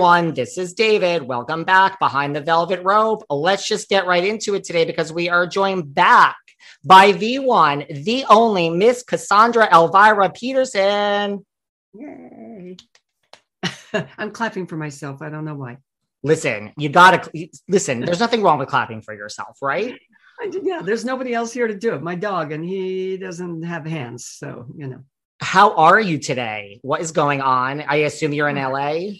Everyone, 0.00 0.32
this 0.32 0.56
is 0.56 0.72
David. 0.72 1.22
Welcome 1.24 1.62
back 1.62 1.98
behind 1.98 2.34
the 2.34 2.40
velvet 2.40 2.82
rope. 2.82 3.22
Let's 3.28 3.68
just 3.68 3.90
get 3.90 4.06
right 4.06 4.24
into 4.24 4.54
it 4.54 4.64
today 4.64 4.86
because 4.86 5.12
we 5.12 5.28
are 5.28 5.46
joined 5.46 5.94
back 5.94 6.38
by 6.82 7.12
the 7.12 7.40
one, 7.40 7.84
the 7.90 8.24
only 8.30 8.70
Miss 8.70 9.02
Cassandra 9.02 9.68
Elvira 9.70 10.30
Peterson. 10.30 11.44
Yay. 11.92 12.78
I'm 14.16 14.30
clapping 14.30 14.66
for 14.66 14.78
myself. 14.78 15.20
I 15.20 15.28
don't 15.28 15.44
know 15.44 15.56
why. 15.56 15.76
Listen, 16.22 16.72
you 16.78 16.88
gotta 16.88 17.30
listen. 17.68 18.00
There's 18.00 18.20
nothing 18.20 18.42
wrong 18.42 18.58
with 18.58 18.70
clapping 18.70 19.02
for 19.02 19.12
yourself, 19.12 19.58
right? 19.60 19.98
Yeah, 20.62 20.80
there's 20.82 21.04
nobody 21.04 21.34
else 21.34 21.52
here 21.52 21.66
to 21.66 21.76
do 21.76 21.92
it. 21.92 22.00
My 22.00 22.14
dog, 22.14 22.52
and 22.52 22.64
he 22.64 23.18
doesn't 23.18 23.64
have 23.64 23.84
hands, 23.84 24.24
so 24.24 24.64
you 24.74 24.86
know. 24.86 25.04
How 25.42 25.74
are 25.74 26.00
you 26.00 26.18
today? 26.18 26.80
What 26.80 27.02
is 27.02 27.12
going 27.12 27.42
on? 27.42 27.82
I 27.82 27.96
assume 27.96 28.32
you're 28.32 28.48
in 28.48 28.56
LA. 28.56 29.16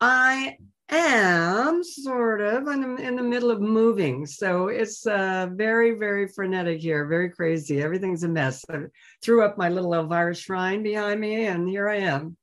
I 0.00 0.58
am 0.88 1.82
sort 1.82 2.40
of 2.40 2.68
I'm 2.68 2.98
in 2.98 3.16
the 3.16 3.22
middle 3.22 3.50
of 3.50 3.60
moving, 3.60 4.26
so 4.26 4.68
it's 4.68 5.06
uh, 5.06 5.48
very, 5.52 5.92
very 5.92 6.28
frenetic 6.28 6.80
here, 6.80 7.06
very 7.06 7.30
crazy. 7.30 7.80
Everything's 7.80 8.22
a 8.22 8.28
mess. 8.28 8.64
I 8.70 8.84
threw 9.22 9.44
up 9.44 9.56
my 9.56 9.68
little 9.68 9.94
Elvira 9.94 10.34
shrine 10.34 10.82
behind 10.82 11.20
me, 11.20 11.46
and 11.46 11.68
here 11.68 11.88
I 11.88 11.96
am. 11.96 12.36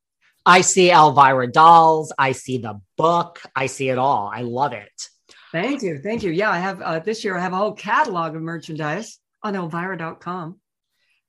I 0.46 0.60
see 0.60 0.90
Elvira 0.90 1.50
dolls. 1.50 2.12
I 2.18 2.32
see 2.32 2.58
the 2.58 2.80
book. 2.96 3.40
I 3.56 3.66
see 3.66 3.88
it 3.88 3.98
all. 3.98 4.30
I 4.32 4.42
love 4.42 4.72
it. 4.72 5.08
Thank 5.52 5.82
you, 5.82 6.00
thank 6.02 6.22
you. 6.22 6.32
Yeah, 6.32 6.50
I 6.50 6.58
have 6.58 6.82
uh, 6.82 6.98
this 6.98 7.24
year. 7.24 7.36
I 7.36 7.40
have 7.40 7.52
a 7.52 7.56
whole 7.56 7.74
catalog 7.74 8.34
of 8.34 8.42
merchandise 8.42 9.20
on 9.42 9.54
Elvira.com. 9.54 10.58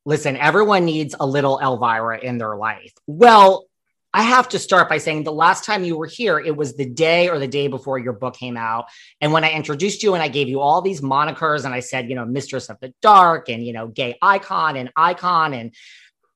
Listen, 0.03 0.35
everyone 0.37 0.85
needs 0.85 1.15
a 1.19 1.25
little 1.25 1.59
Elvira 1.59 2.19
in 2.19 2.37
their 2.37 2.55
life. 2.55 2.93
Well, 3.07 3.65
I 4.15 4.21
have 4.21 4.47
to 4.49 4.59
start 4.59 4.87
by 4.87 4.97
saying 4.97 5.25
the 5.25 5.33
last 5.33 5.65
time 5.65 5.83
you 5.83 5.97
were 5.97 6.05
here, 6.05 6.39
it 6.39 6.55
was 6.55 6.77
the 6.77 6.85
day 6.85 7.27
or 7.27 7.37
the 7.37 7.49
day 7.49 7.67
before 7.67 7.99
your 7.99 8.13
book 8.13 8.37
came 8.37 8.55
out. 8.55 8.85
And 9.19 9.33
when 9.33 9.43
I 9.43 9.51
introduced 9.51 10.03
you 10.03 10.13
and 10.13 10.23
I 10.23 10.29
gave 10.29 10.47
you 10.47 10.61
all 10.61 10.81
these 10.81 11.01
monikers 11.01 11.65
and 11.65 11.73
I 11.73 11.81
said, 11.81 12.07
you 12.07 12.15
know, 12.15 12.25
Mistress 12.25 12.69
of 12.69 12.79
the 12.79 12.93
Dark 13.01 13.49
and, 13.49 13.61
you 13.61 13.73
know, 13.73 13.87
gay 13.87 14.17
icon 14.21 14.77
and 14.77 14.89
icon 14.95 15.53
and 15.53 15.75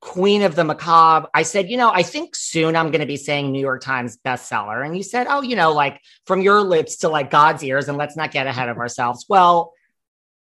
Queen 0.01 0.41
of 0.41 0.55
the 0.55 0.65
Macabre, 0.65 1.29
I 1.33 1.43
said, 1.43 1.69
you 1.69 1.77
know, 1.77 1.89
I 1.89 2.03
think 2.03 2.35
soon 2.35 2.75
I'm 2.75 2.91
going 2.91 2.99
to 2.99 3.07
be 3.07 3.15
saying 3.15 3.49
New 3.49 3.61
York 3.61 3.81
Times 3.81 4.17
bestseller. 4.25 4.85
And 4.85 4.97
you 4.97 5.03
said, 5.03 5.27
oh, 5.29 5.41
you 5.41 5.55
know, 5.55 5.71
like 5.71 6.01
from 6.25 6.41
your 6.41 6.61
lips 6.63 6.97
to 6.97 7.07
like 7.07 7.31
God's 7.31 7.63
ears, 7.63 7.87
and 7.87 7.97
let's 7.97 8.17
not 8.17 8.31
get 8.31 8.45
ahead 8.45 8.67
of 8.67 8.77
ourselves. 8.77 9.25
Well, 9.29 9.71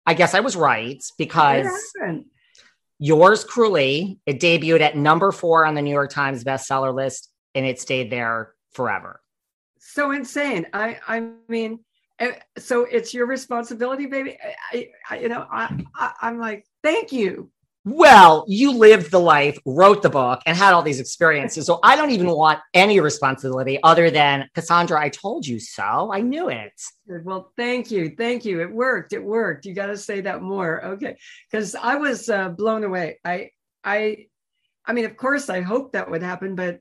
I 0.04 0.12
guess 0.12 0.34
I 0.34 0.41
was 0.41 0.54
right 0.54 1.03
because 1.16 1.66
Yours 3.05 3.43
Cruelly, 3.43 4.21
it 4.27 4.39
debuted 4.39 4.81
at 4.81 4.97
number 4.97 5.33
four 5.33 5.67
on 5.67 5.75
the 5.75 5.83
New 5.83 5.91
York 5.91 6.09
Times 6.09 6.45
bestseller 6.45 6.95
list 6.95 7.31
and 7.53 7.67
it 7.67 7.81
stayed 7.81 8.13
there 8.13 8.55
forever. 8.75 9.21
So 9.81 10.13
insane. 10.13 10.67
I 10.73 11.01
I 11.09 11.31
mean, 11.49 11.81
eh, 12.21 12.35
so 12.59 12.85
it's 12.85 13.12
your 13.12 13.27
responsibility, 13.27 14.07
baby. 14.07 14.39
I, 14.73 14.91
I 15.11 15.19
you 15.19 15.29
know, 15.29 15.45
I, 15.51 15.85
I 15.97 16.12
I'm 16.23 16.39
like, 16.39 16.65
thank 16.85 17.11
you. 17.11 17.51
Well, 17.84 18.44
you 18.47 18.72
lived 18.72 19.10
the 19.10 19.19
life, 19.19 19.59
wrote 19.66 20.03
the 20.03 20.10
book, 20.10 20.41
and 20.47 20.56
had 20.56 20.72
all 20.72 20.82
these 20.82 21.00
experiences. 21.00 21.66
So 21.66 21.81
I 21.82 21.97
don't 21.97 22.12
even 22.12 22.28
want 22.31 22.60
any 22.75 23.00
responsibility 23.00 23.81
other 23.82 24.09
than 24.09 24.48
Cassandra, 24.54 25.00
I 25.00 25.09
told 25.09 25.44
you 25.44 25.59
so. 25.59 26.12
I 26.12 26.20
knew 26.20 26.48
it. 26.48 26.72
Well, 27.06 27.53
thank 27.56 27.91
you. 27.91 28.15
Thank 28.16 28.44
you. 28.44 28.60
It 28.60 28.70
worked. 28.70 29.12
It 29.12 29.22
worked. 29.22 29.66
You 29.66 29.75
got 29.75 29.87
to 29.87 29.97
say 29.97 30.20
that 30.20 30.43
more. 30.43 30.84
Okay. 30.84 31.16
Because 31.50 31.75
I 31.75 31.97
was 31.97 32.28
uh, 32.28 32.50
blown 32.50 32.84
away. 32.84 33.19
I, 33.25 33.50
I, 33.82 34.26
I 34.87 34.93
mean, 34.93 35.04
of 35.04 35.16
course, 35.16 35.50
I 35.50 35.60
hoped 35.60 35.94
that 35.94 36.09
would 36.09 36.22
happen, 36.22 36.54
but 36.54 36.78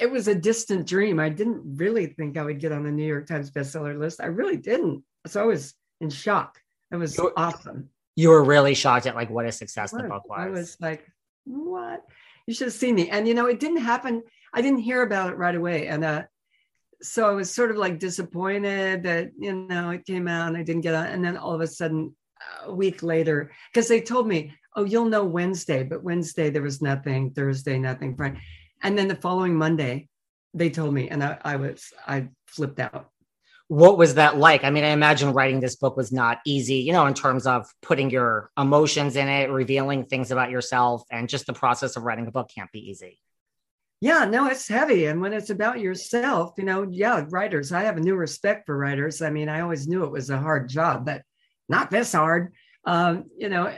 it 0.00 0.10
was 0.10 0.26
a 0.26 0.34
distant 0.34 0.86
dream. 0.86 1.20
I 1.20 1.28
didn't 1.28 1.76
really 1.76 2.06
think 2.06 2.38
I 2.38 2.44
would 2.44 2.60
get 2.60 2.72
on 2.72 2.84
the 2.84 2.90
New 2.90 3.06
York 3.06 3.26
Times 3.26 3.50
bestseller 3.50 3.98
list. 3.98 4.22
I 4.22 4.26
really 4.26 4.56
didn't. 4.56 5.04
So 5.26 5.42
I 5.42 5.44
was 5.44 5.74
in 6.00 6.08
shock. 6.08 6.58
It 6.90 6.96
was 6.96 7.20
awesome 7.36 7.90
you 8.16 8.30
were 8.30 8.44
really 8.44 8.74
shocked 8.74 9.06
at 9.06 9.14
like 9.14 9.30
what 9.30 9.46
a 9.46 9.52
success 9.52 9.90
the 9.92 10.02
book 10.02 10.28
was. 10.28 10.38
I 10.38 10.48
was 10.48 10.76
like, 10.80 11.06
what? 11.44 12.04
You 12.46 12.54
should 12.54 12.68
have 12.68 12.74
seen 12.74 12.94
me. 12.94 13.08
And 13.08 13.26
you 13.26 13.34
know, 13.34 13.46
it 13.46 13.60
didn't 13.60 13.78
happen. 13.78 14.22
I 14.52 14.60
didn't 14.60 14.80
hear 14.80 15.02
about 15.02 15.30
it 15.30 15.36
right 15.36 15.54
away. 15.54 15.86
And 15.86 16.04
uh, 16.04 16.22
so 17.00 17.28
I 17.28 17.32
was 17.32 17.50
sort 17.50 17.70
of 17.70 17.76
like 17.76 17.98
disappointed 17.98 19.04
that, 19.04 19.30
you 19.38 19.54
know, 19.54 19.90
it 19.90 20.04
came 20.04 20.28
out 20.28 20.48
and 20.48 20.56
I 20.56 20.62
didn't 20.62 20.82
get 20.82 20.94
on. 20.94 21.06
And 21.06 21.24
then 21.24 21.36
all 21.36 21.54
of 21.54 21.60
a 21.60 21.66
sudden, 21.66 22.14
a 22.64 22.74
week 22.74 23.02
later, 23.02 23.52
because 23.72 23.88
they 23.88 24.00
told 24.00 24.26
me, 24.26 24.52
oh, 24.74 24.84
you'll 24.84 25.06
know 25.06 25.24
Wednesday, 25.24 25.82
but 25.84 26.02
Wednesday 26.02 26.50
there 26.50 26.62
was 26.62 26.82
nothing, 26.82 27.30
Thursday, 27.30 27.78
nothing, 27.78 28.16
Friday. 28.16 28.40
And 28.82 28.98
then 28.98 29.08
the 29.08 29.14
following 29.14 29.54
Monday, 29.54 30.08
they 30.54 30.70
told 30.70 30.92
me, 30.92 31.08
and 31.08 31.22
I, 31.22 31.38
I 31.42 31.56
was, 31.56 31.92
I 32.06 32.28
flipped 32.46 32.80
out 32.80 33.11
what 33.72 33.96
was 33.96 34.16
that 34.16 34.36
like? 34.36 34.64
I 34.64 34.70
mean, 34.70 34.84
I 34.84 34.88
imagine 34.88 35.32
writing 35.32 35.60
this 35.60 35.76
book 35.76 35.96
was 35.96 36.12
not 36.12 36.40
easy, 36.44 36.74
you 36.74 36.92
know, 36.92 37.06
in 37.06 37.14
terms 37.14 37.46
of 37.46 37.66
putting 37.80 38.10
your 38.10 38.50
emotions 38.58 39.16
in 39.16 39.28
it, 39.28 39.48
revealing 39.48 40.04
things 40.04 40.30
about 40.30 40.50
yourself, 40.50 41.04
and 41.10 41.26
just 41.26 41.46
the 41.46 41.54
process 41.54 41.96
of 41.96 42.02
writing 42.02 42.26
a 42.26 42.30
book 42.30 42.50
can't 42.54 42.70
be 42.70 42.90
easy. 42.90 43.18
Yeah, 44.02 44.26
no, 44.26 44.46
it's 44.46 44.68
heavy. 44.68 45.06
And 45.06 45.22
when 45.22 45.32
it's 45.32 45.48
about 45.48 45.80
yourself, 45.80 46.52
you 46.58 46.64
know, 46.64 46.86
yeah, 46.90 47.24
writers, 47.30 47.72
I 47.72 47.84
have 47.84 47.96
a 47.96 48.00
new 48.00 48.14
respect 48.14 48.66
for 48.66 48.76
writers. 48.76 49.22
I 49.22 49.30
mean, 49.30 49.48
I 49.48 49.62
always 49.62 49.88
knew 49.88 50.04
it 50.04 50.12
was 50.12 50.28
a 50.28 50.36
hard 50.36 50.68
job, 50.68 51.06
but 51.06 51.22
not 51.70 51.90
this 51.90 52.12
hard. 52.12 52.52
Um, 52.84 53.24
you 53.38 53.48
know, 53.48 53.74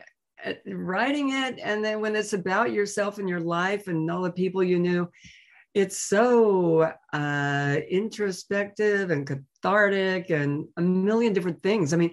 writing 0.67 1.31
it, 1.31 1.61
and 1.63 1.85
then 1.85 2.01
when 2.01 2.17
it's 2.17 2.33
about 2.33 2.73
yourself 2.73 3.19
and 3.19 3.29
your 3.29 3.39
life 3.39 3.87
and 3.87 4.11
all 4.11 4.23
the 4.23 4.33
people 4.33 4.65
you 4.65 4.81
knew, 4.81 5.09
it's 5.73 5.99
so 5.99 6.93
uh, 7.13 7.77
introspective 7.89 9.11
and 9.11 9.27
cathartic 9.65 10.31
and 10.31 10.67
a 10.77 10.83
million 10.83 11.33
different 11.33 11.63
things. 11.63 11.93
I 11.93 11.97
mean, 11.97 12.13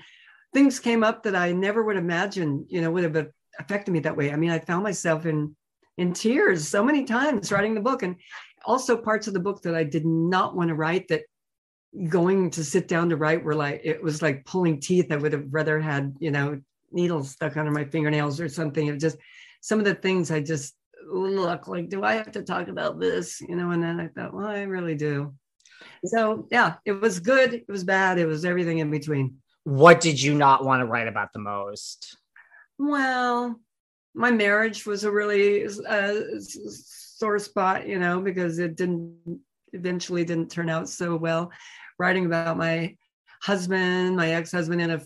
things 0.54 0.80
came 0.80 1.04
up 1.04 1.24
that 1.24 1.36
I 1.36 1.52
never 1.52 1.84
would 1.84 1.98
imagine, 1.98 2.66
you 2.70 2.82
know, 2.82 2.92
would 2.92 3.04
have 3.04 3.28
affected 3.60 3.92
me 3.92 4.00
that 4.02 4.16
way. 4.16 4.32
I 4.32 4.36
mean, 4.36 4.52
I 4.52 4.60
found 4.60 4.84
myself 4.84 5.26
in 5.26 5.56
in 5.98 6.14
tears 6.14 6.68
so 6.68 6.84
many 6.84 7.04
times 7.04 7.52
writing 7.52 7.76
the 7.76 7.82
book, 7.82 8.04
and 8.04 8.16
also 8.66 8.96
parts 8.98 9.28
of 9.28 9.34
the 9.34 9.40
book 9.40 9.62
that 9.64 9.76
I 9.76 9.84
did 9.84 10.06
not 10.06 10.56
want 10.56 10.70
to 10.70 10.76
write 10.76 11.08
that 11.10 11.24
going 12.08 12.50
to 12.52 12.64
sit 12.64 12.88
down 12.88 13.10
to 13.10 13.18
write 13.18 13.44
were 13.44 13.56
like 13.56 13.82
it 13.84 14.02
was 14.02 14.22
like 14.22 14.46
pulling 14.46 14.80
teeth. 14.80 15.12
I 15.12 15.18
would 15.18 15.34
have 15.34 15.48
rather 15.52 15.80
had 15.80 16.16
you 16.20 16.32
know 16.32 16.60
needles 16.92 17.32
stuck 17.32 17.58
under 17.58 17.72
my 17.72 17.86
fingernails 17.86 18.40
or 18.40 18.48
something. 18.48 18.88
It 18.88 19.00
just 19.00 19.18
some 19.62 19.80
of 19.80 19.86
the 19.86 19.96
things 19.96 20.32
I 20.32 20.42
just 20.42 20.76
look 21.12 21.68
like. 21.68 21.90
Do 21.90 22.04
I 22.04 22.14
have 22.14 22.32
to 22.32 22.44
talk 22.44 22.70
about 22.70 23.00
this? 23.00 23.42
You 23.42 23.56
know, 23.58 23.72
and 23.72 23.84
then 23.84 24.00
I 24.00 24.08
thought, 24.08 24.34
well, 24.34 24.48
I 24.48 24.62
really 24.62 24.96
do. 24.96 25.34
So 26.06 26.48
yeah, 26.52 26.76
it 26.86 26.94
was 26.94 27.20
good. 27.20 27.54
It 27.54 27.68
was 27.68 27.84
bad. 27.84 28.18
It 28.18 28.26
was 28.26 28.46
everything 28.46 28.80
in 28.80 28.90
between. 28.90 29.38
What 29.64 30.02
did 30.02 30.22
you 30.22 30.34
not 30.34 30.66
want 30.66 30.82
to 30.82 30.86
write 30.86 31.08
about 31.08 31.34
the 31.34 31.40
most? 31.40 32.18
Well, 32.80 33.60
my 34.16 34.32
marriage 34.32 34.86
was 34.86 35.04
a 35.04 35.12
really 35.12 35.66
uh, 35.66 36.14
sore 36.40 37.38
spot, 37.40 37.88
you 37.88 38.00
know, 38.00 38.20
because 38.20 38.58
it 38.58 38.76
didn't 38.76 39.42
eventually 39.74 40.26
didn't 40.26 40.52
turn 40.52 40.70
out 40.70 40.90
so 40.90 41.16
well. 41.16 41.52
Writing 42.00 42.26
about 42.26 42.58
my 42.58 42.98
husband, 43.42 44.16
my 44.16 44.32
ex-husband, 44.32 44.82
in 44.82 44.90
a 44.90 45.02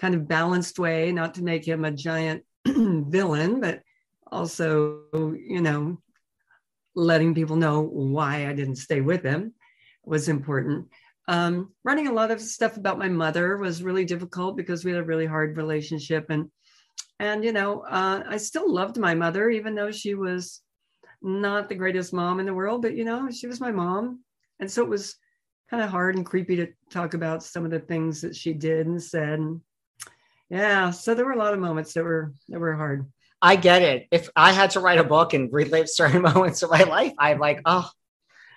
kind 0.00 0.14
of 0.14 0.26
balanced 0.26 0.78
way, 0.78 1.12
not 1.12 1.34
to 1.34 1.44
make 1.44 1.66
him 1.66 1.84
a 1.84 1.92
giant 1.92 2.42
villain, 2.66 3.60
but 3.60 3.82
also, 4.30 5.02
you 5.12 5.60
know, 5.60 5.98
letting 6.96 7.34
people 7.34 7.56
know 7.56 7.80
why 7.80 8.48
I 8.48 8.52
didn't 8.52 8.76
stay 8.76 9.00
with 9.00 9.22
him 9.22 9.54
was 10.04 10.28
important. 10.28 10.88
Um, 11.28 11.72
running 11.84 12.08
a 12.08 12.12
lot 12.12 12.30
of 12.30 12.40
stuff 12.40 12.76
about 12.76 12.98
my 12.98 13.08
mother 13.08 13.56
was 13.56 13.82
really 13.82 14.04
difficult 14.04 14.56
because 14.56 14.84
we 14.84 14.90
had 14.90 15.00
a 15.00 15.04
really 15.04 15.26
hard 15.26 15.56
relationship, 15.56 16.26
and 16.30 16.50
and 17.18 17.44
you 17.44 17.52
know, 17.52 17.82
uh, 17.82 18.22
I 18.26 18.36
still 18.38 18.72
loved 18.72 18.98
my 18.98 19.14
mother 19.14 19.50
even 19.50 19.74
though 19.74 19.92
she 19.92 20.14
was 20.14 20.60
not 21.22 21.68
the 21.68 21.74
greatest 21.74 22.12
mom 22.12 22.40
in 22.40 22.46
the 22.46 22.54
world, 22.54 22.82
but 22.82 22.96
you 22.96 23.04
know, 23.04 23.30
she 23.30 23.46
was 23.46 23.60
my 23.60 23.70
mom, 23.70 24.20
and 24.58 24.70
so 24.70 24.82
it 24.82 24.88
was 24.88 25.16
kind 25.70 25.82
of 25.82 25.90
hard 25.90 26.16
and 26.16 26.26
creepy 26.26 26.56
to 26.56 26.66
talk 26.90 27.14
about 27.14 27.44
some 27.44 27.64
of 27.64 27.70
the 27.70 27.78
things 27.78 28.22
that 28.22 28.34
she 28.34 28.52
did 28.52 28.86
and 28.86 29.02
said. 29.02 29.40
Yeah, 30.48 30.90
so 30.90 31.14
there 31.14 31.24
were 31.24 31.32
a 31.32 31.38
lot 31.38 31.54
of 31.54 31.60
moments 31.60 31.92
that 31.94 32.02
were 32.02 32.32
that 32.48 32.58
were 32.58 32.74
hard. 32.74 33.06
I 33.40 33.56
get 33.56 33.82
it. 33.82 34.08
If 34.10 34.28
I 34.36 34.52
had 34.52 34.70
to 34.72 34.80
write 34.80 34.98
a 34.98 35.04
book 35.04 35.32
and 35.32 35.52
relive 35.52 35.88
certain 35.88 36.22
moments 36.34 36.62
of 36.62 36.70
my 36.70 36.82
life, 36.82 37.12
I'm 37.18 37.38
like, 37.38 37.60
oh, 37.64 37.88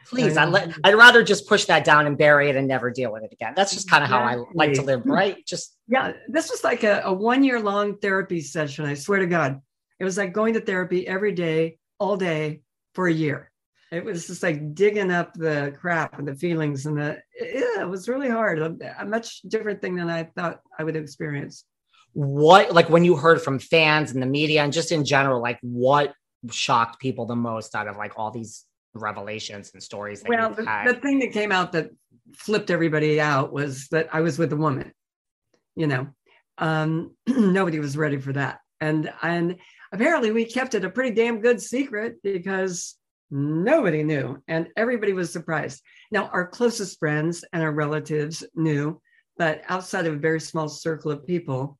please, 0.10 0.38
I'd, 0.38 0.50
let, 0.50 0.68
um, 0.68 0.76
I'd 0.84 0.96
rather 0.96 1.24
just 1.24 1.48
push 1.48 1.66
that 1.66 1.84
down 1.84 2.06
and 2.08 2.18
bury 2.18 2.50
it 2.50 2.56
and 2.56 2.68
never 2.68 2.92
deal 2.92 3.12
with 3.12 3.24
it 3.24 3.34
again. 3.34 3.54
That's 3.56 3.74
just 3.74 3.90
kind 3.90 4.04
of 4.04 4.10
exactly. 4.10 4.38
how 4.38 4.44
I 4.44 4.52
like 4.54 4.74
to 4.74 4.82
live, 4.82 5.02
mm-hmm. 5.02 5.12
right? 5.12 5.46
Just 5.46 5.76
yeah. 5.88 6.14
This 6.28 6.50
was 6.50 6.64
like 6.64 6.84
a, 6.84 7.02
a 7.06 7.14
one 7.14 7.44
year 7.44 7.60
long 7.60 7.98
therapy 7.98 8.42
session. 8.42 8.86
I 8.86 8.94
swear 8.94 9.20
to 9.20 9.28
God, 9.28 9.62
it 10.00 10.04
was 10.04 10.18
like 10.18 10.34
going 10.34 10.54
to 10.56 10.62
therapy 10.62 11.08
every 11.08 11.32
day, 11.32 11.78
all 12.00 12.18
day 12.18 12.62
for 12.94 13.08
a 13.08 13.14
year. 13.14 13.52
It 13.92 14.04
was 14.04 14.26
just 14.26 14.42
like 14.42 14.74
digging 14.74 15.12
up 15.12 15.34
the 15.36 15.76
crap 15.80 16.18
and 16.18 16.28
the 16.28 16.36
feelings 16.36 16.88
and 16.88 16.98
the 16.98 17.20
yeah, 17.40 17.82
it 17.82 17.90
was 17.90 18.10
really 18.10 18.30
hard. 18.30 18.60
A, 18.60 18.76
a 19.00 19.06
much 19.06 19.42
different 19.42 19.82
thing 19.82 19.96
than 19.96 20.10
I 20.10 20.24
thought 20.36 20.62
I 20.78 20.84
would 20.84 20.96
experience 20.96 21.66
what 22.14 22.72
like 22.74 22.90
when 22.90 23.04
you 23.04 23.16
heard 23.16 23.42
from 23.42 23.60
fans 23.60 24.12
and 24.12 24.22
the 24.22 24.28
media 24.28 24.64
and 24.64 24.72
just 24.72 24.92
in 24.92 25.04
general 25.04 25.42
like 25.42 25.58
what 25.62 26.14
shocked 26.52 27.00
people 27.00 27.26
the 27.26 27.36
most 27.36 27.76
out 27.76 27.88
of 27.88 27.98
like 27.98 28.14
all 28.18 28.32
these 28.32 28.66
revelations 28.96 29.72
and 29.74 29.82
stories 29.82 30.24
well 30.28 30.50
the, 30.52 30.64
the, 30.86 31.00
thing 31.02 31.20
that 31.20 31.32
came 31.32 31.52
out 31.52 31.72
that 31.72 31.90
flipped 32.36 32.70
everybody 32.70 33.20
out 33.20 33.52
was 33.52 33.88
that 33.88 34.08
i 34.14 34.22
was 34.22 34.38
with 34.38 34.54
a 34.54 34.56
woman 34.56 34.92
you 35.76 35.88
know? 35.88 36.08
Um 36.58 37.16
nobody 37.28 37.80
was 37.80 37.98
ready 37.98 38.20
for 38.20 38.34
that. 38.34 38.60
And 38.82 39.12
and 39.22 39.58
apparently 39.92 40.32
we 40.32 40.46
kept 40.46 40.76
it 40.76 40.86
a 40.86 40.90
pretty 40.90 41.16
damn 41.16 41.42
good 41.42 41.62
secret 41.62 42.18
because 42.24 42.96
nobody 43.32 44.04
knew 44.04 44.42
and 44.48 44.68
everybody 44.78 45.14
was 45.14 45.32
surprised. 45.32 45.82
Now 46.12 46.28
our 46.28 46.48
closest 46.48 47.00
friends 47.00 47.44
and 47.54 47.64
our 47.64 47.72
relatives 47.72 48.44
knew 48.56 49.02
but 49.36 49.64
outside 49.68 50.06
of 50.06 50.14
a 50.14 50.18
very 50.18 50.40
small 50.40 50.70
circle 50.70 51.12
of 51.12 51.26
people 51.26 51.78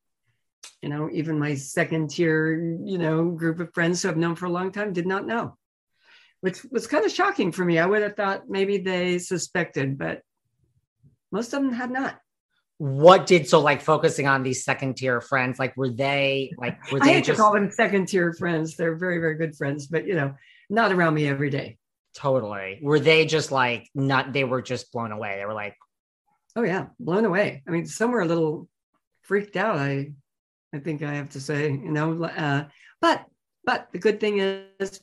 you 0.82 0.90
know, 0.90 1.10
even 1.12 1.40
my 1.40 1.56
second 1.56 2.10
tier, 2.10 2.56
you 2.84 2.98
know, 2.98 3.32
group 3.32 3.60
of 3.60 3.74
friends 3.74 4.02
who 4.02 4.10
I've 4.10 4.18
known 4.18 4.36
for 4.36 4.46
a 4.46 4.52
long 4.52 4.72
time 4.72 4.92
did 4.94 5.06
not 5.06 5.26
know, 5.26 5.58
which 6.44 6.62
was 6.70 6.88
kind 6.88 7.06
of 7.06 7.12
shocking 7.12 7.54
for 7.54 7.64
me. 7.64 7.80
I 7.80 7.86
would 7.86 8.02
have 8.02 8.18
thought 8.18 8.50
maybe 8.50 8.78
they 8.78 9.18
suspected, 9.18 9.98
but 9.98 10.24
most 11.32 11.54
of 11.54 11.64
them 11.64 11.72
had 11.72 11.90
not. 11.90 12.20
What 12.80 13.26
did 13.26 13.48
so 13.48 13.62
like 13.62 13.82
focusing 13.82 14.28
on 14.28 14.44
these 14.44 14.66
second 14.66 14.98
tier 14.98 15.22
friends? 15.22 15.58
Like, 15.58 15.78
were 15.78 15.90
they 15.90 16.52
like? 16.58 16.92
Were 16.92 17.00
they 17.00 17.12
I 17.12 17.14
hate 17.14 17.24
just... 17.24 17.38
to 17.38 17.42
call 17.42 17.54
them 17.54 17.72
second 17.72 18.10
tier 18.10 18.34
friends. 18.34 18.76
They're 18.76 18.98
very, 18.98 19.20
very 19.20 19.36
good 19.36 19.56
friends, 19.56 19.88
but 19.88 20.06
you 20.06 20.16
know, 20.16 20.36
not 20.70 20.92
around 20.92 21.14
me 21.14 21.30
every 21.30 21.50
day. 21.50 21.78
Totally. 22.14 22.80
Were 22.82 23.00
they 23.00 23.26
just 23.26 23.54
like 23.54 23.90
not? 23.96 24.34
They 24.34 24.44
were 24.44 24.62
just 24.62 24.92
blown 24.92 25.14
away. 25.14 25.38
They 25.38 25.46
were 25.46 25.54
like, 25.54 25.78
"Oh 26.58 26.64
yeah, 26.64 26.88
blown 27.00 27.24
away." 27.24 27.64
I 27.66 27.72
mean, 27.72 27.86
some 27.86 28.12
were 28.12 28.20
a 28.20 28.28
little 28.28 28.68
freaked 29.22 29.56
out. 29.56 29.78
I 29.78 30.12
I 30.76 30.80
think 30.80 31.04
I 31.04 31.14
have 31.14 31.30
to 31.30 31.40
say, 31.40 31.72
you 31.72 31.92
know, 31.92 32.22
uh, 32.22 32.66
but 33.00 33.24
but 33.64 33.88
the 33.94 34.00
good 34.00 34.20
thing 34.20 34.40
is 34.40 35.00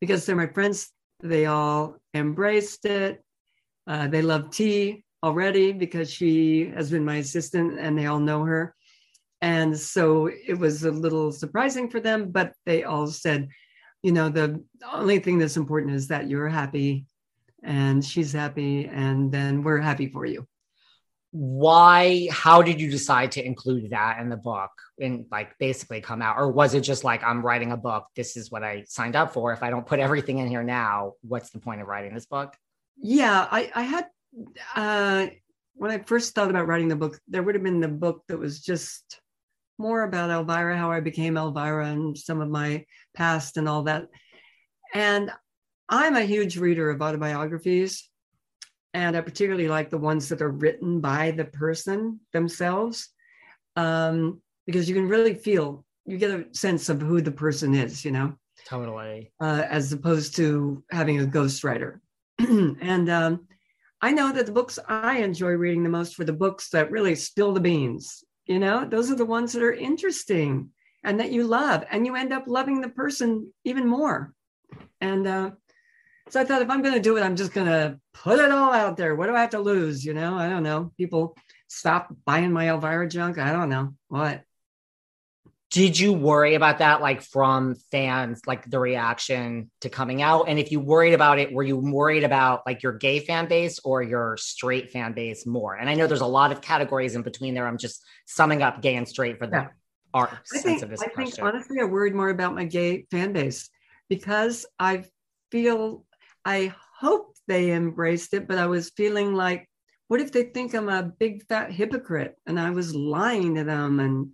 because 0.00 0.24
they're 0.24 0.36
my 0.36 0.46
friends, 0.46 0.90
they 1.20 1.46
all 1.46 1.96
embraced 2.14 2.84
it. 2.86 3.22
Uh, 3.86 4.08
they 4.08 4.22
love 4.22 4.50
T 4.50 5.04
already 5.22 5.72
because 5.72 6.10
she 6.10 6.68
has 6.74 6.90
been 6.90 7.04
my 7.04 7.16
assistant 7.16 7.78
and 7.78 7.98
they 7.98 8.06
all 8.06 8.20
know 8.20 8.44
her. 8.44 8.74
And 9.42 9.78
so 9.78 10.26
it 10.26 10.58
was 10.58 10.84
a 10.84 10.90
little 10.90 11.32
surprising 11.32 11.88
for 11.88 12.00
them, 12.00 12.30
but 12.30 12.52
they 12.66 12.84
all 12.84 13.06
said, 13.06 13.48
you 14.02 14.12
know, 14.12 14.28
the 14.28 14.62
only 14.92 15.18
thing 15.18 15.38
that's 15.38 15.56
important 15.56 15.94
is 15.94 16.08
that 16.08 16.28
you're 16.28 16.48
happy 16.48 17.06
and 17.62 18.02
she's 18.02 18.32
happy, 18.32 18.86
and 18.86 19.30
then 19.30 19.62
we're 19.62 19.80
happy 19.80 20.08
for 20.08 20.24
you 20.24 20.46
why 21.32 22.26
how 22.30 22.60
did 22.60 22.80
you 22.80 22.90
decide 22.90 23.32
to 23.32 23.44
include 23.44 23.90
that 23.90 24.18
in 24.20 24.28
the 24.28 24.36
book 24.36 24.70
and 25.00 25.26
like 25.30 25.56
basically 25.58 26.00
come 26.00 26.22
out? 26.22 26.36
Or 26.36 26.50
was 26.50 26.74
it 26.74 26.80
just 26.80 27.04
like 27.04 27.22
i'm 27.22 27.42
writing 27.42 27.70
a 27.70 27.76
book 27.76 28.06
this 28.16 28.36
is 28.36 28.50
what 28.50 28.64
i 28.64 28.84
signed 28.88 29.14
up 29.14 29.32
for. 29.32 29.52
If 29.52 29.62
i 29.62 29.70
don't 29.70 29.86
put 29.86 30.00
everything 30.00 30.38
in 30.38 30.48
here 30.48 30.64
now 30.64 31.14
what's 31.22 31.50
the 31.50 31.60
point 31.60 31.80
of 31.80 31.86
writing 31.86 32.14
this 32.14 32.26
book? 32.26 32.54
Yeah 32.96 33.46
i 33.50 33.70
i 33.74 33.82
had 33.82 34.06
uh 34.74 35.26
when 35.74 35.92
i 35.92 35.98
first 35.98 36.34
thought 36.34 36.50
about 36.50 36.66
writing 36.66 36.88
the 36.88 36.96
book 36.96 37.18
there 37.28 37.42
would 37.42 37.54
have 37.54 37.64
been 37.64 37.80
the 37.80 37.88
book 37.88 38.22
that 38.26 38.38
was 38.38 38.60
just 38.60 39.20
more 39.78 40.02
about 40.02 40.30
elvira 40.30 40.76
how 40.76 40.90
i 40.90 41.00
became 41.00 41.36
elvira 41.36 41.86
and 41.86 42.18
some 42.18 42.40
of 42.40 42.48
my 42.50 42.84
past 43.14 43.56
and 43.56 43.68
all 43.68 43.84
that. 43.84 44.08
And 44.94 45.30
i'm 45.88 46.16
a 46.16 46.22
huge 46.22 46.56
reader 46.56 46.90
of 46.90 47.00
autobiographies 47.00 48.09
and 48.94 49.16
I 49.16 49.20
particularly 49.20 49.68
like 49.68 49.90
the 49.90 49.98
ones 49.98 50.28
that 50.28 50.42
are 50.42 50.50
written 50.50 51.00
by 51.00 51.30
the 51.30 51.44
person 51.44 52.20
themselves, 52.32 53.08
um, 53.76 54.40
because 54.66 54.88
you 54.88 54.94
can 54.94 55.08
really 55.08 55.34
feel 55.34 55.84
you 56.06 56.18
get 56.18 56.30
a 56.30 56.46
sense 56.52 56.88
of 56.88 57.00
who 57.00 57.20
the 57.20 57.30
person 57.30 57.74
is, 57.74 58.04
you 58.04 58.10
know. 58.10 58.34
Totally. 58.66 59.32
Uh, 59.40 59.64
as 59.68 59.92
opposed 59.92 60.36
to 60.36 60.82
having 60.90 61.20
a 61.20 61.24
ghostwriter. 61.24 62.00
and 62.38 63.08
um, 63.10 63.46
I 64.00 64.12
know 64.12 64.32
that 64.32 64.46
the 64.46 64.52
books 64.52 64.78
I 64.88 65.18
enjoy 65.18 65.52
reading 65.52 65.82
the 65.82 65.88
most 65.88 66.18
were 66.18 66.24
the 66.24 66.32
books 66.32 66.70
that 66.70 66.90
really 66.90 67.14
spill 67.14 67.52
the 67.52 67.60
beans. 67.60 68.24
You 68.46 68.58
know, 68.58 68.84
those 68.84 69.10
are 69.10 69.16
the 69.16 69.24
ones 69.24 69.52
that 69.52 69.62
are 69.62 69.72
interesting 69.72 70.70
and 71.04 71.20
that 71.20 71.32
you 71.32 71.46
love, 71.46 71.84
and 71.90 72.04
you 72.04 72.16
end 72.16 72.32
up 72.32 72.44
loving 72.46 72.80
the 72.80 72.88
person 72.88 73.52
even 73.64 73.86
more. 73.86 74.34
And 75.00 75.26
uh, 75.26 75.50
so 76.30 76.40
I 76.40 76.44
thought 76.44 76.62
if 76.62 76.70
I'm 76.70 76.82
going 76.82 76.94
to 76.94 77.00
do 77.00 77.16
it, 77.16 77.22
I'm 77.22 77.36
just 77.36 77.52
going 77.52 77.66
to 77.66 77.98
put 78.14 78.38
it 78.38 78.50
all 78.50 78.72
out 78.72 78.96
there. 78.96 79.14
What 79.14 79.26
do 79.26 79.34
I 79.34 79.40
have 79.40 79.50
to 79.50 79.60
lose? 79.60 80.04
You 80.04 80.14
know, 80.14 80.36
I 80.36 80.48
don't 80.48 80.62
know. 80.62 80.92
People 80.96 81.36
stop 81.68 82.14
buying 82.24 82.52
my 82.52 82.68
Elvira 82.68 83.08
junk. 83.08 83.38
I 83.38 83.52
don't 83.52 83.68
know 83.68 83.94
what. 84.08 84.42
Did 85.70 85.98
you 85.98 86.12
worry 86.12 86.54
about 86.56 86.78
that, 86.78 87.00
like 87.00 87.22
from 87.22 87.76
fans, 87.92 88.42
like 88.44 88.68
the 88.68 88.80
reaction 88.80 89.70
to 89.82 89.88
coming 89.88 90.20
out? 90.20 90.46
And 90.48 90.58
if 90.58 90.72
you 90.72 90.80
worried 90.80 91.14
about 91.14 91.38
it, 91.38 91.52
were 91.52 91.62
you 91.62 91.76
worried 91.76 92.24
about 92.24 92.62
like 92.66 92.82
your 92.82 92.92
gay 92.92 93.20
fan 93.20 93.46
base 93.46 93.78
or 93.84 94.02
your 94.02 94.36
straight 94.36 94.90
fan 94.90 95.12
base 95.12 95.46
more? 95.46 95.76
And 95.76 95.88
I 95.88 95.94
know 95.94 96.08
there's 96.08 96.22
a 96.22 96.26
lot 96.26 96.50
of 96.50 96.60
categories 96.60 97.14
in 97.14 97.22
between 97.22 97.54
there. 97.54 97.68
I'm 97.68 97.78
just 97.78 98.04
summing 98.26 98.62
up 98.62 98.82
gay 98.82 98.96
and 98.96 99.08
straight 99.08 99.38
for 99.38 99.46
the 99.46 99.56
yeah. 99.56 99.68
art 100.12 100.30
I 100.52 100.58
think, 100.58 100.82
I 100.82 100.96
think 100.96 101.34
honestly, 101.40 101.76
I 101.80 101.84
worried 101.84 102.16
more 102.16 102.30
about 102.30 102.56
my 102.56 102.64
gay 102.64 103.06
fan 103.12 103.32
base 103.32 103.70
because 104.08 104.66
I 104.76 105.04
feel 105.52 106.04
I 106.44 106.74
hoped 106.98 107.40
they 107.46 107.72
embraced 107.72 108.34
it, 108.34 108.48
but 108.48 108.58
I 108.58 108.66
was 108.66 108.90
feeling 108.90 109.34
like, 109.34 109.68
what 110.08 110.20
if 110.20 110.32
they 110.32 110.44
think 110.44 110.74
I'm 110.74 110.88
a 110.88 111.02
big 111.02 111.46
fat 111.46 111.70
hypocrite 111.70 112.36
and 112.46 112.58
I 112.58 112.70
was 112.70 112.94
lying 112.94 113.54
to 113.54 113.64
them? 113.64 114.00
And 114.00 114.32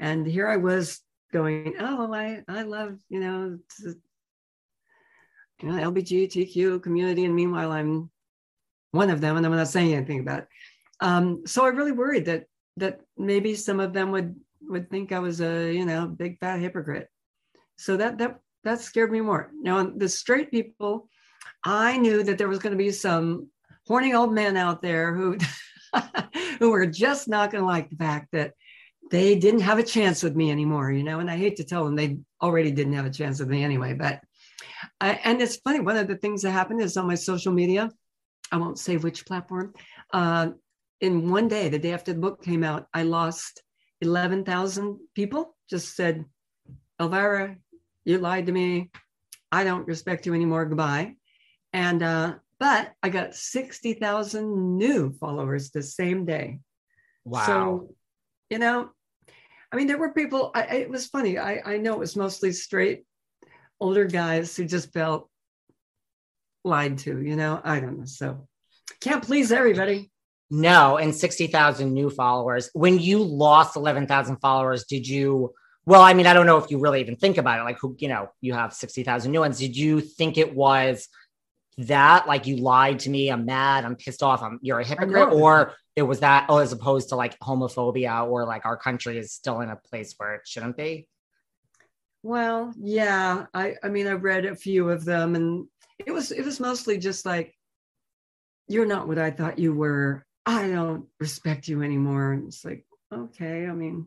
and 0.00 0.26
here 0.26 0.48
I 0.48 0.56
was 0.56 1.00
going, 1.32 1.74
oh, 1.80 2.12
I 2.12 2.42
I 2.48 2.62
love 2.62 2.96
you 3.08 3.20
know, 3.20 3.58
you 3.80 5.68
know 5.68 5.90
LGBTQ 5.92 6.82
community, 6.82 7.24
and 7.24 7.34
meanwhile 7.34 7.72
I'm 7.72 8.10
one 8.92 9.10
of 9.10 9.20
them, 9.20 9.36
and 9.36 9.44
I'm 9.44 9.54
not 9.54 9.68
saying 9.68 9.94
anything 9.94 10.20
about 10.20 10.40
it. 10.40 10.48
Um, 11.00 11.42
so 11.46 11.64
I 11.64 11.68
really 11.68 11.92
worried 11.92 12.24
that 12.26 12.44
that 12.76 13.00
maybe 13.16 13.54
some 13.54 13.80
of 13.80 13.92
them 13.92 14.10
would 14.12 14.34
would 14.62 14.90
think 14.90 15.12
I 15.12 15.18
was 15.18 15.40
a 15.40 15.72
you 15.72 15.84
know 15.84 16.06
big 16.06 16.38
fat 16.38 16.60
hypocrite. 16.60 17.08
So 17.76 17.96
that 17.96 18.18
that 18.18 18.40
that 18.64 18.80
scared 18.80 19.12
me 19.12 19.20
more. 19.20 19.50
Now 19.60 19.84
the 19.84 20.08
straight 20.08 20.50
people, 20.50 21.08
I 21.68 21.98
knew 21.98 22.22
that 22.22 22.38
there 22.38 22.48
was 22.48 22.60
going 22.60 22.70
to 22.70 22.82
be 22.82 22.90
some 22.90 23.50
horny 23.86 24.14
old 24.14 24.32
men 24.32 24.56
out 24.56 24.80
there 24.80 25.14
who 25.14 25.36
who 26.58 26.70
were 26.70 26.86
just 26.86 27.28
not 27.28 27.52
going 27.52 27.62
to 27.62 27.66
like 27.66 27.90
the 27.90 27.96
fact 27.96 28.28
that 28.32 28.54
they 29.10 29.38
didn't 29.38 29.60
have 29.60 29.78
a 29.78 29.82
chance 29.82 30.22
with 30.22 30.34
me 30.34 30.50
anymore, 30.50 30.90
you 30.90 31.04
know. 31.04 31.20
And 31.20 31.30
I 31.30 31.36
hate 31.36 31.56
to 31.56 31.64
tell 31.64 31.84
them 31.84 31.94
they 31.94 32.16
already 32.42 32.70
didn't 32.70 32.94
have 32.94 33.04
a 33.04 33.10
chance 33.10 33.38
with 33.38 33.50
me 33.50 33.62
anyway. 33.62 33.92
But 33.92 34.20
I, 34.98 35.20
and 35.24 35.42
it's 35.42 35.56
funny. 35.56 35.80
One 35.80 35.98
of 35.98 36.08
the 36.08 36.16
things 36.16 36.40
that 36.40 36.52
happened 36.52 36.80
is 36.80 36.96
on 36.96 37.06
my 37.06 37.16
social 37.16 37.52
media. 37.52 37.90
I 38.50 38.56
won't 38.56 38.78
say 38.78 38.96
which 38.96 39.26
platform. 39.26 39.74
Uh, 40.10 40.52
in 41.02 41.30
one 41.30 41.48
day, 41.48 41.68
the 41.68 41.78
day 41.78 41.92
after 41.92 42.14
the 42.14 42.20
book 42.20 42.42
came 42.42 42.64
out, 42.64 42.86
I 42.94 43.02
lost 43.02 43.62
eleven 44.00 44.42
thousand 44.42 45.00
people. 45.14 45.54
Just 45.68 45.94
said, 45.94 46.24
Elvira, 46.98 47.56
you 48.06 48.16
lied 48.16 48.46
to 48.46 48.52
me. 48.52 48.90
I 49.52 49.64
don't 49.64 49.86
respect 49.86 50.24
you 50.24 50.32
anymore. 50.32 50.64
Goodbye. 50.64 51.17
And 51.72 52.02
uh, 52.02 52.34
but 52.58 52.92
I 53.02 53.08
got 53.08 53.34
sixty 53.34 53.94
thousand 53.94 54.78
new 54.78 55.12
followers 55.12 55.70
the 55.70 55.82
same 55.82 56.24
day. 56.24 56.60
Wow. 57.24 57.46
So, 57.46 57.94
you 58.50 58.58
know, 58.58 58.90
I 59.72 59.76
mean, 59.76 59.86
there 59.86 59.98
were 59.98 60.12
people. 60.12 60.50
I, 60.54 60.62
it 60.76 60.90
was 60.90 61.06
funny. 61.06 61.38
I, 61.38 61.60
I 61.64 61.76
know 61.76 61.94
it 61.94 61.98
was 61.98 62.16
mostly 62.16 62.52
straight, 62.52 63.04
older 63.80 64.06
guys 64.06 64.56
who 64.56 64.64
just 64.64 64.92
felt 64.92 65.28
lied 66.64 66.98
to. 66.98 67.20
You 67.20 67.36
know, 67.36 67.60
I 67.62 67.80
don't 67.80 67.98
know. 67.98 68.06
So, 68.06 68.48
can't 69.00 69.22
please 69.22 69.52
everybody. 69.52 70.10
No, 70.50 70.96
and 70.96 71.14
60,000 71.14 71.92
new 71.92 72.08
followers. 72.08 72.70
When 72.72 72.98
you 72.98 73.22
lost 73.22 73.76
11,000 73.76 74.38
followers, 74.38 74.84
did 74.84 75.06
you? 75.06 75.52
Well, 75.84 76.00
I 76.00 76.14
mean, 76.14 76.26
I 76.26 76.32
don't 76.32 76.46
know 76.46 76.56
if 76.56 76.70
you 76.70 76.78
really 76.78 77.00
even 77.00 77.16
think 77.16 77.36
about 77.36 77.60
it. 77.60 77.64
Like, 77.64 77.78
who, 77.78 77.94
you 77.98 78.08
know, 78.08 78.28
you 78.40 78.54
have 78.54 78.72
60,000 78.72 79.30
new 79.30 79.40
ones. 79.40 79.58
Did 79.58 79.76
you 79.76 80.00
think 80.00 80.38
it 80.38 80.54
was 80.54 81.08
that? 81.78 82.26
Like, 82.26 82.46
you 82.46 82.56
lied 82.56 83.00
to 83.00 83.10
me. 83.10 83.30
I'm 83.30 83.44
mad. 83.44 83.84
I'm 83.84 83.96
pissed 83.96 84.22
off. 84.22 84.42
I'm, 84.42 84.58
you're 84.62 84.80
a 84.80 84.84
hypocrite. 84.84 85.32
Or 85.32 85.74
it 85.96 86.02
was 86.02 86.20
that, 86.20 86.46
oh, 86.48 86.58
as 86.58 86.72
opposed 86.72 87.08
to 87.08 87.16
like 87.16 87.38
homophobia 87.40 88.28
or 88.28 88.44
like 88.44 88.66
our 88.66 88.76
country 88.76 89.18
is 89.18 89.32
still 89.32 89.60
in 89.60 89.70
a 89.70 89.76
place 89.76 90.14
where 90.16 90.34
it 90.34 90.42
shouldn't 90.44 90.76
be? 90.76 91.08
Well, 92.22 92.72
yeah. 92.78 93.46
I, 93.54 93.76
I 93.82 93.88
mean, 93.88 94.06
I've 94.06 94.24
read 94.24 94.44
a 94.44 94.54
few 94.54 94.90
of 94.90 95.04
them 95.04 95.34
and 95.34 95.66
it 95.98 96.12
was, 96.12 96.30
it 96.30 96.44
was 96.44 96.60
mostly 96.60 96.98
just 96.98 97.26
like, 97.26 97.54
you're 98.68 98.86
not 98.86 99.08
what 99.08 99.18
I 99.18 99.30
thought 99.30 99.58
you 99.58 99.72
were. 99.72 100.24
I 100.44 100.68
don't 100.68 101.06
respect 101.20 101.68
you 101.68 101.82
anymore. 101.82 102.32
And 102.32 102.48
it's 102.48 102.64
like, 102.64 102.84
okay, 103.12 103.66
I 103.66 103.72
mean, 103.72 104.06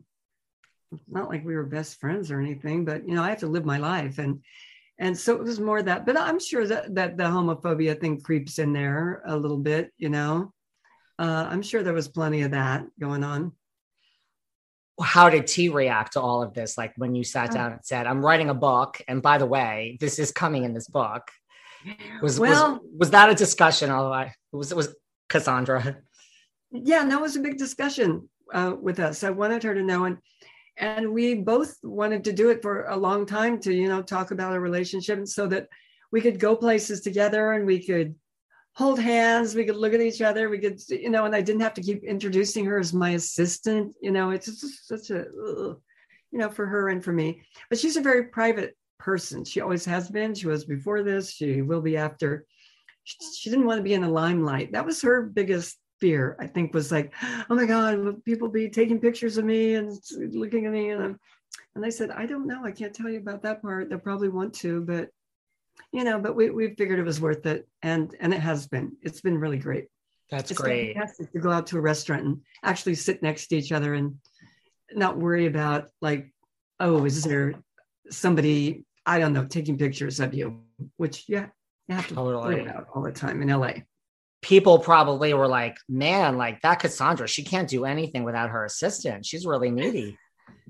not 1.08 1.28
like 1.28 1.44
we 1.44 1.54
were 1.54 1.64
best 1.64 2.00
friends 2.00 2.30
or 2.30 2.40
anything, 2.40 2.84
but 2.84 3.08
you 3.08 3.14
know, 3.14 3.22
I 3.22 3.30
have 3.30 3.40
to 3.40 3.46
live 3.46 3.64
my 3.64 3.78
life. 3.78 4.18
And 4.18 4.42
and 4.98 5.18
so 5.18 5.34
it 5.34 5.42
was 5.42 5.58
more 5.58 5.82
that, 5.82 6.06
but 6.06 6.16
I'm 6.16 6.38
sure 6.38 6.66
that 6.66 6.94
that 6.94 7.16
the 7.16 7.24
homophobia 7.24 8.00
thing 8.00 8.20
creeps 8.20 8.58
in 8.58 8.72
there 8.72 9.22
a 9.26 9.36
little 9.36 9.58
bit, 9.58 9.92
you 9.98 10.08
know. 10.08 10.52
Uh, 11.18 11.46
I'm 11.48 11.62
sure 11.62 11.82
there 11.82 11.92
was 11.92 12.08
plenty 12.08 12.42
of 12.42 12.52
that 12.52 12.84
going 13.00 13.24
on. 13.24 13.52
How 15.00 15.30
did 15.30 15.46
T 15.46 15.68
react 15.68 16.14
to 16.14 16.20
all 16.20 16.42
of 16.42 16.54
this? 16.54 16.76
Like 16.76 16.92
when 16.96 17.14
you 17.14 17.24
sat 17.24 17.52
down 17.52 17.72
and 17.72 17.84
said, 17.84 18.06
I'm 18.06 18.24
writing 18.24 18.50
a 18.50 18.54
book, 18.54 19.00
and 19.08 19.22
by 19.22 19.38
the 19.38 19.46
way, 19.46 19.96
this 20.00 20.18
is 20.18 20.30
coming 20.30 20.64
in 20.64 20.74
this 20.74 20.88
book. 20.88 21.30
Was 22.22 22.38
well, 22.38 22.72
was, 22.72 22.80
was 22.98 23.10
that 23.10 23.30
a 23.30 23.34
discussion? 23.34 23.90
Although 23.90 24.12
I 24.12 24.34
was 24.52 24.70
it 24.70 24.76
was 24.76 24.94
Cassandra. 25.28 25.98
Yeah, 26.70 27.02
no, 27.02 27.18
it 27.18 27.22
was 27.22 27.36
a 27.36 27.40
big 27.40 27.58
discussion 27.58 28.28
uh, 28.52 28.74
with 28.80 28.98
us. 29.00 29.24
I 29.24 29.30
wanted 29.30 29.62
her 29.64 29.74
to 29.74 29.82
know, 29.82 30.04
and 30.04 30.18
and 30.76 31.12
we 31.12 31.34
both 31.34 31.76
wanted 31.82 32.24
to 32.24 32.32
do 32.32 32.50
it 32.50 32.62
for 32.62 32.84
a 32.84 32.96
long 32.96 33.26
time 33.26 33.60
to 33.60 33.72
you 33.72 33.88
know 33.88 34.02
talk 34.02 34.30
about 34.30 34.54
a 34.54 34.60
relationship 34.60 35.26
so 35.26 35.46
that 35.46 35.68
we 36.10 36.20
could 36.20 36.38
go 36.38 36.56
places 36.56 37.00
together 37.00 37.52
and 37.52 37.66
we 37.66 37.84
could 37.84 38.14
hold 38.74 38.98
hands 38.98 39.54
we 39.54 39.64
could 39.64 39.76
look 39.76 39.92
at 39.92 40.00
each 40.00 40.22
other 40.22 40.48
we 40.48 40.58
could 40.58 40.80
you 40.88 41.10
know 41.10 41.26
and 41.26 41.34
i 41.34 41.42
didn't 41.42 41.60
have 41.60 41.74
to 41.74 41.82
keep 41.82 42.02
introducing 42.04 42.64
her 42.64 42.78
as 42.78 42.94
my 42.94 43.10
assistant 43.10 43.94
you 44.00 44.10
know 44.10 44.30
it's 44.30 44.46
just 44.46 44.88
such 44.88 45.10
a 45.10 45.26
you 46.32 46.38
know 46.38 46.48
for 46.48 46.66
her 46.66 46.88
and 46.88 47.04
for 47.04 47.12
me. 47.12 47.42
But 47.68 47.78
she's 47.78 47.96
a 47.96 48.02
very 48.02 48.24
private 48.24 48.76
person. 48.98 49.44
She 49.44 49.60
always 49.60 49.84
has 49.84 50.10
been. 50.10 50.34
She 50.34 50.48
was 50.48 50.64
before 50.64 51.02
this. 51.02 51.30
She 51.30 51.62
will 51.62 51.82
be 51.82 51.96
after. 51.96 52.46
She, 53.04 53.16
she 53.36 53.50
didn't 53.50 53.66
want 53.66 53.78
to 53.78 53.84
be 53.84 53.94
in 53.94 54.00
the 54.00 54.08
limelight. 54.08 54.72
That 54.72 54.86
was 54.86 55.02
her 55.02 55.22
biggest 55.22 55.78
fear 56.02 56.36
i 56.40 56.46
think 56.48 56.74
was 56.74 56.90
like 56.90 57.12
oh 57.48 57.54
my 57.54 57.64
god 57.64 57.96
will 57.96 58.14
people 58.24 58.48
be 58.48 58.68
taking 58.68 58.98
pictures 58.98 59.38
of 59.38 59.44
me 59.44 59.76
and 59.76 59.96
looking 60.32 60.66
at 60.66 60.72
me? 60.72 60.90
And 60.90 61.02
I'm, 61.04 61.20
and 61.76 61.86
i 61.86 61.90
said 61.90 62.10
i 62.10 62.26
don't 62.26 62.48
know 62.48 62.64
i 62.64 62.72
can't 62.72 62.92
tell 62.92 63.08
you 63.08 63.18
about 63.18 63.42
that 63.42 63.62
part 63.62 63.88
they'll 63.88 64.08
probably 64.08 64.28
want 64.28 64.52
to 64.54 64.80
but 64.80 65.10
you 65.92 66.02
know 66.02 66.18
but 66.18 66.34
we, 66.34 66.50
we 66.50 66.74
figured 66.74 66.98
it 66.98 67.04
was 67.04 67.20
worth 67.20 67.46
it 67.46 67.68
and 67.82 68.16
and 68.20 68.34
it 68.34 68.40
has 68.40 68.66
been 68.66 68.96
it's 69.02 69.20
been 69.20 69.38
really 69.38 69.58
great. 69.58 69.86
That's 70.30 70.50
it's 70.50 70.60
great. 70.60 70.94
fantastic 70.94 71.30
to 71.32 71.38
go 71.38 71.50
out 71.50 71.66
to 71.68 71.78
a 71.78 71.80
restaurant 71.80 72.24
and 72.24 72.40
actually 72.62 72.94
sit 72.94 73.22
next 73.22 73.48
to 73.48 73.56
each 73.56 73.70
other 73.70 73.94
and 73.94 74.16
not 74.94 75.18
worry 75.18 75.46
about 75.46 75.88
like 76.00 76.32
oh 76.80 77.04
is 77.04 77.22
there 77.22 77.54
somebody 78.10 78.84
i 79.06 79.18
don't 79.18 79.34
know 79.34 79.44
taking 79.44 79.78
pictures 79.78 80.20
of 80.20 80.34
you 80.34 80.62
which 80.96 81.24
yeah 81.28 81.46
you 81.88 81.94
have 81.94 82.08
to 82.08 82.14
totally. 82.14 82.54
worry 82.54 82.66
about 82.66 82.86
all 82.94 83.02
the 83.02 83.12
time 83.12 83.42
in 83.42 83.48
la 83.48 83.72
people 84.42 84.80
probably 84.80 85.32
were 85.32 85.48
like, 85.48 85.76
man, 85.88 86.36
like 86.36 86.60
that 86.62 86.80
Cassandra, 86.80 87.28
she 87.28 87.44
can't 87.44 87.68
do 87.68 87.84
anything 87.84 88.24
without 88.24 88.50
her 88.50 88.64
assistant. 88.64 89.24
She's 89.24 89.46
really 89.46 89.70
needy. 89.70 90.18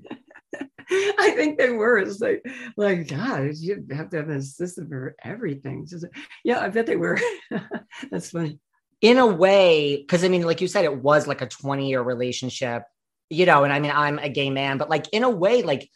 I 0.91 1.31
think 1.35 1.57
they 1.57 1.71
were. 1.71 1.97
It's 1.97 2.21
like, 2.21 2.45
like, 2.77 3.07
God, 3.07 3.55
you 3.55 3.83
have 3.91 4.09
to 4.11 4.17
have 4.17 4.29
an 4.29 4.37
assistant 4.37 4.89
for 4.89 5.15
everything. 5.23 5.87
Just, 5.87 6.05
yeah, 6.43 6.59
I 6.59 6.69
bet 6.69 6.85
they 6.85 6.95
were. 6.95 7.19
That's 8.11 8.29
funny. 8.29 8.59
In 9.01 9.17
a 9.17 9.27
way, 9.27 9.97
because 9.97 10.23
I 10.23 10.29
mean, 10.29 10.43
like 10.43 10.61
you 10.61 10.67
said, 10.67 10.85
it 10.85 11.01
was 11.01 11.27
like 11.27 11.41
a 11.41 11.47
20 11.47 11.89
year 11.89 12.01
relationship, 12.01 12.83
you 13.29 13.45
know, 13.45 13.63
and 13.63 13.73
I 13.73 13.79
mean, 13.79 13.91
I'm 13.93 14.19
a 14.19 14.29
gay 14.29 14.49
man, 14.49 14.77
but 14.77 14.89
like 14.89 15.07
in 15.11 15.23
a 15.23 15.29
way, 15.29 15.63
like 15.63 15.89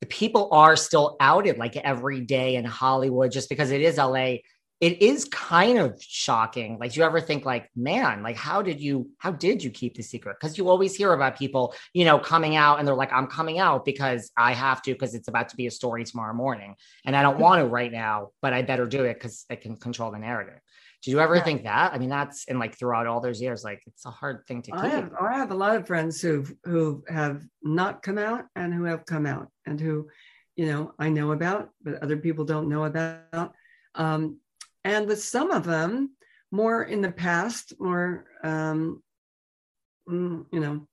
the 0.00 0.06
people 0.06 0.48
are 0.52 0.76
still 0.76 1.16
outed 1.20 1.58
like 1.58 1.76
every 1.76 2.20
day 2.20 2.56
in 2.56 2.64
Hollywood 2.64 3.32
just 3.32 3.48
because 3.48 3.70
it 3.70 3.80
is 3.80 3.98
LA 3.98 4.36
it 4.84 5.00
is 5.00 5.24
kind 5.24 5.78
of 5.78 5.96
shocking. 5.98 6.76
Like, 6.78 6.92
do 6.92 7.00
you 7.00 7.06
ever 7.06 7.18
think, 7.18 7.46
like, 7.46 7.70
man, 7.74 8.22
like, 8.22 8.36
how 8.36 8.60
did 8.60 8.82
you, 8.82 9.08
how 9.16 9.32
did 9.32 9.64
you 9.64 9.70
keep 9.70 9.94
the 9.94 10.02
secret? 10.02 10.36
Because 10.38 10.58
you 10.58 10.68
always 10.68 10.94
hear 10.94 11.14
about 11.14 11.38
people, 11.38 11.74
you 11.94 12.04
know, 12.04 12.18
coming 12.18 12.54
out 12.54 12.78
and 12.78 12.86
they're 12.86 12.94
like, 12.94 13.10
I'm 13.10 13.26
coming 13.26 13.58
out 13.58 13.86
because 13.86 14.30
I 14.36 14.52
have 14.52 14.82
to, 14.82 14.92
because 14.92 15.14
it's 15.14 15.28
about 15.28 15.48
to 15.48 15.56
be 15.56 15.66
a 15.66 15.70
story 15.70 16.04
tomorrow 16.04 16.34
morning. 16.34 16.74
And 17.06 17.16
I 17.16 17.22
don't 17.22 17.38
want 17.38 17.62
to 17.62 17.66
right 17.66 17.90
now, 17.90 18.32
but 18.42 18.52
I 18.52 18.60
better 18.60 18.84
do 18.84 19.04
it 19.04 19.14
because 19.14 19.46
I 19.48 19.56
can 19.56 19.76
control 19.76 20.10
the 20.10 20.18
narrative. 20.18 20.60
Did 21.02 21.12
you 21.12 21.20
ever 21.20 21.36
yeah. 21.36 21.44
think 21.44 21.62
that? 21.64 21.94
I 21.94 21.98
mean, 21.98 22.10
that's 22.10 22.44
in 22.44 22.58
like 22.58 22.78
throughout 22.78 23.06
all 23.06 23.22
those 23.22 23.40
years, 23.40 23.64
like 23.64 23.80
it's 23.86 24.04
a 24.04 24.10
hard 24.10 24.44
thing 24.46 24.60
to 24.62 24.70
keep. 24.70 24.80
I 24.80 24.88
have, 24.88 25.12
I 25.18 25.38
have 25.38 25.50
a 25.50 25.54
lot 25.54 25.76
of 25.76 25.86
friends 25.86 26.20
who 26.20 26.44
who 26.64 27.04
have 27.08 27.42
not 27.62 28.02
come 28.02 28.18
out 28.18 28.44
and 28.54 28.74
who 28.74 28.84
have 28.84 29.06
come 29.06 29.24
out 29.24 29.48
and 29.64 29.80
who, 29.80 30.08
you 30.56 30.66
know, 30.66 30.92
I 30.98 31.08
know 31.08 31.32
about, 31.32 31.70
but 31.82 32.02
other 32.02 32.18
people 32.18 32.44
don't 32.44 32.68
know 32.68 32.84
about. 32.84 33.54
Um, 33.94 34.40
and 34.84 35.06
with 35.06 35.22
some 35.22 35.50
of 35.50 35.64
them, 35.64 36.10
more 36.50 36.84
in 36.84 37.00
the 37.00 37.10
past, 37.10 37.72
more, 37.80 38.26
um, 38.44 39.02
mm, 40.08 40.44
you 40.52 40.60
know, 40.60 40.86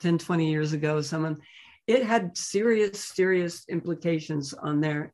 10, 0.00 0.18
20 0.18 0.50
years 0.50 0.72
ago, 0.72 1.00
someone, 1.00 1.38
it 1.86 2.04
had 2.04 2.36
serious, 2.36 3.00
serious 3.04 3.64
implications 3.68 4.52
on 4.52 4.80
their, 4.80 5.12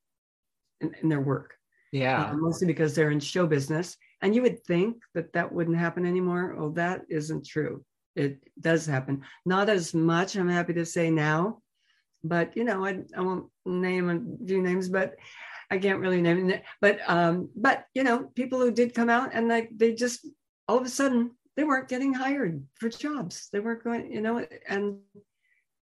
in, 0.80 0.94
in 1.02 1.08
their 1.08 1.20
work. 1.20 1.54
Yeah. 1.92 2.30
Uh, 2.30 2.34
mostly 2.34 2.66
because 2.66 2.94
they're 2.94 3.10
in 3.10 3.20
show 3.20 3.46
business. 3.46 3.96
And 4.20 4.34
you 4.34 4.42
would 4.42 4.64
think 4.64 4.96
that 5.14 5.32
that 5.32 5.52
wouldn't 5.52 5.78
happen 5.78 6.04
anymore. 6.04 6.56
Oh, 6.58 6.70
that 6.72 7.02
isn't 7.08 7.46
true. 7.46 7.84
It 8.16 8.40
does 8.60 8.84
happen. 8.84 9.22
Not 9.46 9.68
as 9.68 9.94
much, 9.94 10.37
I'm 10.37 10.48
happy 10.48 10.75
to 10.75 10.84
say 10.84 11.10
now, 11.10 11.62
but 12.25 12.56
you 12.56 12.64
know, 12.64 12.84
I, 12.84 12.98
I 13.16 13.20
won't 13.20 13.46
name 13.64 14.10
a 14.10 14.46
few 14.46 14.60
names, 14.60 14.88
but 14.88 15.14
I 15.70 15.78
can't 15.78 16.00
really 16.00 16.22
name 16.22 16.50
it, 16.50 16.62
but 16.80 16.98
um, 17.06 17.50
but 17.54 17.87
you 17.94 18.02
know, 18.02 18.25
people 18.34 18.58
who 18.58 18.70
did 18.70 18.94
come 18.94 19.10
out 19.10 19.30
and 19.32 19.48
like 19.48 19.70
they 19.75 19.94
just 19.94 20.26
all 20.66 20.78
of 20.78 20.87
a 20.87 20.88
sudden 20.88 21.32
they 21.56 21.64
weren't 21.64 21.88
getting 21.88 22.14
hired 22.14 22.64
for 22.75 22.88
jobs. 22.88 23.48
They 23.52 23.60
weren't 23.60 23.84
going, 23.84 24.12
you 24.12 24.20
know, 24.20 24.46
and 24.68 24.98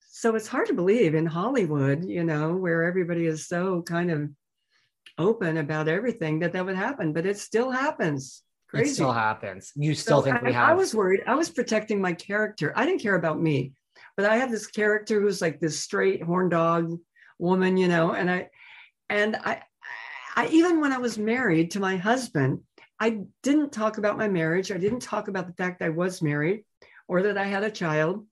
so 0.09 0.37
it's 0.37 0.49
hard 0.49 0.69
to 0.69 0.75
believe 0.75 1.15
in 1.15 1.27
Hollywood, 1.27 2.05
you 2.05 2.25
know, 2.25 2.55
where 2.55 2.85
everybody 2.85 3.27
is 3.27 3.49
so 3.49 3.83
kind 3.83 4.11
of 4.11 4.31
open 5.19 5.59
about 5.59 5.89
everything 5.89 6.39
that 6.39 6.53
that 6.53 6.65
would 6.65 6.77
happen, 6.77 7.13
but 7.13 7.27
it 7.27 7.39
still 7.39 7.71
happens. 7.71 8.43
Crazy. 8.69 8.91
It 8.91 8.95
still 8.95 9.13
happens. 9.13 9.73
You 9.77 9.95
still 9.95 10.19
so 10.19 10.25
think 10.25 10.43
we 10.43 10.53
have? 10.53 10.71
I 10.71 10.75
was 10.75 10.95
worried. 10.95 11.23
I 11.27 11.35
was 11.35 11.51
protecting 11.51 12.01
my 12.01 12.13
character. 12.13 12.73
I 12.77 12.87
didn't 12.87 13.03
care 13.03 13.17
about 13.17 13.41
me, 13.41 13.73
but 14.17 14.27
I 14.27 14.37
have 14.37 14.51
this 14.51 14.67
character 14.67 15.21
who's 15.21 15.41
like 15.41 15.61
this 15.61 15.81
straight 15.81 16.23
horn 16.23 16.49
dog 16.49 16.99
woman, 17.39 17.77
you 17.77 17.89
know, 17.89 18.13
and 18.13 18.31
I 18.31 18.51
and 19.11 19.37
I 19.37 19.63
I 20.35 20.49
even 20.49 20.81
when 20.81 20.93
I 20.93 20.99
was 20.99 21.19
married 21.19 21.71
to 21.73 21.81
my 21.81 21.97
husband, 21.97 22.61
I 23.01 23.21
didn't 23.43 23.73
talk 23.73 23.99
about 23.99 24.19
my 24.19 24.29
marriage. 24.29 24.73
I 24.73 24.79
didn't 24.79 25.01
talk 25.01 25.29
about 25.29 25.47
the 25.47 25.53
fact 25.55 25.83
I 25.83 25.91
was 25.91 26.23
married 26.23 26.65
or 27.09 27.23
that 27.23 27.39
I 27.39 27.45
had 27.45 27.65
a 27.65 27.71
child 27.71 28.27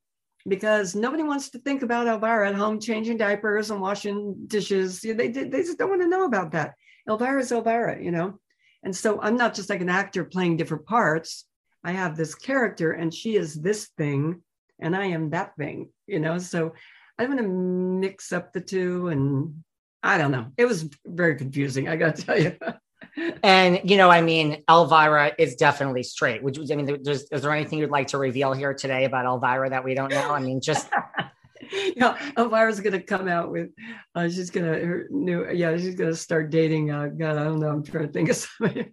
because 0.48 0.94
nobody 0.94 1.22
wants 1.22 1.50
to 1.50 1.58
think 1.58 1.82
about 1.82 2.06
Elvira 2.06 2.48
at 2.48 2.54
home 2.54 2.80
changing 2.80 3.16
diapers 3.16 3.70
and 3.70 3.80
washing 3.80 4.34
dishes. 4.46 5.00
They, 5.00 5.28
they, 5.28 5.44
just 5.48 5.78
don't 5.78 5.90
want 5.90 6.02
to 6.02 6.08
know 6.08 6.24
about 6.24 6.52
that. 6.52 6.74
Elvira 7.08 7.40
is 7.40 7.52
Elvira, 7.52 8.02
you 8.02 8.10
know? 8.10 8.38
And 8.82 8.94
so 8.94 9.20
I'm 9.20 9.36
not 9.36 9.54
just 9.54 9.70
like 9.70 9.80
an 9.80 9.88
actor 9.88 10.24
playing 10.24 10.56
different 10.56 10.86
parts. 10.86 11.44
I 11.84 11.92
have 11.92 12.16
this 12.16 12.34
character 12.34 12.92
and 12.92 13.14
she 13.14 13.36
is 13.36 13.54
this 13.54 13.88
thing 13.96 14.42
and 14.80 14.96
I 14.96 15.06
am 15.06 15.30
that 15.30 15.54
thing, 15.56 15.90
you 16.06 16.18
know? 16.18 16.38
So 16.38 16.74
I 17.18 17.26
want 17.26 17.38
to 17.38 17.46
mix 17.46 18.32
up 18.32 18.52
the 18.52 18.60
two 18.60 19.08
and 19.08 19.62
I 20.02 20.18
don't 20.18 20.32
know. 20.32 20.46
It 20.56 20.66
was 20.66 20.88
very 21.06 21.36
confusing, 21.36 21.88
I 21.88 21.96
got 21.96 22.16
to 22.16 22.22
tell 22.22 22.40
you. 22.40 22.56
and 23.42 23.80
you 23.84 23.96
know, 23.96 24.10
I 24.10 24.20
mean, 24.20 24.62
Elvira 24.68 25.32
is 25.38 25.54
definitely 25.54 26.02
straight. 26.02 26.42
Would 26.42 26.56
you? 26.56 26.66
I 26.70 26.76
mean, 26.76 26.98
is 27.06 27.28
there 27.30 27.52
anything 27.52 27.78
you'd 27.78 27.90
like 27.90 28.08
to 28.08 28.18
reveal 28.18 28.52
here 28.52 28.74
today 28.74 29.04
about 29.04 29.26
Elvira 29.26 29.70
that 29.70 29.84
we 29.84 29.94
don't 29.94 30.10
know? 30.10 30.32
I 30.32 30.40
mean, 30.40 30.60
just. 30.60 30.88
yeah, 31.96 32.18
Elvira's 32.36 32.80
gonna 32.80 33.02
come 33.02 33.28
out 33.28 33.50
with. 33.50 33.70
Uh, 34.14 34.28
she's 34.28 34.50
gonna 34.50 34.78
her 34.78 35.06
new. 35.10 35.50
Yeah, 35.52 35.76
she's 35.76 35.94
gonna 35.94 36.14
start 36.14 36.50
dating. 36.50 36.90
Uh, 36.90 37.06
God, 37.06 37.36
I 37.36 37.44
don't 37.44 37.60
know. 37.60 37.68
I'm 37.68 37.84
trying 37.84 38.06
to 38.06 38.12
think 38.12 38.30
of 38.30 38.36
somebody. 38.36 38.92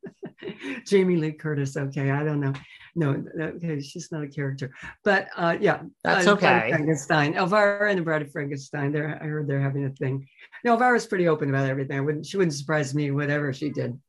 Jamie 0.86 1.18
Lee 1.18 1.32
Curtis. 1.32 1.76
Okay, 1.78 2.12
I 2.12 2.24
don't 2.24 2.40
know. 2.40 2.54
No, 2.96 3.24
okay, 3.40 3.80
she's 3.80 4.12
not 4.12 4.24
a 4.24 4.28
character, 4.28 4.72
but 5.04 5.28
uh, 5.38 5.56
yeah, 5.60 5.82
that's 6.04 6.28
uh, 6.28 6.34
okay. 6.34 6.70
Frankenstein, 6.70 7.36
Elvira 7.36 7.90
and 7.90 8.00
the 8.00 8.04
Bride 8.04 8.24
of 8.24 8.32
Frankenstein. 8.32 8.92
They're 8.92 9.20
I 9.22 9.26
heard 9.26 9.48
they're 9.48 9.62
having 9.62 9.86
a 9.86 9.92
thing. 9.92 10.28
No, 10.64 10.74
Elvira's 10.74 11.06
pretty 11.06 11.28
open 11.28 11.50
about 11.50 11.70
everything. 11.70 11.98
I 11.98 12.02
wouldn't. 12.02 12.26
She 12.26 12.38
wouldn't 12.38 12.56
surprise 12.56 12.94
me. 12.94 13.12
Whatever 13.12 13.54
she 13.54 13.70
did. 13.70 14.00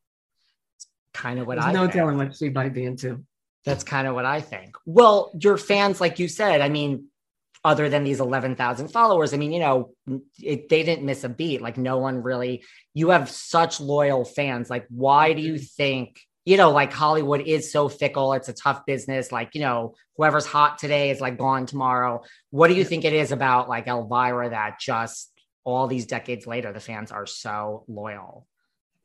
Kind 1.13 1.39
of 1.39 1.47
what 1.47 1.57
There's 1.57 1.67
I. 1.67 1.73
No 1.73 1.83
think. 1.83 1.93
telling 1.93 2.17
what 2.17 2.37
she 2.37 2.49
might 2.49 2.73
be 2.73 2.85
into. 2.85 3.25
That's 3.65 3.85
kind 3.85 4.09
of 4.09 4.15
what 4.15 4.25
I 4.25 4.41
think. 4.41 4.77
Well, 4.87 5.33
your 5.39 5.59
fans, 5.59 6.01
like 6.01 6.19
you 6.19 6.29
said, 6.29 6.61
I 6.61 6.71
mean, 6.71 7.09
other 7.63 7.89
than 7.91 8.05
these 8.05 8.21
11,000 8.21 8.89
followers, 8.89 9.35
I 9.35 9.37
mean, 9.37 9.53
you 9.53 9.61
know, 9.61 9.93
it, 10.43 10.69
they 10.69 10.83
didn't 10.83 11.05
miss 11.05 11.25
a 11.25 11.29
beat. 11.29 11.61
Like, 11.61 11.77
no 11.77 11.99
one 11.99 12.23
really, 12.23 12.65
you 12.95 13.11
have 13.11 13.29
such 13.29 13.81
loyal 13.81 14.25
fans. 14.25 14.71
Like, 14.71 14.87
why 14.89 15.35
do 15.35 15.43
you 15.43 15.59
think, 15.59 16.21
you 16.45 16.57
know, 16.57 16.71
like 16.71 16.93
Hollywood 16.93 17.43
is 17.43 17.71
so 17.71 17.89
fickle? 17.89 18.33
It's 18.33 18.49
a 18.49 18.53
tough 18.53 18.87
business. 18.87 19.31
Like, 19.31 19.55
you 19.55 19.61
know, 19.61 19.95
whoever's 20.17 20.47
hot 20.47 20.79
today 20.79 21.11
is 21.11 21.21
like 21.21 21.39
gone 21.39 21.67
tomorrow. 21.67 22.23
What 22.51 22.69
do 22.69 22.75
you 22.75 22.85
think 22.85 23.05
it 23.05 23.13
is 23.13 23.33
about 23.33 23.69
like 23.69 23.87
Elvira 23.87 24.51
that 24.51 24.81
just 24.81 25.31
all 25.65 25.87
these 25.87 26.07
decades 26.07 26.47
later, 26.47 26.73
the 26.73 26.81
fans 26.81 27.13
are 27.13 27.27
so 27.27 27.85
loyal? 27.89 28.47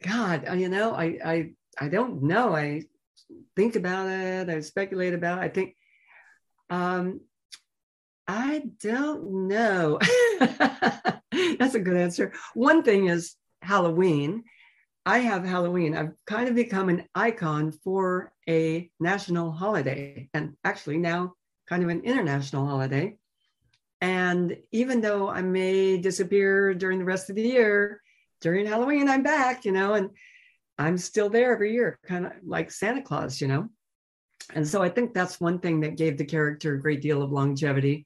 God, 0.01 0.45
uh, 0.49 0.53
you 0.53 0.69
know, 0.69 0.93
I, 0.93 1.17
I, 1.23 1.49
I 1.79 1.89
don't 1.89 2.23
know. 2.23 2.55
I 2.55 2.83
think 3.55 3.75
about 3.75 4.09
it. 4.09 4.49
I 4.49 4.59
speculate 4.61 5.13
about 5.13 5.39
it. 5.39 5.41
I 5.41 5.49
think, 5.49 5.75
um, 6.69 7.21
I 8.27 8.63
don't 8.81 9.47
know. 9.47 9.99
That's 11.59 11.75
a 11.75 11.79
good 11.79 11.97
answer. 11.97 12.33
One 12.53 12.83
thing 12.83 13.07
is 13.07 13.35
Halloween. 13.61 14.45
I 15.05 15.19
have 15.19 15.45
Halloween. 15.45 15.95
I've 15.95 16.13
kind 16.25 16.49
of 16.49 16.55
become 16.55 16.89
an 16.89 17.03
icon 17.13 17.71
for 17.71 18.33
a 18.49 18.89
national 18.99 19.51
holiday 19.51 20.29
and 20.33 20.55
actually 20.63 20.97
now 20.97 21.33
kind 21.67 21.83
of 21.83 21.89
an 21.89 22.01
international 22.01 22.65
holiday. 22.65 23.17
And 24.01 24.57
even 24.71 25.01
though 25.01 25.29
I 25.29 25.41
may 25.41 25.97
disappear 25.97 26.73
during 26.73 26.99
the 26.99 27.05
rest 27.05 27.29
of 27.29 27.35
the 27.35 27.43
year, 27.43 28.01
during 28.41 28.65
Halloween, 28.65 29.07
I'm 29.07 29.23
back, 29.23 29.63
you 29.63 29.71
know, 29.71 29.93
and 29.93 30.09
I'm 30.77 30.97
still 30.97 31.29
there 31.29 31.53
every 31.53 31.73
year, 31.73 31.99
kind 32.05 32.25
of 32.25 32.33
like 32.43 32.71
Santa 32.71 33.01
Claus, 33.01 33.39
you 33.39 33.47
know. 33.47 33.69
And 34.53 34.67
so 34.67 34.81
I 34.81 34.89
think 34.89 35.13
that's 35.13 35.39
one 35.39 35.59
thing 35.59 35.79
that 35.81 35.97
gave 35.97 36.17
the 36.17 36.25
character 36.25 36.73
a 36.73 36.81
great 36.81 37.01
deal 37.01 37.21
of 37.21 37.31
longevity. 37.31 38.05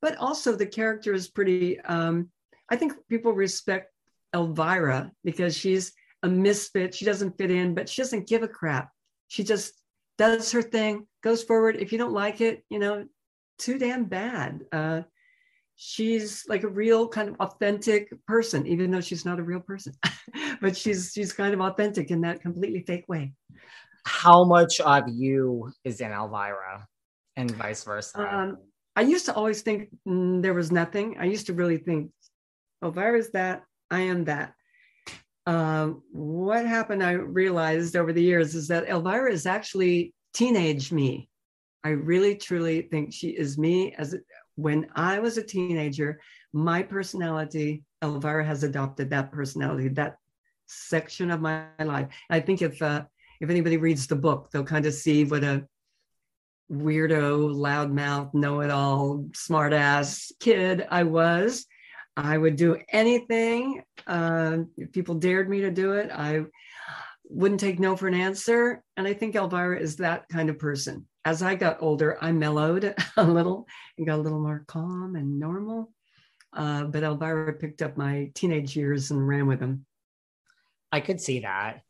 But 0.00 0.16
also, 0.16 0.54
the 0.54 0.66
character 0.66 1.12
is 1.12 1.30
pretty, 1.30 1.80
um, 1.80 2.30
I 2.68 2.76
think 2.76 2.92
people 3.08 3.32
respect 3.32 3.92
Elvira 4.34 5.12
because 5.24 5.56
she's 5.56 5.92
a 6.22 6.28
misfit. 6.28 6.94
She 6.94 7.04
doesn't 7.04 7.36
fit 7.38 7.50
in, 7.50 7.74
but 7.74 7.88
she 7.88 8.02
doesn't 8.02 8.28
give 8.28 8.42
a 8.42 8.48
crap. 8.48 8.90
She 9.28 9.44
just 9.44 9.74
does 10.18 10.52
her 10.52 10.62
thing, 10.62 11.06
goes 11.22 11.42
forward. 11.42 11.76
If 11.76 11.92
you 11.92 11.98
don't 11.98 12.12
like 12.12 12.40
it, 12.40 12.64
you 12.68 12.78
know, 12.78 13.06
too 13.58 13.78
damn 13.78 14.04
bad. 14.04 14.64
Uh, 14.72 15.02
she's 15.76 16.44
like 16.48 16.62
a 16.62 16.68
real 16.68 17.08
kind 17.08 17.28
of 17.28 17.36
authentic 17.40 18.08
person, 18.26 18.66
even 18.66 18.90
though 18.90 19.00
she's 19.00 19.24
not 19.24 19.40
a 19.40 19.42
real 19.42 19.60
person. 19.60 19.92
but 20.60 20.76
she's 20.76 21.12
she's 21.14 21.32
kind 21.32 21.54
of 21.54 21.60
authentic 21.60 22.10
in 22.10 22.20
that 22.22 22.40
completely 22.40 22.84
fake 22.86 23.04
way. 23.08 23.32
How 24.04 24.44
much 24.44 24.80
of 24.80 25.04
you 25.08 25.72
is 25.84 26.00
in 26.00 26.12
Elvira 26.12 26.86
and 27.36 27.50
vice 27.52 27.84
versa? 27.84 28.18
Um, 28.18 28.58
I 28.96 29.02
used 29.02 29.26
to 29.26 29.34
always 29.34 29.62
think 29.62 29.88
mm, 30.06 30.42
there 30.42 30.54
was 30.54 30.70
nothing. 30.70 31.16
I 31.18 31.24
used 31.24 31.46
to 31.46 31.52
really 31.52 31.78
think, 31.78 32.10
Elvira's 32.82 33.30
that, 33.30 33.62
I 33.90 34.00
am 34.00 34.24
that. 34.24 34.54
Um, 35.46 36.02
what 36.12 36.66
happened, 36.66 37.02
I 37.02 37.12
realized 37.12 37.96
over 37.96 38.12
the 38.12 38.22
years, 38.22 38.54
is 38.54 38.68
that 38.68 38.88
Elvira 38.88 39.32
is 39.32 39.46
actually 39.46 40.14
teenage 40.34 40.92
me. 40.92 41.28
I 41.84 41.90
really 41.90 42.36
truly 42.36 42.82
think 42.82 43.12
she 43.12 43.30
is 43.30 43.58
me 43.58 43.92
as 43.98 44.14
when 44.54 44.86
I 44.94 45.18
was 45.18 45.38
a 45.38 45.42
teenager, 45.42 46.20
my 46.52 46.82
personality, 46.82 47.82
Elvira 48.02 48.44
has 48.44 48.62
adopted 48.62 49.10
that 49.10 49.32
personality, 49.32 49.88
that 49.88 50.16
section 50.66 51.30
of 51.30 51.40
my 51.40 51.66
life. 51.78 52.08
I 52.30 52.40
think 52.40 52.62
if 52.62 52.80
uh, 52.80 53.02
if 53.40 53.50
anybody 53.50 53.76
reads 53.76 54.06
the 54.06 54.16
book, 54.16 54.50
they'll 54.50 54.64
kind 54.64 54.86
of 54.86 54.94
see 54.94 55.24
what 55.24 55.42
a 55.42 55.66
weirdo, 56.70 57.54
loudmouth, 57.54 58.32
know-it-all, 58.34 59.26
smartass 59.32 60.30
kid 60.40 60.86
I 60.90 61.02
was. 61.02 61.66
I 62.16 62.36
would 62.36 62.56
do 62.56 62.78
anything. 62.90 63.82
Uh, 64.06 64.58
if 64.76 64.92
people 64.92 65.14
dared 65.14 65.48
me 65.48 65.60
to 65.62 65.70
do 65.70 65.92
it, 65.92 66.10
I 66.12 66.44
wouldn't 67.24 67.60
take 67.60 67.80
no 67.80 67.96
for 67.96 68.08
an 68.08 68.14
answer. 68.14 68.82
And 68.96 69.06
I 69.06 69.14
think 69.14 69.34
Elvira 69.34 69.80
is 69.80 69.96
that 69.96 70.28
kind 70.28 70.50
of 70.50 70.58
person. 70.58 71.06
As 71.24 71.42
I 71.42 71.54
got 71.54 71.78
older, 71.80 72.18
I 72.20 72.32
mellowed 72.32 72.94
a 73.16 73.24
little 73.24 73.66
and 73.96 74.06
got 74.06 74.18
a 74.18 74.22
little 74.22 74.40
more 74.40 74.64
calm 74.66 75.16
and 75.16 75.38
normal. 75.38 75.92
Uh, 76.52 76.84
but 76.84 77.02
Elvira 77.02 77.54
picked 77.54 77.80
up 77.80 77.96
my 77.96 78.30
teenage 78.34 78.76
years 78.76 79.10
and 79.10 79.26
ran 79.26 79.46
with 79.46 79.60
them. 79.60 79.86
I 80.90 81.00
could 81.00 81.20
see 81.20 81.40
that. 81.40 81.82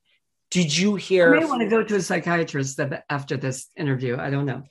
Did 0.52 0.76
you 0.76 0.94
hear? 0.94 1.34
I 1.34 1.40
may 1.40 1.46
want 1.46 1.62
to 1.62 1.68
go 1.68 1.82
to 1.82 1.96
a 1.96 2.00
psychiatrist 2.00 2.78
after 3.10 3.36
this 3.36 3.68
interview. 3.76 4.16
I 4.18 4.30
don't 4.30 4.46
know. 4.46 4.62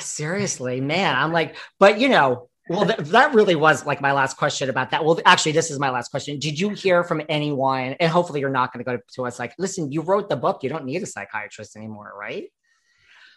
Seriously, 0.00 0.80
man, 0.80 1.14
I'm 1.16 1.32
like, 1.32 1.56
but 1.78 1.98
you 1.98 2.08
know, 2.08 2.48
well, 2.68 2.86
th- 2.86 2.98
that 3.10 3.34
really 3.34 3.54
was 3.54 3.86
like 3.86 4.00
my 4.00 4.12
last 4.12 4.36
question 4.36 4.68
about 4.68 4.90
that. 4.90 5.04
Well, 5.04 5.18
actually, 5.24 5.52
this 5.52 5.70
is 5.70 5.78
my 5.78 5.90
last 5.90 6.10
question. 6.10 6.38
Did 6.38 6.58
you 6.58 6.70
hear 6.70 7.04
from 7.04 7.22
anyone? 7.28 7.94
And 8.00 8.10
hopefully, 8.10 8.40
you're 8.40 8.50
not 8.50 8.72
going 8.72 8.84
to 8.84 8.90
go 8.90 9.00
to 9.14 9.26
us 9.26 9.38
like, 9.38 9.54
listen, 9.58 9.90
you 9.92 10.02
wrote 10.02 10.28
the 10.28 10.36
book. 10.36 10.62
You 10.62 10.68
don't 10.68 10.84
need 10.84 11.02
a 11.02 11.06
psychiatrist 11.06 11.76
anymore, 11.76 12.12
right? 12.18 12.50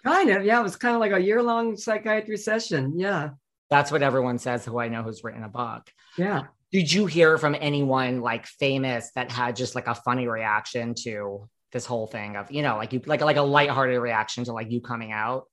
Kind 0.04 0.30
of, 0.32 0.44
yeah. 0.44 0.60
It 0.60 0.64
was 0.64 0.76
kind 0.76 0.96
of 0.96 1.00
like 1.00 1.12
a 1.12 1.22
year 1.22 1.42
long 1.44 1.78
psychiatry 1.78 2.38
session. 2.38 2.98
Yeah. 2.98 3.32
That's 3.70 3.92
what 3.92 4.04
everyone 4.04 4.40
says 4.40 4.66
who 4.66 4.80
I 4.80 4.90
know 4.90 5.04
who's 5.04 5.24
written 5.24 5.44
a 5.44 5.50
book. 5.50 5.90
Yeah. 6.18 6.48
Did 6.72 6.92
you 6.92 7.06
hear 7.06 7.38
from 7.38 7.56
anyone 7.60 8.22
like 8.22 8.46
famous 8.46 9.12
that 9.16 9.32
had 9.32 9.56
just 9.56 9.76
like 9.76 9.88
a 9.88 9.96
funny 9.96 10.28
reaction 10.28 10.94
to 11.04 11.48
this 11.72 11.86
whole 11.86 12.08
thing 12.08 12.36
of, 12.36 12.52
you 12.52 12.64
know, 12.64 12.78
like 12.78 12.94
you 12.94 13.02
like 13.06 13.22
like 13.22 13.38
a 13.38 13.42
lighthearted 13.42 14.00
reaction 14.00 14.44
to 14.46 14.54
like 14.54 14.72
you 14.72 14.82
coming 14.82 15.12
out? 15.12 15.46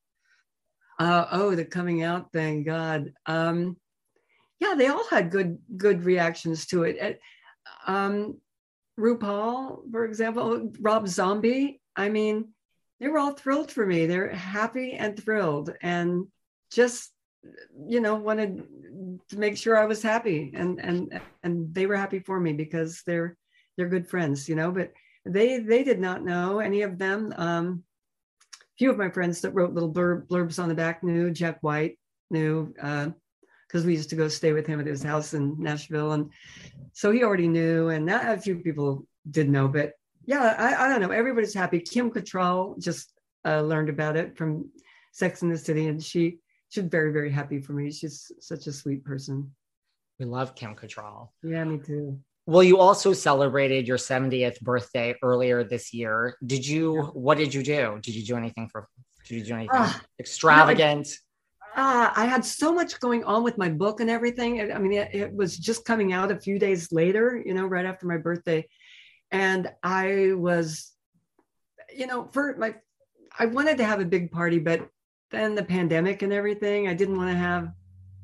Uh, 0.98 1.26
oh, 1.30 1.54
the 1.54 1.64
coming 1.64 2.02
out 2.02 2.32
thing, 2.32 2.64
God. 2.64 3.12
Um, 3.26 3.76
yeah, 4.60 4.74
they 4.76 4.88
all 4.88 5.06
had 5.08 5.30
good 5.30 5.58
good 5.76 6.04
reactions 6.04 6.66
to 6.66 6.82
it. 6.82 7.20
Um, 7.86 8.38
RuPaul, 8.98 9.90
for 9.90 10.04
example, 10.04 10.72
Rob 10.80 11.06
Zombie. 11.06 11.80
I 11.94 12.08
mean, 12.08 12.48
they 12.98 13.08
were 13.08 13.18
all 13.18 13.32
thrilled 13.32 13.70
for 13.70 13.86
me. 13.86 14.06
They're 14.06 14.30
happy 14.30 14.92
and 14.92 15.22
thrilled, 15.22 15.72
and 15.80 16.26
just 16.72 17.12
you 17.86 18.00
know 18.00 18.16
wanted 18.16 18.64
to 19.28 19.38
make 19.38 19.56
sure 19.56 19.78
I 19.78 19.86
was 19.86 20.02
happy, 20.02 20.52
and 20.54 20.80
and 20.80 21.20
and 21.44 21.72
they 21.72 21.86
were 21.86 21.96
happy 21.96 22.18
for 22.18 22.40
me 22.40 22.52
because 22.52 23.02
they're 23.06 23.36
they're 23.76 23.88
good 23.88 24.08
friends, 24.08 24.48
you 24.48 24.56
know. 24.56 24.72
But 24.72 24.92
they 25.24 25.60
they 25.60 25.84
did 25.84 26.00
not 26.00 26.24
know 26.24 26.58
any 26.58 26.82
of 26.82 26.98
them. 26.98 27.32
Um, 27.36 27.84
few 28.78 28.90
of 28.90 28.96
my 28.96 29.10
friends 29.10 29.40
that 29.40 29.50
wrote 29.54 29.74
little 29.74 29.92
blurb, 29.92 30.26
blurbs 30.28 30.62
on 30.62 30.68
the 30.68 30.74
back 30.74 31.02
knew 31.02 31.30
Jack 31.30 31.58
White 31.62 31.98
knew 32.30 32.66
because 32.66 33.84
uh, 33.84 33.86
we 33.86 33.94
used 33.94 34.10
to 34.10 34.16
go 34.16 34.28
stay 34.28 34.52
with 34.52 34.66
him 34.66 34.80
at 34.80 34.86
his 34.86 35.02
house 35.02 35.34
in 35.34 35.56
Nashville, 35.58 36.12
and 36.12 36.30
so 36.92 37.10
he 37.10 37.24
already 37.24 37.48
knew. 37.48 37.88
And 37.88 38.06
not 38.06 38.26
a 38.26 38.40
few 38.40 38.56
people 38.56 39.06
did 39.30 39.48
know, 39.48 39.68
but 39.68 39.92
yeah, 40.24 40.54
I, 40.58 40.84
I 40.84 40.88
don't 40.88 41.00
know. 41.00 41.10
Everybody's 41.10 41.54
happy. 41.54 41.80
Kim 41.80 42.10
Cattrall 42.10 42.80
just 42.80 43.12
uh, 43.44 43.62
learned 43.62 43.88
about 43.88 44.16
it 44.16 44.36
from 44.36 44.70
Sex 45.12 45.42
in 45.42 45.48
the 45.48 45.58
City, 45.58 45.88
and 45.88 46.02
she 46.02 46.38
she's 46.68 46.84
very 46.84 47.12
very 47.12 47.30
happy 47.30 47.60
for 47.60 47.72
me. 47.72 47.90
She's 47.90 48.30
such 48.40 48.66
a 48.66 48.72
sweet 48.72 49.04
person. 49.04 49.52
We 50.18 50.26
love 50.26 50.54
Kim 50.54 50.74
Cattrall. 50.74 51.30
Yeah, 51.42 51.64
me 51.64 51.78
too. 51.78 52.20
Well, 52.48 52.62
you 52.62 52.78
also 52.78 53.12
celebrated 53.12 53.86
your 53.86 53.98
70th 53.98 54.58
birthday 54.62 55.14
earlier 55.22 55.64
this 55.64 55.92
year. 55.92 56.38
Did 56.46 56.66
you, 56.66 57.02
what 57.12 57.36
did 57.36 57.52
you 57.52 57.62
do? 57.62 57.98
Did 58.00 58.14
you 58.14 58.24
do 58.24 58.36
anything 58.36 58.70
for, 58.70 58.88
did 59.26 59.34
you 59.34 59.44
do 59.44 59.52
anything 59.52 59.76
uh, 59.76 59.92
extravagant? 60.18 61.08
uh, 61.76 62.10
I 62.16 62.24
had 62.24 62.46
so 62.46 62.72
much 62.72 62.98
going 63.00 63.22
on 63.24 63.44
with 63.44 63.58
my 63.58 63.68
book 63.68 64.00
and 64.00 64.08
everything. 64.08 64.72
I 64.72 64.78
mean, 64.78 64.94
it, 64.94 65.14
it, 65.14 65.32
was 65.32 65.58
just 65.58 65.84
coming 65.84 66.14
out 66.14 66.32
a 66.32 66.40
few 66.40 66.58
days 66.58 66.90
later, 66.90 67.42
you 67.44 67.52
know, 67.52 67.66
right 67.66 67.84
after 67.84 68.06
my 68.06 68.16
birthday. 68.16 68.66
And 69.30 69.70
I 69.82 70.32
was, 70.34 70.92
you 71.94 72.06
know, 72.06 72.30
for 72.32 72.56
my, 72.56 72.76
I 73.38 73.44
wanted 73.44 73.76
to 73.76 73.84
have 73.84 74.00
a 74.00 74.06
big 74.06 74.32
party, 74.32 74.58
but 74.58 74.88
then 75.30 75.54
the 75.54 75.62
pandemic 75.62 76.22
and 76.22 76.32
everything, 76.32 76.88
I 76.88 76.94
didn't 76.94 77.18
want 77.18 77.30
to 77.30 77.36
have 77.36 77.64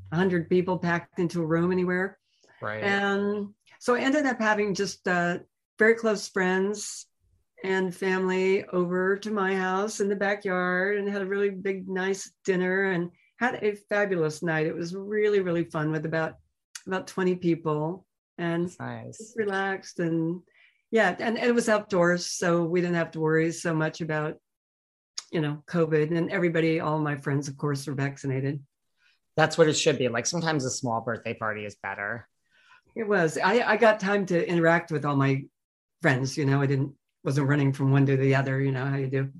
100 0.08 0.48
people 0.48 0.78
packed 0.78 1.18
into 1.18 1.42
a 1.42 1.46
room 1.46 1.72
anywhere. 1.72 2.18
Right. 2.62 2.82
And 2.82 3.50
so 3.84 3.94
I 3.94 4.00
ended 4.00 4.24
up 4.24 4.40
having 4.40 4.72
just 4.72 5.06
uh, 5.06 5.40
very 5.78 5.94
close 5.94 6.26
friends 6.26 7.04
and 7.62 7.94
family 7.94 8.64
over 8.72 9.18
to 9.18 9.30
my 9.30 9.54
house 9.54 10.00
in 10.00 10.08
the 10.08 10.16
backyard 10.16 10.96
and 10.96 11.06
had 11.06 11.20
a 11.20 11.26
really 11.26 11.50
big, 11.50 11.86
nice 11.86 12.32
dinner 12.46 12.84
and 12.92 13.10
had 13.38 13.62
a 13.62 13.74
fabulous 13.90 14.42
night. 14.42 14.64
It 14.64 14.74
was 14.74 14.94
really, 14.94 15.40
really 15.40 15.64
fun 15.64 15.92
with 15.92 16.06
about 16.06 16.36
about 16.86 17.08
20 17.08 17.34
people 17.34 18.06
and 18.38 18.74
nice. 18.80 19.34
relaxed 19.36 20.00
and 20.00 20.40
yeah, 20.90 21.14
and, 21.18 21.36
and 21.36 21.46
it 21.46 21.54
was 21.54 21.68
outdoors, 21.68 22.24
so 22.24 22.64
we 22.64 22.80
didn't 22.80 22.96
have 22.96 23.10
to 23.10 23.20
worry 23.20 23.52
so 23.52 23.74
much 23.74 24.00
about 24.00 24.38
you 25.30 25.42
know 25.42 25.62
COVID. 25.66 26.16
And 26.16 26.32
everybody, 26.32 26.80
all 26.80 26.98
my 27.00 27.16
friends, 27.16 27.48
of 27.48 27.58
course, 27.58 27.86
were 27.86 27.92
vaccinated. 27.92 28.62
That's 29.36 29.58
what 29.58 29.68
it 29.68 29.76
should 29.76 29.98
be. 29.98 30.08
Like 30.08 30.24
sometimes 30.24 30.64
a 30.64 30.70
small 30.70 31.02
birthday 31.02 31.34
party 31.34 31.66
is 31.66 31.76
better. 31.82 32.26
It 32.94 33.08
was. 33.08 33.38
I, 33.42 33.60
I 33.62 33.76
got 33.76 34.00
time 34.00 34.26
to 34.26 34.48
interact 34.48 34.90
with 34.90 35.04
all 35.04 35.16
my 35.16 35.44
friends. 36.02 36.36
You 36.36 36.44
know, 36.44 36.60
I 36.60 36.66
didn't 36.66 36.94
wasn't 37.24 37.48
running 37.48 37.72
from 37.72 37.90
one 37.90 38.06
to 38.06 38.16
the 38.16 38.34
other. 38.34 38.60
You 38.60 38.72
know 38.72 38.84
how 38.84 38.96
you 38.96 39.08
do. 39.08 39.30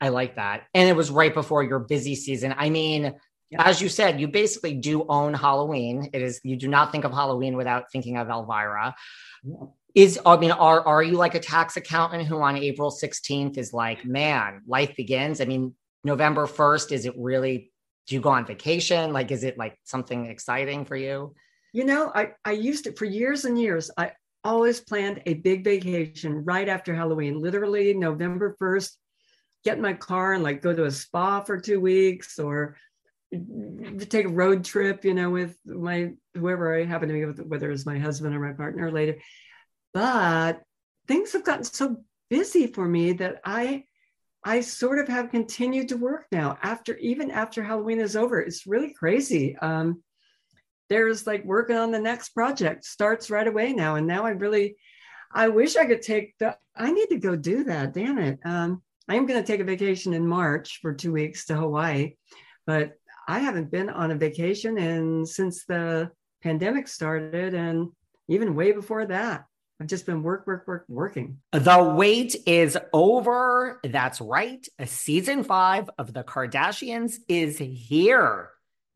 I 0.00 0.10
like 0.10 0.36
that. 0.36 0.64
And 0.74 0.88
it 0.88 0.96
was 0.96 1.10
right 1.10 1.32
before 1.32 1.62
your 1.62 1.80
busy 1.80 2.14
season. 2.14 2.54
I 2.56 2.70
mean, 2.70 3.14
yeah. 3.50 3.62
as 3.66 3.80
you 3.80 3.88
said, 3.88 4.20
you 4.20 4.28
basically 4.28 4.74
do 4.74 5.06
own 5.08 5.34
Halloween. 5.34 6.10
It 6.12 6.22
is 6.22 6.40
you 6.44 6.56
do 6.56 6.68
not 6.68 6.92
think 6.92 7.04
of 7.04 7.12
Halloween 7.12 7.56
without 7.56 7.90
thinking 7.90 8.16
of 8.16 8.28
Elvira. 8.28 8.94
Yeah. 9.42 9.54
Is 9.94 10.20
I 10.24 10.36
mean, 10.36 10.50
are 10.52 10.80
are 10.86 11.02
you 11.02 11.16
like 11.16 11.34
a 11.34 11.40
tax 11.40 11.76
accountant 11.76 12.26
who 12.26 12.40
on 12.40 12.56
April 12.56 12.90
16th 12.90 13.56
is 13.56 13.72
like, 13.72 14.04
man, 14.04 14.62
life 14.66 14.94
begins? 14.96 15.40
I 15.40 15.46
mean, 15.46 15.74
November 16.04 16.46
1st, 16.46 16.92
is 16.92 17.06
it 17.06 17.14
really 17.16 17.72
do 18.06 18.14
you 18.14 18.20
go 18.20 18.30
on 18.30 18.46
vacation? 18.46 19.12
Like, 19.12 19.30
is 19.30 19.44
it 19.44 19.58
like 19.58 19.78
something 19.84 20.26
exciting 20.26 20.84
for 20.84 20.96
you? 20.96 21.34
You 21.72 21.84
know, 21.84 22.10
I, 22.14 22.32
I 22.44 22.52
used 22.52 22.86
it 22.86 22.98
for 22.98 23.04
years 23.04 23.44
and 23.44 23.60
years. 23.60 23.90
I 23.96 24.12
always 24.44 24.80
planned 24.80 25.22
a 25.26 25.34
big 25.34 25.64
vacation 25.64 26.44
right 26.44 26.68
after 26.68 26.94
Halloween, 26.94 27.40
literally 27.40 27.94
November 27.94 28.56
1st, 28.60 28.92
get 29.64 29.76
in 29.76 29.82
my 29.82 29.92
car 29.92 30.34
and 30.34 30.42
like 30.42 30.62
go 30.62 30.74
to 30.74 30.84
a 30.84 30.90
spa 30.90 31.40
for 31.42 31.58
two 31.58 31.80
weeks 31.80 32.38
or 32.38 32.76
take 34.08 34.24
a 34.24 34.30
road 34.30 34.64
trip, 34.64 35.04
you 35.04 35.12
know, 35.12 35.30
with 35.30 35.56
my 35.64 36.12
whoever 36.34 36.74
I 36.74 36.84
happen 36.84 37.08
to 37.08 37.14
be 37.14 37.24
with, 37.24 37.40
whether 37.40 37.70
it's 37.70 37.84
my 37.86 37.98
husband 37.98 38.34
or 38.34 38.40
my 38.40 38.52
partner 38.52 38.90
later. 38.90 39.16
But 39.92 40.62
things 41.06 41.32
have 41.32 41.44
gotten 41.44 41.64
so 41.64 42.02
busy 42.30 42.66
for 42.66 42.86
me 42.86 43.12
that 43.14 43.40
I 43.44 43.84
I 44.44 44.60
sort 44.60 44.98
of 44.98 45.08
have 45.08 45.30
continued 45.30 45.88
to 45.88 45.96
work 45.96 46.26
now 46.30 46.58
after 46.62 46.96
even 46.98 47.30
after 47.30 47.62
Halloween 47.62 47.98
is 47.98 48.16
over. 48.16 48.40
It's 48.40 48.66
really 48.66 48.94
crazy. 48.94 49.56
Um, 49.56 50.02
there's 50.88 51.26
like 51.26 51.44
working 51.44 51.76
on 51.76 51.90
the 51.90 52.00
next 52.00 52.30
project 52.30 52.84
starts 52.84 53.30
right 53.30 53.46
away 53.46 53.72
now, 53.72 53.96
and 53.96 54.06
now 54.06 54.24
I 54.24 54.30
really, 54.30 54.76
I 55.32 55.48
wish 55.48 55.76
I 55.76 55.86
could 55.86 56.02
take 56.02 56.34
the. 56.38 56.56
I 56.76 56.92
need 56.92 57.08
to 57.08 57.18
go 57.18 57.36
do 57.36 57.64
that. 57.64 57.94
Damn 57.94 58.18
it. 58.18 58.38
Um, 58.44 58.82
I 59.08 59.16
am 59.16 59.26
going 59.26 59.42
to 59.42 59.46
take 59.46 59.60
a 59.60 59.64
vacation 59.64 60.14
in 60.14 60.26
March 60.26 60.78
for 60.82 60.94
two 60.94 61.12
weeks 61.12 61.46
to 61.46 61.56
Hawaii, 61.56 62.14
but 62.66 62.92
I 63.26 63.40
haven't 63.40 63.70
been 63.70 63.90
on 63.90 64.10
a 64.10 64.16
vacation 64.16 64.78
and 64.78 65.28
since 65.28 65.64
the 65.64 66.10
pandemic 66.42 66.88
started, 66.88 67.54
and 67.54 67.88
even 68.28 68.54
way 68.54 68.72
before 68.72 69.06
that. 69.06 69.44
I've 69.80 69.86
just 69.86 70.06
been 70.06 70.24
work, 70.24 70.44
work, 70.44 70.66
work, 70.66 70.84
working. 70.88 71.38
The 71.52 71.94
wait 71.96 72.34
is 72.46 72.76
over. 72.92 73.78
That's 73.84 74.20
right. 74.20 74.66
Season 74.84 75.44
five 75.44 75.88
of 75.98 76.12
The 76.12 76.24
Kardashians 76.24 77.18
is 77.28 77.58
here. 77.58 78.50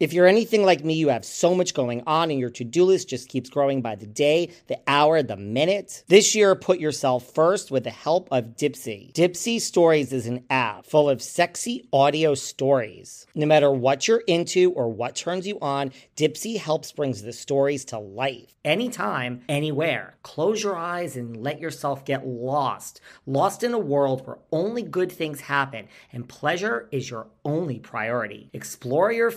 If 0.00 0.12
you're 0.12 0.26
anything 0.26 0.64
like 0.64 0.84
me, 0.84 0.94
you 0.94 1.10
have 1.10 1.24
so 1.24 1.54
much 1.54 1.72
going 1.72 2.02
on 2.04 2.32
and 2.32 2.40
your 2.40 2.50
to 2.50 2.64
do 2.64 2.84
list 2.84 3.08
just 3.08 3.28
keeps 3.28 3.48
growing 3.48 3.80
by 3.80 3.94
the 3.94 4.06
day, 4.06 4.50
the 4.66 4.80
hour, 4.88 5.22
the 5.22 5.36
minute. 5.36 6.02
This 6.08 6.34
year, 6.34 6.56
put 6.56 6.80
yourself 6.80 7.32
first 7.32 7.70
with 7.70 7.84
the 7.84 7.90
help 7.90 8.26
of 8.32 8.56
Dipsea. 8.56 9.12
Dipsea 9.12 9.60
Stories 9.60 10.12
is 10.12 10.26
an 10.26 10.46
app 10.50 10.84
full 10.84 11.08
of 11.08 11.22
sexy 11.22 11.86
audio 11.92 12.34
stories. 12.34 13.24
No 13.36 13.46
matter 13.46 13.70
what 13.70 14.08
you're 14.08 14.24
into 14.26 14.72
or 14.72 14.88
what 14.88 15.14
turns 15.14 15.46
you 15.46 15.60
on, 15.62 15.92
Dipsea 16.16 16.58
helps 16.58 16.90
brings 16.90 17.22
the 17.22 17.32
stories 17.32 17.84
to 17.86 17.98
life. 18.00 18.52
Anytime, 18.64 19.42
anywhere. 19.48 20.16
Close 20.24 20.64
your 20.64 20.74
eyes 20.74 21.16
and 21.16 21.36
let 21.36 21.60
yourself 21.60 22.04
get 22.04 22.26
lost. 22.26 23.00
Lost 23.26 23.62
in 23.62 23.74
a 23.74 23.78
world 23.78 24.26
where 24.26 24.38
only 24.50 24.82
good 24.82 25.12
things 25.12 25.42
happen 25.42 25.86
and 26.12 26.28
pleasure 26.28 26.88
is 26.90 27.08
your 27.08 27.28
only 27.44 27.78
priority. 27.78 28.48
Explore 28.52 29.12
your 29.12 29.30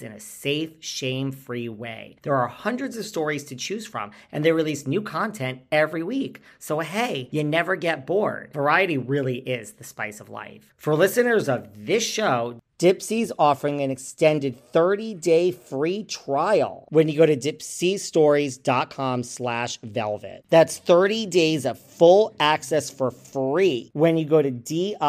in 0.00 0.12
a 0.12 0.20
safe, 0.20 0.74
shame 0.78 1.32
free 1.32 1.68
way. 1.68 2.14
There 2.22 2.36
are 2.36 2.46
hundreds 2.46 2.96
of 2.96 3.04
stories 3.04 3.42
to 3.46 3.56
choose 3.56 3.84
from, 3.84 4.12
and 4.30 4.44
they 4.44 4.52
release 4.52 4.86
new 4.86 5.02
content 5.02 5.62
every 5.72 6.04
week. 6.04 6.40
So, 6.60 6.78
hey, 6.78 7.26
you 7.32 7.42
never 7.42 7.74
get 7.74 8.06
bored. 8.06 8.52
Variety 8.52 8.96
really 8.96 9.38
is 9.38 9.72
the 9.72 9.82
spice 9.82 10.20
of 10.20 10.28
life. 10.28 10.72
For 10.76 10.94
listeners 10.94 11.48
of 11.48 11.66
this 11.74 12.04
show, 12.04 12.60
Dipsea's 12.82 13.30
offering 13.38 13.80
an 13.80 13.92
extended 13.92 14.56
30-day 14.72 15.52
free 15.52 16.02
trial 16.02 16.88
when 16.90 17.08
you 17.08 17.16
go 17.16 17.24
to 17.24 17.36
dipseastories.com 17.36 19.22
slash 19.22 19.78
velvet. 19.84 20.44
That's 20.50 20.78
30 20.78 21.26
days 21.26 21.64
of 21.64 21.78
full 21.78 22.34
access 22.40 22.90
for 22.90 23.12
free 23.12 23.90
when 23.92 24.16
you 24.16 24.24
go 24.24 24.42
to 24.42 24.50
D-I-P-S-E-A 24.50 25.00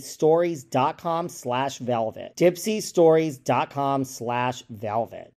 stories.com 0.00 1.28
slash 1.28 1.78
velvet. 1.78 2.36
Dipseastories.com 2.36 4.02
slash 4.02 4.64
velvet. 4.68 5.32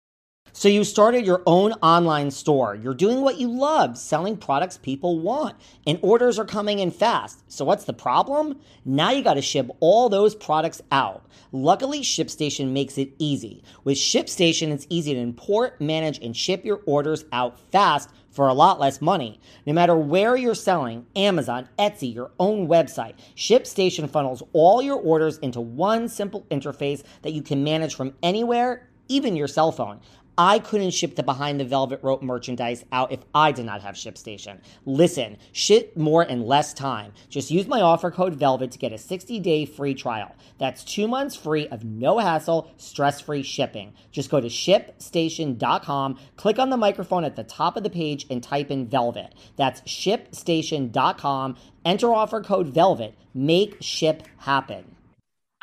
So 0.54 0.68
you 0.68 0.84
started 0.84 1.24
your 1.24 1.42
own 1.46 1.72
online 1.82 2.30
store. 2.30 2.74
You're 2.74 2.92
doing 2.92 3.22
what 3.22 3.38
you 3.38 3.48
love, 3.48 3.96
selling 3.96 4.36
products 4.36 4.76
people 4.76 5.18
want, 5.18 5.56
and 5.86 5.98
orders 6.02 6.38
are 6.38 6.44
coming 6.44 6.78
in 6.78 6.90
fast. 6.90 7.42
So 7.50 7.64
what's 7.64 7.84
the 7.84 7.94
problem? 7.94 8.60
Now 8.84 9.12
you 9.12 9.24
got 9.24 9.34
to 9.34 9.42
ship 9.42 9.70
all 9.80 10.10
those 10.10 10.34
products 10.34 10.82
out. 10.92 11.24
Luckily, 11.52 12.02
ShipStation 12.02 12.70
makes 12.70 12.98
it 12.98 13.14
easy. 13.18 13.64
With 13.84 13.96
ShipStation, 13.96 14.72
it's 14.72 14.86
easy 14.90 15.14
to 15.14 15.20
import, 15.20 15.80
manage, 15.80 16.18
and 16.18 16.36
ship 16.36 16.66
your 16.66 16.82
orders 16.84 17.24
out 17.32 17.58
fast 17.70 18.10
for 18.30 18.48
a 18.48 18.54
lot 18.54 18.78
less 18.78 19.00
money. 19.00 19.40
No 19.64 19.72
matter 19.72 19.96
where 19.96 20.36
you're 20.36 20.54
selling, 20.54 21.06
Amazon, 21.16 21.66
Etsy, 21.78 22.14
your 22.14 22.30
own 22.38 22.68
website, 22.68 23.14
ShipStation 23.36 24.08
funnels 24.08 24.42
all 24.52 24.82
your 24.82 25.00
orders 25.00 25.38
into 25.38 25.62
one 25.62 26.10
simple 26.10 26.46
interface 26.50 27.02
that 27.22 27.32
you 27.32 27.40
can 27.40 27.64
manage 27.64 27.94
from 27.94 28.12
anywhere, 28.22 28.90
even 29.08 29.36
your 29.36 29.48
cell 29.48 29.72
phone. 29.72 30.00
I 30.44 30.58
couldn't 30.58 30.90
ship 30.90 31.14
the 31.14 31.22
behind 31.22 31.60
the 31.60 31.64
velvet 31.64 32.00
rope 32.02 32.20
merchandise 32.20 32.84
out 32.90 33.12
if 33.12 33.20
I 33.32 33.52
did 33.52 33.64
not 33.64 33.80
have 33.82 33.94
ShipStation. 33.94 34.58
Listen, 34.84 35.36
ship 35.52 35.96
more 35.96 36.24
in 36.24 36.44
less 36.44 36.74
time. 36.74 37.12
Just 37.28 37.52
use 37.52 37.68
my 37.68 37.80
offer 37.80 38.10
code 38.10 38.34
VELVET 38.34 38.72
to 38.72 38.78
get 38.78 38.90
a 38.90 38.96
60-day 38.96 39.66
free 39.66 39.94
trial. 39.94 40.34
That's 40.58 40.82
2 40.82 41.06
months 41.06 41.36
free 41.36 41.68
of 41.68 41.84
no 41.84 42.18
hassle, 42.18 42.72
stress-free 42.76 43.44
shipping. 43.44 43.94
Just 44.10 44.30
go 44.30 44.40
to 44.40 44.48
shipstation.com, 44.48 46.18
click 46.34 46.58
on 46.58 46.70
the 46.70 46.76
microphone 46.76 47.22
at 47.22 47.36
the 47.36 47.44
top 47.44 47.76
of 47.76 47.84
the 47.84 47.90
page 47.90 48.26
and 48.28 48.42
type 48.42 48.72
in 48.72 48.88
velvet. 48.88 49.32
That's 49.54 49.80
shipstation.com, 49.82 51.56
enter 51.84 52.12
offer 52.12 52.42
code 52.42 52.66
VELVET. 52.66 53.14
Make 53.32 53.80
ship 53.80 54.24
happen. 54.38 54.91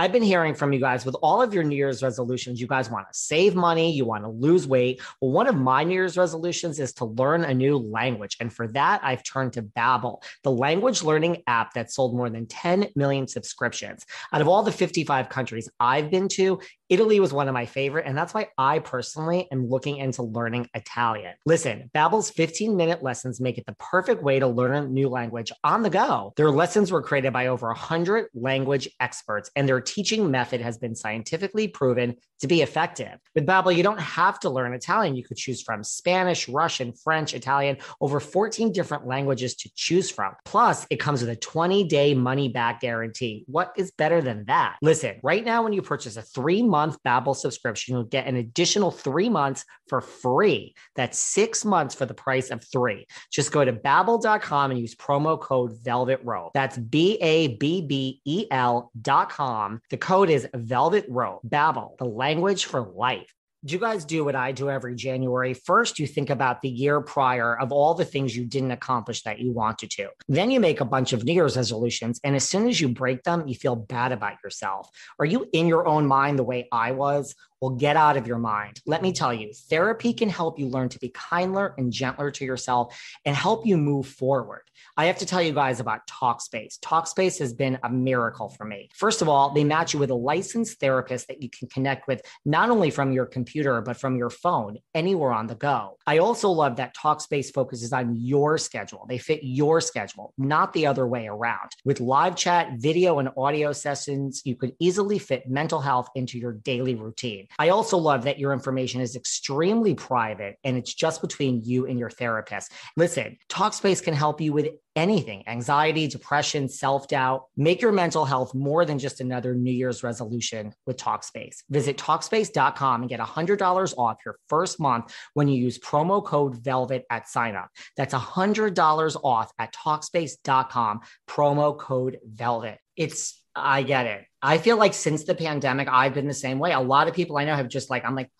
I've 0.01 0.13
been 0.13 0.23
hearing 0.23 0.55
from 0.55 0.71
you 0.71 0.79
guys 0.79 1.05
with 1.05 1.15
all 1.21 1.41
of 1.41 1.53
your 1.53 1.63
New 1.63 1.75
Year's 1.75 2.01
resolutions. 2.01 2.61
You 2.61 2.67
guys 2.67 2.89
want 2.89 3.11
to 3.11 3.19
save 3.19 3.53
money, 3.53 3.91
you 3.91 4.05
want 4.05 4.23
to 4.23 4.29
lose 4.29 4.65
weight. 4.65 5.01
Well, 5.19 5.31
one 5.31 5.45
of 5.45 5.55
my 5.55 5.83
New 5.83 5.93
Year's 5.93 6.15
resolutions 6.15 6.79
is 6.79 6.93
to 6.93 7.05
learn 7.05 7.43
a 7.43 7.53
new 7.53 7.77
language. 7.77 8.37
And 8.39 8.51
for 8.51 8.69
that, 8.69 9.01
I've 9.03 9.23
turned 9.23 9.51
to 9.53 9.61
Babbel, 9.61 10.23
the 10.43 10.51
language 10.51 11.03
learning 11.03 11.43
app 11.47 11.73
that 11.73 11.91
sold 11.91 12.15
more 12.15 12.29
than 12.29 12.45
10 12.45 12.87
million 12.95 13.27
subscriptions. 13.27 14.05
Out 14.31 14.39
of 14.39 14.47
all 14.47 14.63
the 14.63 14.71
55 14.71 15.27
countries 15.27 15.69
I've 15.81 16.09
been 16.09 16.29
to, 16.29 16.61
Italy 16.89 17.19
was 17.19 17.31
one 17.31 17.47
of 17.47 17.53
my 17.53 17.67
favorite, 17.67 18.07
and 18.07 18.17
that's 18.17 18.33
why 18.33 18.47
I 18.57 18.79
personally 18.79 19.47
am 19.51 19.69
looking 19.69 19.97
into 19.97 20.23
learning 20.23 20.69
Italian. 20.73 21.35
Listen, 21.45 21.91
Babbel's 21.93 22.31
15-minute 22.31 23.03
lessons 23.03 23.39
make 23.39 23.59
it 23.59 23.67
the 23.67 23.75
perfect 23.77 24.23
way 24.23 24.39
to 24.39 24.47
learn 24.47 24.73
a 24.73 24.87
new 24.87 25.07
language 25.07 25.51
on 25.63 25.83
the 25.83 25.91
go. 25.91 26.33
Their 26.35 26.49
lessons 26.49 26.91
were 26.91 27.03
created 27.03 27.31
by 27.31 27.45
over 27.45 27.67
100 27.67 28.29
language 28.33 28.89
experts, 28.99 29.51
and 29.55 29.69
their 29.69 29.79
teaching 29.79 30.31
method 30.31 30.61
has 30.61 30.79
been 30.79 30.95
scientifically 30.95 31.67
proven 31.67 32.15
to 32.39 32.47
be 32.47 32.63
effective. 32.63 33.19
With 33.35 33.45
Babbel, 33.45 33.75
you 33.75 33.83
don't 33.83 33.99
have 33.99 34.39
to 34.39 34.49
learn 34.49 34.73
Italian. 34.73 35.15
You 35.15 35.23
could 35.23 35.37
choose 35.37 35.61
from 35.61 35.83
Spanish, 35.83 36.49
Russian, 36.49 36.93
French, 36.93 37.35
Italian, 37.35 37.77
over 38.01 38.19
14 38.19 38.71
different 38.71 39.05
languages 39.05 39.53
to 39.57 39.69
choose 39.75 40.09
from. 40.09 40.33
Plus, 40.43 40.87
it 40.89 40.99
comes 40.99 41.21
with 41.21 41.29
a 41.29 41.35
20-day 41.35 42.15
money-back 42.15 42.81
guarantee. 42.81 43.45
What 43.47 43.73
is 43.77 43.91
better 43.91 44.21
than 44.21 44.45
that? 44.45 44.77
Listen, 44.81 45.19
right 45.21 45.45
now 45.45 45.61
when 45.61 45.73
you 45.73 45.83
purchase 45.83 46.17
a 46.17 46.23
3-month 46.23 46.78
month 46.79 46.97
Babbel 47.05 47.35
subscription, 47.35 47.93
you'll 47.93 48.03
get 48.05 48.27
an 48.27 48.37
additional 48.37 48.89
three 48.89 49.27
months 49.27 49.65
for 49.89 49.99
free. 49.99 50.73
That's 50.95 51.19
six 51.19 51.65
months 51.65 51.93
for 51.93 52.05
the 52.05 52.13
price 52.13 52.51
of 52.51 52.63
three. 52.63 53.05
Just 53.31 53.51
go 53.51 53.65
to 53.65 53.73
babbel.com 53.73 54.71
and 54.71 54.79
use 54.79 54.95
promo 54.95 55.37
code 55.39 55.73
Velvet 55.83 56.21
Rope. 56.23 56.51
That's 56.53 56.77
B 56.77 57.17
A 57.19 57.57
B 57.57 57.81
B 57.81 58.21
E 58.23 58.45
L 58.49 58.91
dot 59.01 59.29
com. 59.29 59.81
The 59.89 59.97
code 59.97 60.29
is 60.29 60.47
Velvet 60.53 61.05
Rope. 61.09 61.41
Babbel, 61.45 61.97
the 61.97 62.05
language 62.05 62.63
for 62.65 62.81
life 62.81 63.33
do 63.65 63.73
you 63.73 63.79
guys 63.79 64.05
do 64.05 64.23
what 64.23 64.35
I 64.35 64.53
do 64.53 64.69
every 64.69 64.95
January? 64.95 65.53
First, 65.53 65.99
you 65.99 66.07
think 66.07 66.29
about 66.29 66.61
the 66.61 66.69
year 66.69 67.01
prior 67.01 67.59
of 67.59 67.73
all 67.73 67.93
the 67.93 68.05
things 68.05 68.35
you 68.35 68.45
didn't 68.45 68.71
accomplish 68.71 69.23
that 69.23 69.39
you 69.39 69.51
wanted 69.51 69.91
to. 69.91 70.09
Then 70.29 70.49
you 70.49 70.61
make 70.61 70.79
a 70.79 70.85
bunch 70.85 71.11
of 71.11 71.25
New 71.25 71.33
Year's 71.33 71.57
resolutions. 71.57 72.21
And 72.23 72.37
as 72.37 72.47
soon 72.47 72.69
as 72.69 72.79
you 72.79 72.87
break 72.87 73.23
them, 73.23 73.47
you 73.47 73.55
feel 73.55 73.75
bad 73.75 74.13
about 74.13 74.37
yourself. 74.43 74.89
Are 75.19 75.25
you 75.25 75.47
in 75.51 75.67
your 75.67 75.87
own 75.87 76.07
mind 76.07 76.39
the 76.39 76.43
way 76.43 76.69
I 76.71 76.91
was? 76.91 77.35
Well, 77.61 77.71
get 77.71 77.97
out 77.97 78.15
of 78.15 78.25
your 78.25 78.37
mind. 78.37 78.79
Let 78.85 79.01
me 79.01 79.11
tell 79.11 79.33
you, 79.33 79.51
therapy 79.69 80.13
can 80.13 80.29
help 80.29 80.59
you 80.59 80.67
learn 80.67 80.87
to 80.89 80.99
be 80.99 81.09
kinder 81.09 81.73
and 81.77 81.91
gentler 81.91 82.31
to 82.31 82.45
yourself 82.45 82.97
and 83.25 83.35
help 83.35 83.65
you 83.65 83.77
move 83.77 84.07
forward. 84.07 84.61
I 84.95 85.05
have 85.05 85.17
to 85.17 85.25
tell 85.25 85.41
you 85.41 85.51
guys 85.51 85.81
about 85.81 86.07
Talkspace. 86.07 86.79
Talkspace 86.79 87.37
has 87.39 87.53
been 87.53 87.77
a 87.83 87.89
miracle 87.89 88.47
for 88.47 88.63
me. 88.63 88.89
First 88.95 89.21
of 89.21 89.27
all, 89.27 89.53
they 89.53 89.65
match 89.65 89.93
you 89.93 89.99
with 89.99 90.09
a 90.09 90.15
licensed 90.15 90.79
therapist 90.79 91.27
that 91.27 91.43
you 91.43 91.49
can 91.49 91.67
connect 91.67 92.07
with 92.07 92.21
not 92.45 92.69
only 92.69 92.91
from 92.91 93.11
your 93.11 93.25
computer, 93.25 93.81
but 93.81 93.97
from 93.97 94.15
your 94.15 94.29
phone, 94.29 94.77
anywhere 94.95 95.33
on 95.33 95.47
the 95.47 95.55
go. 95.55 95.97
I 96.07 96.19
also 96.19 96.49
love 96.49 96.77
that 96.77 96.95
Talkspace 96.95 97.53
focuses 97.53 97.91
on 97.91 98.15
your 98.15 98.57
schedule. 98.57 99.05
They 99.09 99.17
fit 99.17 99.41
your 99.43 99.81
schedule, 99.81 100.33
not 100.37 100.71
the 100.71 100.87
other 100.87 101.05
way 101.05 101.27
around. 101.27 101.71
With 101.83 101.99
live 101.99 102.37
chat, 102.37 102.73
video, 102.77 103.19
and 103.19 103.31
audio 103.35 103.73
sessions, 103.73 104.43
you 104.45 104.55
could 104.55 104.75
easily 104.79 105.19
fit 105.19 105.49
mental 105.49 105.81
health 105.81 106.09
into 106.15 106.39
your 106.39 106.53
daily 106.53 106.95
routine. 106.95 107.48
I 107.57 107.69
also 107.69 107.97
love 107.97 108.23
that 108.23 108.39
your 108.39 108.53
information 108.53 109.01
is 109.01 109.15
extremely 109.15 109.95
private 109.95 110.57
and 110.63 110.77
it's 110.77 110.93
just 110.93 111.21
between 111.21 111.61
you 111.63 111.87
and 111.87 111.97
your 111.97 112.09
therapist. 112.09 112.71
Listen, 112.95 113.37
Talkspace 113.49 114.03
can 114.03 114.13
help 114.13 114.39
you 114.39 114.53
with 114.53 114.67
anything 114.95 115.43
anxiety, 115.47 116.07
depression, 116.07 116.67
self 116.67 117.07
doubt. 117.07 117.45
Make 117.55 117.81
your 117.81 117.91
mental 117.91 118.25
health 118.25 118.53
more 118.53 118.85
than 118.85 118.99
just 118.99 119.21
another 119.21 119.55
New 119.55 119.71
Year's 119.71 120.03
resolution 120.03 120.73
with 120.85 120.97
Talkspace. 120.97 121.57
Visit 121.69 121.97
Talkspace.com 121.97 123.01
and 123.01 123.09
get 123.09 123.19
$100 123.19 123.97
off 123.97 124.17
your 124.25 124.37
first 124.47 124.79
month 124.79 125.13
when 125.33 125.47
you 125.47 125.61
use 125.61 125.79
promo 125.79 126.23
code 126.23 126.55
VELVET 126.55 127.05
at 127.09 127.27
signup. 127.27 127.67
That's 127.97 128.13
$100 128.13 129.15
off 129.23 129.51
at 129.57 129.73
Talkspace.com, 129.73 131.01
promo 131.27 131.77
code 131.77 132.19
VELVET. 132.27 132.77
It's, 132.95 133.41
I 133.55 133.83
get 133.83 134.05
it. 134.05 134.25
I 134.41 134.57
feel 134.57 134.77
like 134.77 134.93
since 134.93 135.25
the 135.25 135.35
pandemic, 135.35 135.87
I've 135.89 136.13
been 136.13 136.27
the 136.27 136.33
same 136.33 136.59
way. 136.59 136.71
A 136.71 136.79
lot 136.79 137.07
of 137.07 137.13
people 137.13 137.37
I 137.37 137.45
know 137.45 137.55
have 137.55 137.67
just 137.67 137.89
like, 137.89 138.05
I'm 138.05 138.15
like, 138.15 138.31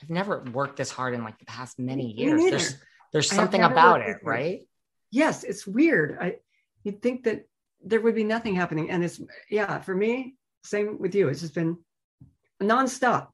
I've 0.00 0.10
never 0.10 0.44
worked 0.52 0.76
this 0.76 0.90
hard 0.90 1.14
in 1.14 1.24
like 1.24 1.38
the 1.38 1.46
past 1.46 1.78
many 1.78 2.12
years. 2.12 2.40
There's, 2.42 2.76
there's 3.12 3.30
something 3.30 3.62
about 3.62 4.00
it, 4.00 4.18
right? 4.22 4.62
yes, 5.12 5.44
it's 5.44 5.64
weird. 5.66 6.18
I 6.20 6.36
you'd 6.82 7.00
think 7.00 7.24
that 7.24 7.46
there 7.84 8.00
would 8.00 8.16
be 8.16 8.24
nothing 8.24 8.56
happening. 8.56 8.90
And 8.90 9.04
it's 9.04 9.20
yeah, 9.48 9.78
for 9.80 9.94
me, 9.94 10.34
same 10.64 10.98
with 10.98 11.14
you. 11.14 11.28
It's 11.28 11.40
just 11.40 11.54
been 11.54 11.76
nonstop. 12.60 13.28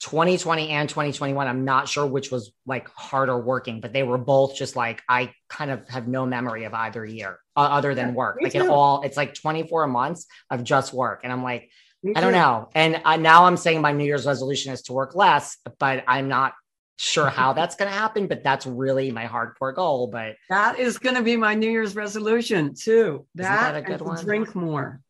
2020 0.00 0.68
and 0.68 0.88
2021 0.88 1.48
i'm 1.48 1.64
not 1.64 1.88
sure 1.88 2.06
which 2.06 2.30
was 2.30 2.52
like 2.66 2.88
harder 2.90 3.38
working 3.38 3.80
but 3.80 3.92
they 3.92 4.02
were 4.02 4.18
both 4.18 4.54
just 4.54 4.76
like 4.76 5.02
i 5.08 5.32
kind 5.48 5.70
of 5.70 5.88
have 5.88 6.06
no 6.06 6.26
memory 6.26 6.64
of 6.64 6.74
either 6.74 7.04
year 7.04 7.38
uh, 7.56 7.60
other 7.60 7.94
than 7.94 8.14
work 8.14 8.36
like 8.42 8.52
too. 8.52 8.58
it 8.58 8.68
all 8.68 9.02
it's 9.02 9.16
like 9.16 9.34
24 9.34 9.86
months 9.86 10.26
of 10.50 10.62
just 10.64 10.92
work 10.92 11.20
and 11.24 11.32
i'm 11.32 11.42
like 11.42 11.70
i 12.14 12.20
don't 12.20 12.32
know 12.32 12.68
and 12.74 13.00
I, 13.04 13.16
now 13.16 13.46
i'm 13.46 13.56
saying 13.56 13.80
my 13.80 13.92
new 13.92 14.04
year's 14.04 14.26
resolution 14.26 14.72
is 14.72 14.82
to 14.82 14.92
work 14.92 15.14
less 15.14 15.56
but 15.78 16.04
i'm 16.06 16.28
not 16.28 16.52
sure 16.98 17.28
how 17.28 17.52
that's 17.52 17.76
going 17.76 17.90
to 17.90 17.96
happen, 17.96 18.26
but 18.26 18.42
that's 18.42 18.66
really 18.66 19.10
my 19.10 19.26
hardcore 19.26 19.74
goal. 19.74 20.08
But 20.08 20.36
that 20.48 20.78
is 20.78 20.98
going 20.98 21.16
to 21.16 21.22
be 21.22 21.36
my 21.36 21.54
New 21.54 21.70
Year's 21.70 21.94
resolution 21.94 22.74
too. 22.74 23.26
That, 23.34 23.72
that 23.72 23.76
a 23.76 23.82
good 23.82 24.00
one? 24.00 24.22
Drink 24.24 24.54
more. 24.54 25.00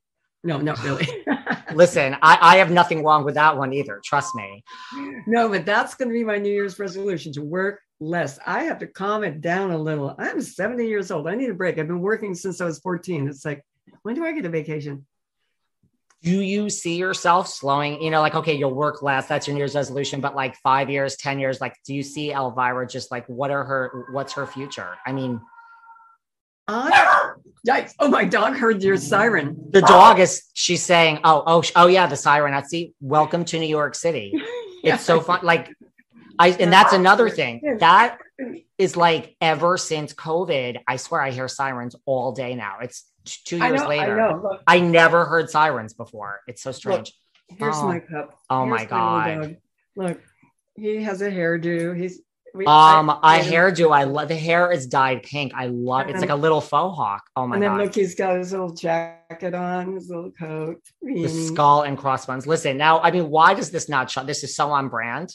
No, 0.46 0.58
not 0.58 0.82
really. 0.84 1.24
Listen, 1.74 2.16
I, 2.22 2.38
I 2.40 2.56
have 2.58 2.70
nothing 2.70 3.04
wrong 3.04 3.24
with 3.24 3.34
that 3.34 3.56
one 3.56 3.72
either. 3.72 4.00
Trust 4.04 4.34
me. 4.34 4.64
No, 5.26 5.48
but 5.48 5.66
that's 5.66 5.94
going 5.94 6.08
to 6.08 6.12
be 6.12 6.24
my 6.24 6.38
New 6.38 6.52
Year's 6.52 6.78
resolution 6.78 7.32
to 7.32 7.42
work 7.42 7.80
less. 8.00 8.38
I 8.46 8.62
have 8.62 8.78
to 8.78 8.86
calm 8.86 9.24
it 9.24 9.40
down 9.40 9.72
a 9.72 9.78
little. 9.78 10.14
I'm 10.18 10.40
70 10.40 10.86
years 10.86 11.10
old. 11.10 11.26
I 11.26 11.34
need 11.34 11.50
a 11.50 11.54
break. 11.54 11.78
I've 11.78 11.88
been 11.88 12.00
working 12.00 12.34
since 12.34 12.60
I 12.60 12.64
was 12.64 12.78
14. 12.78 13.28
It's 13.28 13.44
like, 13.44 13.62
when 14.02 14.14
do 14.14 14.24
I 14.24 14.32
get 14.32 14.44
a 14.44 14.48
vacation? 14.48 15.04
do 16.22 16.40
you 16.40 16.70
see 16.70 16.96
yourself 16.96 17.46
slowing 17.46 18.00
you 18.02 18.10
know 18.10 18.20
like 18.22 18.34
okay 18.34 18.54
you'll 18.54 18.74
work 18.74 19.02
less 19.02 19.28
that's 19.28 19.46
your 19.46 19.54
new 19.54 19.58
year's 19.58 19.74
resolution 19.74 20.18
but 20.20 20.34
like 20.34 20.56
five 20.56 20.88
years 20.88 21.14
ten 21.16 21.38
years 21.38 21.60
like 21.60 21.76
do 21.84 21.94
you 21.94 22.02
see 22.02 22.32
elvira 22.32 22.86
just 22.88 23.10
like 23.10 23.26
what 23.26 23.50
are 23.50 23.64
her 23.64 24.06
what's 24.12 24.32
her 24.32 24.46
future 24.46 24.96
i 25.06 25.12
mean 25.12 25.40
I, 26.66 27.34
yikes. 27.66 27.94
Oh, 27.98 28.08
my 28.08 28.24
dog 28.24 28.56
heard 28.56 28.82
your 28.82 28.96
siren. 28.96 29.56
The 29.70 29.82
dog 29.82 30.20
is, 30.20 30.44
she's 30.54 30.82
saying, 30.82 31.20
oh, 31.24 31.42
oh, 31.46 31.62
oh, 31.74 31.86
yeah, 31.88 32.06
the 32.06 32.16
siren. 32.16 32.54
I 32.54 32.62
see. 32.62 32.94
Welcome 33.00 33.44
to 33.46 33.58
New 33.58 33.66
York 33.66 33.94
City. 33.94 34.32
yeah. 34.82 34.94
It's 34.94 35.04
so 35.04 35.20
fun. 35.20 35.40
Like, 35.42 35.74
I, 36.38 36.50
and 36.50 36.72
that's 36.72 36.92
another 36.92 37.28
thing 37.28 37.78
that 37.80 38.18
is 38.78 38.96
like 38.96 39.36
ever 39.40 39.78
since 39.78 40.12
COVID, 40.12 40.80
I 40.86 40.96
swear 40.96 41.22
I 41.22 41.30
hear 41.30 41.48
sirens 41.48 41.96
all 42.04 42.32
day 42.32 42.54
now. 42.54 42.78
It's 42.82 43.10
two 43.24 43.58
years 43.58 43.80
know, 43.80 43.88
later. 43.88 44.20
I. 44.66 44.76
I 44.76 44.80
never 44.80 45.24
heard 45.24 45.50
sirens 45.50 45.94
before. 45.94 46.40
It's 46.46 46.62
so 46.62 46.72
strange. 46.72 47.12
Look, 47.50 47.58
here's 47.58 47.76
oh. 47.76 47.88
my 47.88 48.00
cup. 48.00 48.38
Oh 48.50 48.66
here's 48.66 48.80
my 48.80 48.84
god! 48.84 49.56
Look, 49.96 50.20
he 50.76 51.02
has 51.02 51.22
a 51.22 51.30
hairdo. 51.30 51.96
He's 51.98 52.20
um 52.66 53.10
I 53.10 53.18
I, 53.22 53.36
a 53.38 53.44
hairdo. 53.44 53.94
I 53.94 54.04
love 54.04 54.28
the 54.28 54.36
hair 54.36 54.70
is 54.72 54.86
dyed 54.86 55.22
pink. 55.22 55.52
I 55.54 55.66
love 55.66 56.08
it's 56.08 56.20
like 56.20 56.30
a 56.30 56.36
little 56.36 56.60
faux 56.60 56.96
hawk. 56.96 57.22
Oh 57.36 57.46
my 57.46 57.56
and 57.56 57.62
then 57.62 57.70
god! 57.70 57.80
Look, 57.80 57.94
he's 57.94 58.14
got 58.14 58.38
his 58.38 58.52
little 58.52 58.72
jacket 58.72 59.54
on, 59.54 59.94
his 59.94 60.08
little 60.08 60.30
coat, 60.30 60.80
the 61.02 61.28
skull 61.28 61.82
and 61.82 61.98
crossbones. 61.98 62.46
Listen, 62.46 62.76
now 62.76 63.00
I 63.00 63.10
mean, 63.10 63.28
why 63.28 63.54
does 63.54 63.70
this 63.70 63.88
not 63.88 64.10
show? 64.10 64.24
This 64.24 64.44
is 64.44 64.54
so 64.54 64.70
on 64.70 64.88
brand 64.88 65.34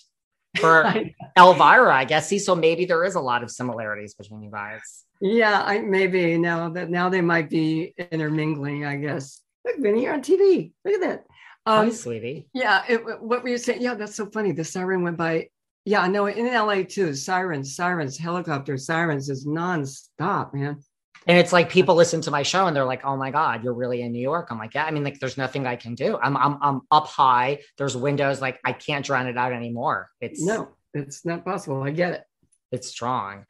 for 0.58 0.92
Elvira, 1.38 1.96
I 1.96 2.06
guess. 2.06 2.28
See, 2.28 2.40
so 2.40 2.56
maybe 2.56 2.86
there 2.86 3.04
is 3.04 3.16
a 3.16 3.22
lot 3.22 3.44
of 3.44 3.52
similarities 3.52 4.14
between 4.14 4.42
you 4.42 4.52
guys. 4.52 5.06
Yeah, 5.22 5.62
I, 5.64 5.80
maybe 5.80 6.38
now 6.38 6.70
that 6.70 6.90
now 6.90 7.10
they 7.10 7.22
might 7.22 7.50
be 7.50 7.94
intermingling. 8.12 8.86
I 8.86 8.96
guess. 8.96 9.42
Look, 9.66 9.76
Vinny, 9.80 10.04
you're 10.04 10.14
on 10.14 10.22
TV. 10.22 10.72
Look 10.84 10.96
at 10.96 11.02
that. 11.02 11.26
Um, 11.66 11.88
Hi, 11.88 11.92
sweetie. 11.92 12.48
Yeah. 12.54 12.84
It, 12.90 13.22
what 13.22 13.44
were 13.44 13.50
you 13.50 13.58
saying? 13.58 13.82
Yeah, 13.82 13.94
that's 13.94 14.16
so 14.16 14.26
funny. 14.28 14.52
The 14.52 14.64
siren 14.64 15.04
went 15.04 15.18
by. 15.18 15.50
Yeah, 15.86 16.08
no, 16.08 16.28
in 16.28 16.46
LA 16.46 16.84
too. 16.84 17.14
Sirens, 17.14 17.76
sirens, 17.76 18.18
helicopter 18.18 18.78
sirens 18.78 19.30
is 19.30 19.48
nonstop, 19.48 20.54
man. 20.54 20.80
And 21.28 21.38
it's 21.38 21.54
like 21.54 21.70
people 21.70 21.96
listen 21.96 22.22
to 22.22 22.32
my 22.32 22.44
show 22.44 22.66
and 22.68 22.76
they're 22.76 22.86
like, 22.86 23.06
"Oh 23.06 23.16
my 23.16 23.30
god, 23.30 23.64
you're 23.64 23.74
really 23.74 24.02
in 24.02 24.12
New 24.12 24.22
York." 24.22 24.48
I'm 24.50 24.58
like, 24.58 24.74
"Yeah." 24.74 24.86
I 24.86 24.92
mean, 24.92 25.04
like, 25.04 25.20
there's 25.20 25.38
nothing 25.38 25.68
I 25.68 25.76
can 25.76 25.94
do. 25.94 26.18
I'm 26.22 26.36
I'm 26.36 26.58
I'm 26.62 26.82
up 26.90 27.08
high. 27.08 27.60
There's 27.78 27.96
windows. 27.96 28.42
Like, 28.42 28.60
I 28.66 28.74
can't 28.74 29.06
drown 29.06 29.28
it 29.28 29.38
out 29.38 29.54
anymore. 29.54 30.10
It's 30.20 30.44
no, 30.44 30.70
it's 30.96 31.24
not 31.24 31.46
possible. 31.46 31.84
I 31.84 31.92
get 31.92 32.14
it. 32.14 32.24
It's 32.72 32.88
strong 32.88 33.46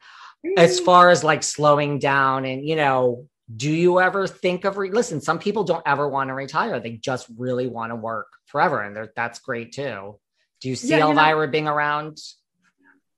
as 0.56 0.80
far 0.80 1.10
as 1.10 1.22
like 1.22 1.42
slowing 1.42 1.98
down 1.98 2.44
and 2.44 2.66
you 2.66 2.76
know 2.76 3.26
do 3.54 3.70
you 3.70 4.00
ever 4.00 4.26
think 4.26 4.64
of 4.64 4.76
re- 4.76 4.90
listen 4.90 5.20
some 5.20 5.38
people 5.38 5.64
don't 5.64 5.82
ever 5.86 6.08
want 6.08 6.28
to 6.28 6.34
retire 6.34 6.80
they 6.80 6.92
just 6.92 7.26
really 7.36 7.66
want 7.66 7.90
to 7.90 7.96
work 7.96 8.26
forever 8.46 8.80
and 8.80 9.08
that's 9.14 9.38
great 9.38 9.72
too 9.72 10.18
do 10.62 10.68
you 10.68 10.76
see 10.76 10.88
yeah, 10.88 11.00
elvira 11.00 11.46
know, 11.46 11.50
being 11.50 11.68
around 11.68 12.18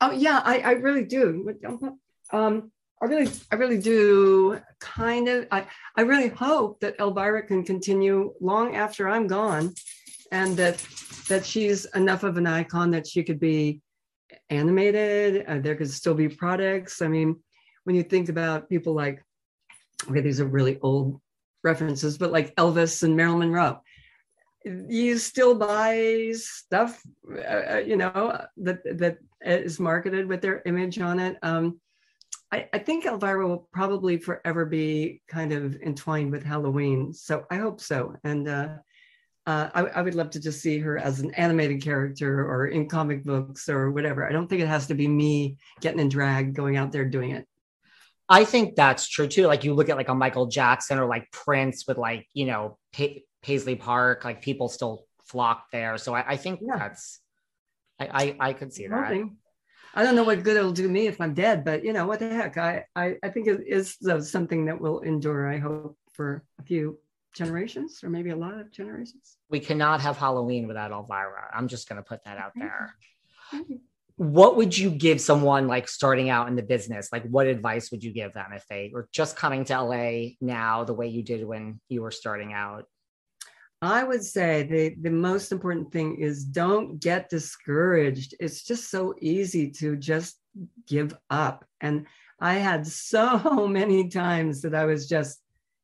oh 0.01 0.11
yeah 0.11 0.41
i 0.45 0.59
i 0.61 0.71
really 0.73 1.05
do 1.05 1.55
um 2.33 2.71
i 3.03 3.05
really 3.05 3.31
i 3.53 3.55
really 3.55 3.79
do 3.79 4.59
kind 4.81 5.29
of 5.29 5.47
i 5.51 5.67
i 5.97 6.01
really 6.01 6.29
hope 6.29 6.81
that 6.81 6.99
elvira 6.99 7.43
can 7.47 7.63
continue 7.63 8.33
long 8.41 8.75
after 8.75 9.09
i'm 9.09 9.27
gone 9.27 9.73
and 10.33 10.57
that 10.57 10.85
that 11.29 11.45
she's 11.45 11.85
enough 11.95 12.23
of 12.23 12.37
an 12.37 12.47
icon 12.47 12.91
that 12.91 13.07
she 13.07 13.23
could 13.23 13.39
be 13.39 13.81
animated. 14.51 15.45
Uh, 15.47 15.59
there 15.59 15.77
could 15.77 15.91
still 15.91 16.15
be 16.15 16.29
products. 16.29 17.03
I 17.03 17.09
mean, 17.09 17.37
when 17.85 17.97
you 17.97 18.03
think 18.03 18.29
about 18.29 18.69
people 18.69 18.95
like, 18.95 19.23
okay, 20.11 20.21
these 20.21 20.41
are 20.41 20.47
really 20.47 20.79
old 20.81 21.21
references, 21.63 22.19
but 22.19 22.33
like 22.33 22.55
Elvis 22.57 23.03
and 23.03 23.17
Marilyn 23.17 23.51
Monroe, 23.51 23.81
you 24.65 25.19
still 25.19 25.55
buy 25.55 26.33
stuff, 26.35 27.03
uh, 27.31 27.75
uh, 27.75 27.83
you 27.87 27.97
know, 27.97 28.41
that 28.57 28.83
that 28.99 29.19
is 29.43 29.79
marketed 29.79 30.27
with 30.27 30.41
their 30.41 30.63
image 30.65 30.99
on 30.99 31.19
it. 31.19 31.37
Um, 31.43 31.81
I, 32.51 32.69
I, 32.73 32.79
think 32.79 33.05
Elvira 33.05 33.47
will 33.47 33.69
probably 33.73 34.17
forever 34.17 34.65
be 34.65 35.23
kind 35.29 35.53
of 35.53 35.77
entwined 35.83 36.31
with 36.31 36.45
Halloween. 36.45 37.13
So 37.13 37.45
I 37.51 37.57
hope 37.57 37.81
so. 37.81 38.15
And 38.23 38.49
uh, 38.49 38.69
uh, 39.47 39.71
I, 39.75 39.81
I, 39.83 40.03
would 40.03 40.15
love 40.15 40.31
to 40.31 40.41
just 40.41 40.63
see 40.63 40.79
her 40.79 40.97
as 40.97 41.21
an 41.21 41.35
animated 41.35 41.83
character 41.83 42.49
or 42.49 42.69
in 42.69 42.89
comic 42.89 43.25
books 43.25 43.69
or 43.69 43.91
whatever. 43.91 44.27
I 44.27 44.33
don't 44.33 44.47
think 44.47 44.63
it 44.63 44.69
has 44.69 44.87
to 44.87 44.95
be 44.95 45.09
me 45.09 45.57
getting 45.81 46.01
in 46.01 46.09
drag 46.09 46.55
going 46.55 46.77
out 46.77 46.93
there 46.93 47.05
doing 47.05 47.33
it. 47.33 47.47
I 48.29 48.45
think 48.45 48.77
that's 48.77 49.09
true 49.09 49.29
too. 49.29 49.47
Like 49.47 49.65
you 49.65 49.75
look 49.75 49.91
at 49.91 49.97
like 49.97 50.09
a 50.09 50.15
Michael 50.15 50.47
Jackson 50.47 50.99
or 50.99 51.07
like 51.07 51.31
Prince 51.31 51.87
with 51.87 51.99
like, 51.99 52.27
you 52.33 52.47
know, 52.47 52.79
Paisley 53.45 53.77
Park, 53.77 54.25
like 54.25 54.43
people 54.43 54.69
still 54.69 55.07
flock 55.25 55.71
there. 55.71 55.99
So 55.99 56.15
I, 56.15 56.33
I 56.33 56.37
think 56.37 56.61
yeah. 56.63 56.79
that's, 56.79 57.21
I, 58.01 58.37
I, 58.41 58.49
I 58.49 58.53
could 58.55 58.73
see 58.73 58.87
that. 58.87 59.23
I 59.97 60.03
don't 60.03 60.17
know 60.17 60.25
what 60.25 60.43
good 60.43 60.57
it'll 60.57 60.73
do 60.73 60.89
me 60.89 61.07
if 61.07 61.21
I'm 61.21 61.35
dead, 61.35 61.65
but 61.65 61.85
you 61.85 61.93
know, 61.93 62.07
what 62.07 62.19
the 62.19 62.29
heck? 62.29 62.57
I, 62.57 62.85
I, 62.97 63.15
I 63.23 63.29
think 63.29 63.47
it 63.47 63.61
is 63.67 63.97
uh, 64.11 64.21
something 64.21 64.65
that 64.65 64.81
will 64.81 65.01
endure, 65.01 65.49
I 65.49 65.59
hope, 65.59 65.97
for 66.13 66.43
a 66.59 66.65
few 66.65 66.99
generations 67.35 68.03
or 68.03 68.09
maybe 68.09 68.31
a 68.31 68.37
lot 68.37 68.59
of 68.59 68.73
generations. 68.73 69.37
We 69.51 69.61
cannot 69.61 70.01
have 70.01 70.17
Halloween 70.17 70.67
without 70.67 70.91
Elvira. 70.91 71.51
I'm 71.55 71.69
just 71.69 71.89
going 71.89 71.99
to 71.99 72.03
put 72.03 72.25
that 72.25 72.39
out 72.39 72.53
there. 72.57 72.97
What 74.17 74.57
would 74.57 74.77
you 74.77 74.91
give 74.91 75.21
someone 75.21 75.67
like 75.67 75.89
starting 75.89 76.31
out 76.31 76.49
in 76.49 76.57
the 76.57 76.63
business? 76.63 77.11
Like, 77.13 77.25
what 77.25 77.47
advice 77.47 77.91
would 77.91 78.03
you 78.03 78.13
give 78.13 78.33
them 78.33 78.53
if 78.53 78.67
they 78.69 78.91
were 78.93 79.09
just 79.13 79.37
coming 79.37 79.65
to 79.67 79.83
LA 79.83 80.35
now, 80.41 80.85
the 80.85 80.95
way 80.95 81.09
you 81.09 81.23
did 81.23 81.45
when 81.45 81.81
you 81.89 82.01
were 82.01 82.13
starting 82.13 82.53
out? 82.53 82.87
I 83.85 84.05
would 84.05 84.25
say 84.25 84.63
the, 84.63 84.95
the 85.01 85.11
most 85.11 85.53
important 85.53 85.93
thing 85.93 86.17
is 86.17 86.45
don't 86.45 87.01
get 87.01 87.29
discouraged. 87.29 88.35
It's 88.41 88.63
just 88.63 88.91
so 88.91 89.15
easy 89.21 89.71
to 89.73 89.97
just 89.97 90.39
give 90.87 91.17
up. 91.31 91.65
And 91.81 92.07
I 92.41 92.55
had 92.55 92.87
so 92.87 93.67
many 93.69 94.09
times 94.09 94.63
that 94.63 94.75
I 94.75 94.85
was 94.85 95.09
just 95.09 95.41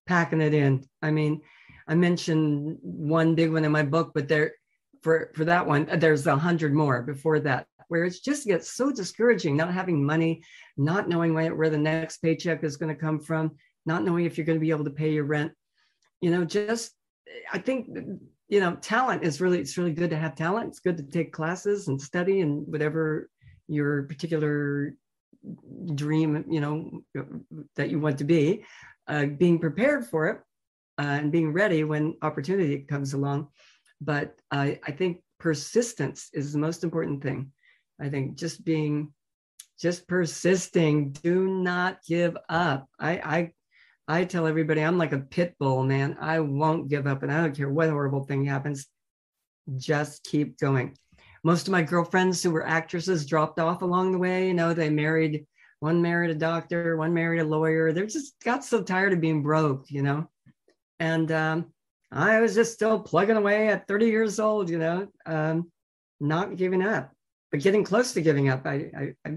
packing 0.06 0.40
it 0.40 0.54
in. 0.54 0.84
I 1.02 1.10
mean, 1.10 1.40
I 1.88 1.94
mentioned 1.94 2.78
one 2.82 3.34
big 3.34 3.52
one 3.52 3.64
in 3.64 3.72
my 3.72 3.82
book, 3.82 4.12
but 4.14 4.28
there 4.28 4.52
for 5.02 5.32
for 5.34 5.44
that 5.46 5.66
one, 5.66 5.88
uh, 5.90 5.96
there's 5.96 6.26
a 6.26 6.36
hundred 6.36 6.74
more 6.74 7.02
before 7.02 7.40
that, 7.40 7.66
where 7.88 8.04
it 8.04 8.14
just 8.22 8.46
gets 8.46 8.70
so 8.72 8.92
discouraging, 8.92 9.56
not 9.56 9.72
having 9.72 10.04
money, 10.04 10.42
not 10.76 11.08
knowing 11.08 11.34
where, 11.34 11.54
where 11.54 11.70
the 11.70 11.78
next 11.78 12.18
paycheck 12.18 12.62
is 12.62 12.76
going 12.76 12.94
to 12.94 13.00
come 13.00 13.18
from, 13.18 13.52
not 13.86 14.04
knowing 14.04 14.24
if 14.24 14.36
you're 14.36 14.46
going 14.46 14.58
to 14.58 14.64
be 14.64 14.70
able 14.70 14.84
to 14.84 14.90
pay 14.90 15.12
your 15.12 15.24
rent. 15.24 15.52
You 16.20 16.30
know, 16.30 16.44
just 16.44 16.92
I 17.52 17.58
think 17.58 17.88
you 18.48 18.58
know, 18.58 18.74
talent 18.76 19.22
is 19.22 19.40
really 19.40 19.60
it's 19.60 19.78
really 19.78 19.92
good 19.92 20.10
to 20.10 20.16
have 20.16 20.34
talent. 20.34 20.68
It's 20.68 20.80
good 20.80 20.96
to 20.96 21.04
take 21.04 21.32
classes 21.32 21.88
and 21.88 22.00
study 22.00 22.40
and 22.40 22.66
whatever 22.66 23.30
your 23.68 24.02
particular 24.02 24.94
dream, 25.94 26.44
you 26.50 26.60
know, 26.60 27.24
that 27.76 27.90
you 27.90 28.00
want 28.00 28.18
to 28.18 28.24
be 28.24 28.64
uh, 29.06 29.26
being 29.26 29.58
prepared 29.58 30.06
for 30.06 30.28
it 30.28 30.40
uh, 30.98 31.18
and 31.20 31.32
being 31.32 31.52
ready 31.52 31.84
when 31.84 32.16
opportunity 32.22 32.78
comes 32.78 33.14
along. 33.14 33.48
But 34.00 34.34
I, 34.50 34.80
I 34.84 34.90
think 34.90 35.22
persistence 35.38 36.30
is 36.32 36.52
the 36.52 36.58
most 36.58 36.82
important 36.82 37.22
thing. 37.22 37.52
I 38.00 38.08
think 38.08 38.36
just 38.36 38.64
being, 38.64 39.12
just 39.80 40.08
persisting. 40.08 41.12
Do 41.12 41.46
not 41.48 42.00
give 42.06 42.36
up. 42.48 42.88
I, 42.98 43.12
I, 43.12 43.52
I 44.10 44.24
tell 44.24 44.48
everybody 44.48 44.82
I'm 44.82 44.98
like 44.98 45.12
a 45.12 45.20
pit 45.20 45.54
bull, 45.60 45.84
man. 45.84 46.16
I 46.20 46.40
won't 46.40 46.88
give 46.88 47.06
up, 47.06 47.22
and 47.22 47.30
I 47.30 47.42
don't 47.42 47.56
care 47.56 47.68
what 47.68 47.88
horrible 47.88 48.24
thing 48.24 48.44
happens. 48.44 48.88
Just 49.76 50.24
keep 50.24 50.58
going. 50.58 50.96
Most 51.44 51.68
of 51.68 51.72
my 51.72 51.82
girlfriends 51.82 52.42
who 52.42 52.50
were 52.50 52.66
actresses 52.66 53.24
dropped 53.24 53.60
off 53.60 53.82
along 53.82 54.10
the 54.10 54.18
way. 54.18 54.48
You 54.48 54.54
know, 54.54 54.74
they 54.74 54.90
married 54.90 55.46
one 55.78 56.02
married 56.02 56.32
a 56.32 56.34
doctor, 56.34 56.96
one 56.96 57.14
married 57.14 57.40
a 57.40 57.44
lawyer. 57.44 57.92
They 57.92 58.04
just 58.06 58.34
got 58.44 58.64
so 58.64 58.82
tired 58.82 59.12
of 59.12 59.20
being 59.20 59.44
broke, 59.44 59.88
you 59.92 60.02
know. 60.02 60.28
And 60.98 61.30
um, 61.30 61.72
I 62.10 62.40
was 62.40 62.56
just 62.56 62.74
still 62.74 62.98
plugging 62.98 63.36
away 63.36 63.68
at 63.68 63.86
30 63.86 64.06
years 64.06 64.40
old, 64.40 64.68
you 64.68 64.78
know, 64.78 65.06
um, 65.24 65.70
not 66.18 66.56
giving 66.56 66.82
up, 66.82 67.12
but 67.52 67.60
getting 67.60 67.84
close 67.84 68.12
to 68.14 68.22
giving 68.22 68.48
up. 68.48 68.66
I, 68.66 68.90
I, 68.98 69.14
I 69.24 69.36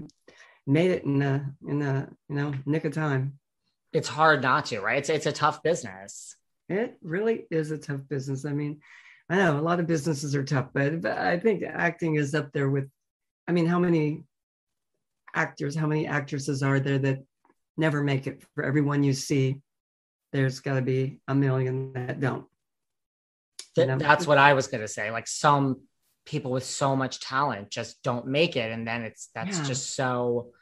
made 0.66 0.90
it 0.90 1.04
in 1.04 1.22
a 1.22 1.54
in 1.68 1.80
a 1.80 2.08
you 2.28 2.34
know 2.34 2.52
nick 2.66 2.84
of 2.84 2.92
time. 2.92 3.38
It's 3.94 4.08
hard 4.08 4.42
not 4.42 4.66
to, 4.66 4.80
right? 4.80 4.98
It's 4.98 5.08
it's 5.08 5.26
a 5.26 5.32
tough 5.32 5.62
business. 5.62 6.36
It 6.68 6.98
really 7.00 7.46
is 7.50 7.70
a 7.70 7.78
tough 7.78 8.00
business. 8.08 8.44
I 8.44 8.52
mean, 8.52 8.80
I 9.30 9.36
know 9.36 9.58
a 9.58 9.62
lot 9.62 9.80
of 9.80 9.86
businesses 9.86 10.34
are 10.34 10.44
tough, 10.44 10.68
but, 10.74 11.00
but 11.00 11.16
I 11.16 11.38
think 11.38 11.62
acting 11.62 12.16
is 12.16 12.34
up 12.34 12.52
there 12.52 12.68
with. 12.68 12.90
I 13.46 13.52
mean, 13.52 13.66
how 13.66 13.78
many 13.78 14.24
actors, 15.34 15.76
how 15.76 15.86
many 15.86 16.06
actresses 16.06 16.62
are 16.62 16.80
there 16.80 16.98
that 16.98 17.24
never 17.76 18.02
make 18.02 18.26
it? 18.26 18.42
For 18.54 18.64
everyone 18.64 19.04
you 19.04 19.12
see, 19.12 19.60
there's 20.32 20.60
got 20.60 20.74
to 20.74 20.82
be 20.82 21.20
a 21.28 21.34
million 21.34 21.92
that 21.92 22.20
don't. 22.20 22.46
You 23.76 23.86
know? 23.86 23.98
That's 23.98 24.26
what 24.26 24.38
I 24.38 24.54
was 24.54 24.66
going 24.66 24.80
to 24.80 24.88
say. 24.88 25.10
Like 25.10 25.28
some 25.28 25.80
people 26.24 26.50
with 26.50 26.64
so 26.64 26.96
much 26.96 27.20
talent 27.20 27.70
just 27.70 28.02
don't 28.02 28.26
make 28.26 28.56
it. 28.56 28.72
And 28.72 28.86
then 28.86 29.02
it's, 29.02 29.28
that's 29.34 29.58
yeah. 29.58 29.64
just 29.64 29.94
so, 29.94 30.52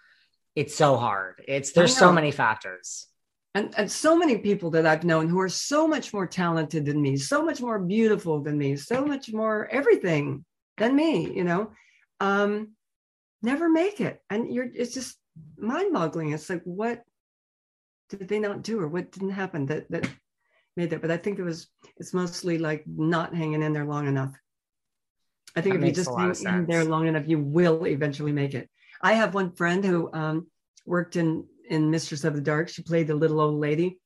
it's 0.56 0.74
so 0.74 0.96
hard. 0.96 1.42
It's, 1.46 1.72
there's 1.72 1.96
so 1.96 2.12
many 2.12 2.32
factors. 2.32 3.06
And, 3.54 3.74
and 3.76 3.90
so 3.90 4.16
many 4.16 4.38
people 4.38 4.70
that 4.70 4.86
I've 4.86 5.04
known 5.04 5.28
who 5.28 5.38
are 5.40 5.48
so 5.48 5.86
much 5.86 6.14
more 6.14 6.26
talented 6.26 6.86
than 6.86 7.02
me, 7.02 7.16
so 7.16 7.44
much 7.44 7.60
more 7.60 7.78
beautiful 7.78 8.40
than 8.40 8.56
me, 8.56 8.76
so 8.76 9.04
much 9.04 9.30
more 9.32 9.68
everything 9.70 10.44
than 10.78 10.96
me, 10.96 11.30
you 11.34 11.44
know. 11.44 11.70
Um, 12.20 12.72
never 13.42 13.68
make 13.68 14.00
it. 14.00 14.22
And 14.30 14.52
you're 14.52 14.68
it's 14.72 14.94
just 14.94 15.18
mind-boggling. 15.58 16.32
It's 16.32 16.48
like 16.48 16.62
what 16.64 17.02
did 18.08 18.28
they 18.28 18.38
not 18.38 18.62
do 18.62 18.80
or 18.80 18.88
what 18.88 19.12
didn't 19.12 19.30
happen 19.30 19.66
that 19.66 19.90
that 19.90 20.08
made 20.76 20.90
that? 20.90 21.02
But 21.02 21.10
I 21.10 21.18
think 21.18 21.38
it 21.38 21.42
was 21.44 21.68
it's 21.98 22.14
mostly 22.14 22.56
like 22.56 22.84
not 22.86 23.34
hanging 23.34 23.62
in 23.62 23.74
there 23.74 23.84
long 23.84 24.06
enough. 24.06 24.34
I 25.54 25.60
think 25.60 25.74
that 25.74 25.82
if 25.82 25.88
you 25.88 25.92
just 25.92 26.46
hang 26.46 26.60
in 26.60 26.66
there 26.66 26.84
long 26.84 27.06
enough, 27.06 27.28
you 27.28 27.38
will 27.38 27.86
eventually 27.86 28.32
make 28.32 28.54
it. 28.54 28.70
I 29.02 29.12
have 29.14 29.34
one 29.34 29.52
friend 29.52 29.84
who 29.84 30.10
um, 30.14 30.46
worked 30.86 31.16
in 31.16 31.44
in 31.68 31.90
Mistress 31.90 32.24
of 32.24 32.34
the 32.34 32.40
Dark. 32.40 32.68
She 32.68 32.82
played 32.82 33.06
the 33.06 33.14
little 33.14 33.40
old 33.40 33.60
lady. 33.60 33.98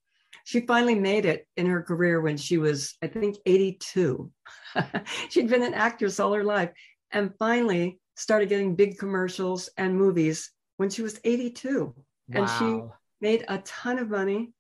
She 0.44 0.60
finally 0.60 0.94
made 0.94 1.24
it 1.24 1.46
in 1.56 1.66
her 1.66 1.82
career 1.82 2.20
when 2.20 2.36
she 2.36 2.58
was, 2.58 2.94
I 3.02 3.08
think, 3.08 3.36
82. 3.46 4.30
She'd 5.28 5.48
been 5.48 5.62
an 5.62 5.74
actress 5.74 6.20
all 6.20 6.32
her 6.34 6.44
life. 6.44 6.70
And 7.10 7.32
finally, 7.38 7.98
started 8.16 8.48
getting 8.48 8.74
big 8.74 8.98
commercials 8.98 9.68
and 9.76 9.96
movies 9.96 10.50
when 10.76 10.90
she 10.90 11.02
was 11.02 11.20
82. 11.24 11.94
Wow. 11.94 11.94
And 12.32 12.50
she 12.50 12.82
made 13.20 13.44
a 13.48 13.58
ton 13.58 13.98
of 13.98 14.10
money, 14.10 14.52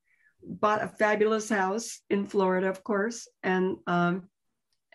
bought 0.42 0.82
a 0.82 0.88
fabulous 0.88 1.48
house 1.48 2.00
in 2.10 2.26
Florida, 2.26 2.68
of 2.68 2.82
course, 2.84 3.28
and 3.42 3.76
um, 3.86 4.28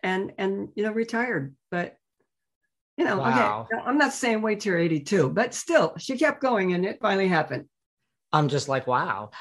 and 0.03 0.33
and 0.37 0.69
you 0.75 0.83
know 0.83 0.91
retired. 0.91 1.55
But 1.69 1.97
you 2.97 3.05
know, 3.05 3.17
wow. 3.17 3.67
okay, 3.71 3.81
I'm 3.83 3.97
not 3.97 4.13
saying 4.13 4.41
wait 4.41 4.59
till 4.59 4.73
you're 4.73 4.81
82, 4.81 5.29
but 5.29 5.53
still, 5.53 5.93
she 5.97 6.17
kept 6.17 6.41
going, 6.41 6.73
and 6.73 6.85
it 6.85 6.99
finally 7.01 7.27
happened. 7.27 7.65
I'm 8.33 8.47
just 8.49 8.67
like, 8.67 8.87
wow 8.87 9.31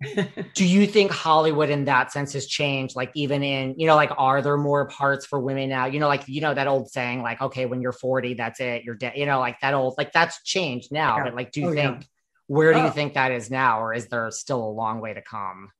do 0.54 0.64
you 0.64 0.86
think 0.86 1.10
Hollywood 1.10 1.70
in 1.70 1.86
that 1.86 2.12
sense 2.12 2.32
has 2.34 2.46
changed? 2.46 2.94
Like, 2.94 3.10
even 3.14 3.42
in, 3.42 3.74
you 3.78 3.86
know, 3.86 3.96
like, 3.96 4.12
are 4.16 4.40
there 4.42 4.56
more 4.56 4.86
parts 4.88 5.26
for 5.26 5.40
women 5.40 5.68
now? 5.68 5.86
You 5.86 5.98
know, 5.98 6.06
like, 6.06 6.28
you 6.28 6.40
know, 6.40 6.54
that 6.54 6.68
old 6.68 6.88
saying, 6.90 7.22
like, 7.22 7.40
okay, 7.40 7.66
when 7.66 7.80
you're 7.80 7.92
40, 7.92 8.34
that's 8.34 8.60
it, 8.60 8.84
you're 8.84 8.94
dead, 8.94 9.14
you 9.16 9.26
know, 9.26 9.40
like 9.40 9.60
that 9.60 9.74
old, 9.74 9.94
like, 9.98 10.12
that's 10.12 10.42
changed 10.44 10.92
now. 10.92 11.16
Yeah. 11.16 11.24
But, 11.24 11.34
like, 11.34 11.50
do 11.50 11.60
you 11.62 11.68
oh, 11.70 11.74
think, 11.74 12.00
yeah. 12.00 12.06
where 12.46 12.72
do 12.72 12.78
oh. 12.78 12.84
you 12.86 12.92
think 12.92 13.14
that 13.14 13.32
is 13.32 13.50
now? 13.50 13.82
Or 13.82 13.92
is 13.92 14.06
there 14.06 14.30
still 14.30 14.62
a 14.62 14.70
long 14.70 15.00
way 15.00 15.14
to 15.14 15.22
come? 15.22 15.70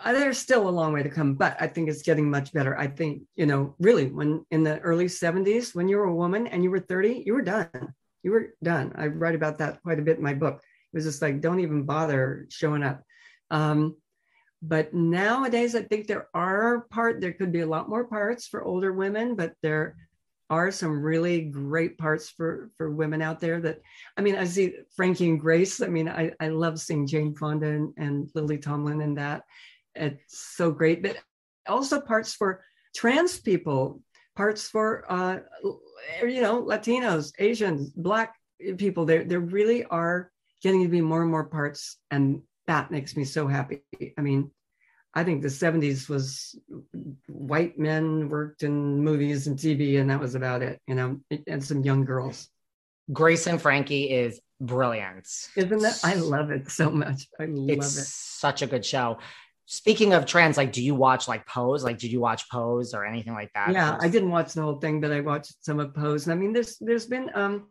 Uh, 0.00 0.12
there's 0.12 0.38
still 0.38 0.66
a 0.66 0.70
long 0.70 0.92
way 0.92 1.02
to 1.02 1.10
come, 1.10 1.34
but 1.34 1.56
I 1.60 1.66
think 1.66 1.90
it's 1.90 2.02
getting 2.02 2.30
much 2.30 2.52
better. 2.52 2.78
I 2.78 2.86
think, 2.86 3.22
you 3.36 3.46
know, 3.46 3.74
really, 3.78 4.06
when 4.06 4.46
in 4.50 4.62
the 4.62 4.78
early 4.80 5.06
70s, 5.06 5.74
when 5.74 5.88
you 5.88 5.98
were 5.98 6.04
a 6.04 6.14
woman 6.14 6.46
and 6.46 6.62
you 6.62 6.70
were 6.70 6.80
30, 6.80 7.24
you 7.26 7.34
were 7.34 7.42
done. 7.42 7.94
You 8.22 8.30
were 8.30 8.54
done. 8.62 8.92
I 8.94 9.08
write 9.08 9.34
about 9.34 9.58
that 9.58 9.82
quite 9.82 9.98
a 9.98 10.02
bit 10.02 10.16
in 10.16 10.22
my 10.22 10.32
book. 10.32 10.62
Was 10.94 11.04
just 11.04 11.20
like, 11.20 11.40
don't 11.40 11.60
even 11.60 11.82
bother 11.82 12.46
showing 12.50 12.82
up. 12.82 13.02
Um, 13.50 13.96
but 14.62 14.94
nowadays, 14.94 15.74
I 15.74 15.82
think 15.82 16.06
there 16.06 16.28
are 16.32 16.86
part, 16.90 17.20
there 17.20 17.32
could 17.32 17.52
be 17.52 17.60
a 17.60 17.66
lot 17.66 17.88
more 17.88 18.04
parts 18.04 18.46
for 18.46 18.64
older 18.64 18.92
women, 18.92 19.34
but 19.34 19.52
there 19.62 19.96
are 20.50 20.70
some 20.70 21.02
really 21.02 21.40
great 21.40 21.98
parts 21.98 22.28
for 22.28 22.70
for 22.76 22.90
women 22.90 23.22
out 23.22 23.40
there 23.40 23.62
that 23.62 23.80
i 24.18 24.20
mean 24.20 24.36
i 24.36 24.44
see 24.44 24.74
frankie 24.94 25.30
and 25.30 25.40
grace. 25.40 25.80
I 25.80 25.86
mean 25.86 26.06
i, 26.06 26.32
I 26.38 26.48
love 26.48 26.78
seeing 26.78 27.06
jane 27.06 27.34
fonda 27.34 27.68
and, 27.68 27.94
and 27.96 28.30
lily 28.34 28.58
tomlin 28.58 29.00
and 29.00 29.16
that. 29.16 29.44
It's 29.94 30.54
so 30.56 30.70
great 30.70 31.02
but 31.02 31.16
also 31.66 31.98
parts 31.98 32.34
for 32.34 32.62
trans 32.94 33.40
people 33.40 34.02
parts 34.36 34.68
for 34.68 35.10
uh 35.10 35.38
you 36.22 36.42
know 36.42 36.62
latinos 36.62 37.32
asians 37.38 37.88
black 37.90 38.34
people. 38.78 39.04
There 39.04 39.24
there 39.24 39.40
really 39.40 39.84
are 39.84 40.30
getting 40.64 40.82
to 40.82 40.88
be 40.88 41.00
more 41.00 41.22
and 41.22 41.30
more 41.30 41.44
parts 41.44 41.98
and 42.10 42.42
that 42.66 42.90
makes 42.90 43.16
me 43.16 43.24
so 43.24 43.46
happy. 43.46 43.82
I 44.18 44.20
mean, 44.20 44.50
I 45.14 45.22
think 45.22 45.42
the 45.42 45.48
70s 45.48 46.08
was 46.08 46.58
white 47.28 47.78
men 47.78 48.28
worked 48.28 48.62
in 48.62 49.00
movies 49.00 49.46
and 49.46 49.56
TV, 49.56 50.00
and 50.00 50.10
that 50.10 50.20
was 50.20 50.34
about 50.34 50.62
it, 50.62 50.80
you 50.88 50.94
know, 50.94 51.20
and 51.46 51.62
some 51.62 51.84
young 51.84 52.04
girls. 52.04 52.48
Grace 53.12 53.46
and 53.46 53.60
Frankie 53.60 54.10
is 54.10 54.40
brilliant. 54.60 55.28
Isn't 55.56 55.78
that? 55.78 56.00
I 56.02 56.14
love 56.14 56.50
it 56.50 56.70
so 56.70 56.90
much. 56.90 57.28
I 57.38 57.44
love 57.44 57.70
it's 57.70 57.96
it. 57.96 58.06
such 58.06 58.62
a 58.62 58.66
good 58.66 58.84
show. 58.84 59.18
Speaking 59.66 60.14
of 60.14 60.26
trends, 60.26 60.56
like, 60.56 60.72
do 60.72 60.82
you 60.82 60.94
watch 60.94 61.28
like 61.28 61.46
Pose? 61.46 61.84
Like, 61.84 61.98
did 61.98 62.10
you 62.10 62.20
watch 62.20 62.50
Pose 62.50 62.92
or 62.92 63.04
anything 63.04 63.34
like 63.34 63.52
that? 63.54 63.72
Yeah, 63.72 63.96
I 64.00 64.08
didn't 64.08 64.30
watch 64.30 64.52
the 64.52 64.62
whole 64.62 64.80
thing, 64.80 65.00
but 65.00 65.12
I 65.12 65.20
watched 65.20 65.64
some 65.64 65.80
of 65.80 65.94
Pose. 65.94 66.26
And 66.26 66.32
I 66.32 66.36
mean, 66.36 66.52
there's 66.52 66.76
there's 66.78 67.06
been 67.06 67.30
um 67.34 67.68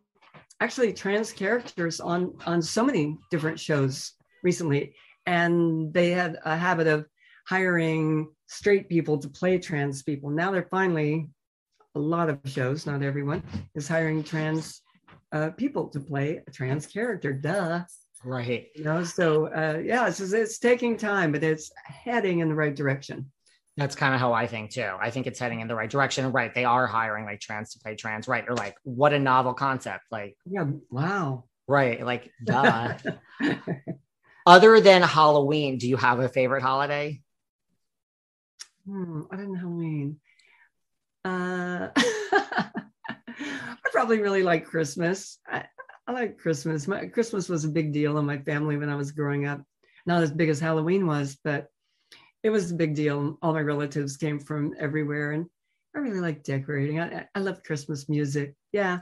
actually 0.60 0.92
trans 0.92 1.32
characters 1.32 2.00
on 2.00 2.34
on 2.46 2.62
so 2.62 2.84
many 2.84 3.16
different 3.30 3.58
shows 3.58 4.12
recently, 4.42 4.94
and 5.26 5.92
they 5.92 6.10
had 6.10 6.38
a 6.44 6.56
habit 6.56 6.86
of 6.86 7.06
hiring 7.46 8.28
straight 8.46 8.88
people 8.88 9.18
to 9.18 9.28
play 9.28 9.58
trans 9.58 10.02
people. 10.02 10.30
Now 10.30 10.50
they're 10.50 10.68
finally 10.70 11.28
a 11.94 11.98
lot 12.00 12.28
of 12.28 12.40
shows, 12.44 12.86
not 12.86 13.02
everyone, 13.02 13.42
is 13.74 13.88
hiring 13.88 14.22
trans 14.22 14.82
uh, 15.32 15.50
people 15.50 15.88
to 15.88 16.00
play 16.00 16.42
a 16.46 16.50
trans 16.50 16.86
character. 16.86 17.32
Duh. 17.32 17.84
Right. 18.24 18.68
You 18.74 18.84
know, 18.84 19.04
so 19.04 19.46
uh, 19.48 19.80
yeah, 19.84 20.08
it's, 20.08 20.20
it's 20.20 20.58
taking 20.58 20.96
time, 20.96 21.30
but 21.30 21.42
it's 21.42 21.70
heading 21.84 22.38
in 22.38 22.48
the 22.48 22.54
right 22.54 22.74
direction. 22.74 23.30
That's 23.76 23.96
kind 23.96 24.14
of 24.14 24.20
how 24.20 24.32
I 24.32 24.46
think 24.46 24.70
too. 24.70 24.90
I 25.00 25.10
think 25.10 25.26
it's 25.26 25.40
heading 25.40 25.60
in 25.60 25.66
the 25.66 25.74
right 25.74 25.90
direction. 25.90 26.30
Right. 26.30 26.54
They 26.54 26.64
are 26.64 26.86
hiring 26.86 27.24
like 27.24 27.40
trans 27.40 27.72
to 27.72 27.80
play 27.80 27.96
trans. 27.96 28.28
Right. 28.28 28.44
Or 28.48 28.54
like, 28.54 28.76
what 28.84 29.12
a 29.12 29.18
novel 29.18 29.54
concept. 29.54 30.04
Like, 30.12 30.36
yeah. 30.46 30.64
Wow. 30.90 31.44
Right. 31.66 32.04
Like, 32.04 32.30
duh. 32.44 32.94
Other 34.46 34.80
than 34.80 35.02
Halloween, 35.02 35.78
do 35.78 35.88
you 35.88 35.96
have 35.96 36.20
a 36.20 36.28
favorite 36.28 36.62
holiday? 36.62 37.20
Hmm, 38.86 39.22
other 39.32 39.42
than 39.42 39.54
Halloween, 39.54 40.20
uh, 41.24 41.88
I 41.96 42.70
probably 43.90 44.20
really 44.20 44.42
like 44.42 44.66
Christmas. 44.66 45.38
I, 45.48 45.64
I 46.06 46.12
like 46.12 46.38
Christmas. 46.38 46.86
My 46.86 47.06
Christmas 47.06 47.48
was 47.48 47.64
a 47.64 47.70
big 47.70 47.94
deal 47.94 48.18
in 48.18 48.26
my 48.26 48.38
family 48.38 48.76
when 48.76 48.90
I 48.90 48.96
was 48.96 49.12
growing 49.12 49.46
up. 49.46 49.62
Not 50.04 50.22
as 50.22 50.30
big 50.30 50.50
as 50.50 50.60
Halloween 50.60 51.06
was, 51.06 51.38
but 51.42 51.68
it 52.44 52.50
was 52.50 52.70
a 52.70 52.74
big 52.74 52.94
deal. 52.94 53.38
All 53.42 53.54
my 53.54 53.62
relatives 53.62 54.16
came 54.16 54.38
from 54.38 54.74
everywhere, 54.78 55.32
and 55.32 55.46
I 55.96 55.98
really 55.98 56.20
like 56.20 56.44
decorating. 56.44 57.00
I, 57.00 57.26
I 57.34 57.40
love 57.40 57.64
Christmas 57.64 58.08
music. 58.08 58.54
Yeah, 58.70 59.00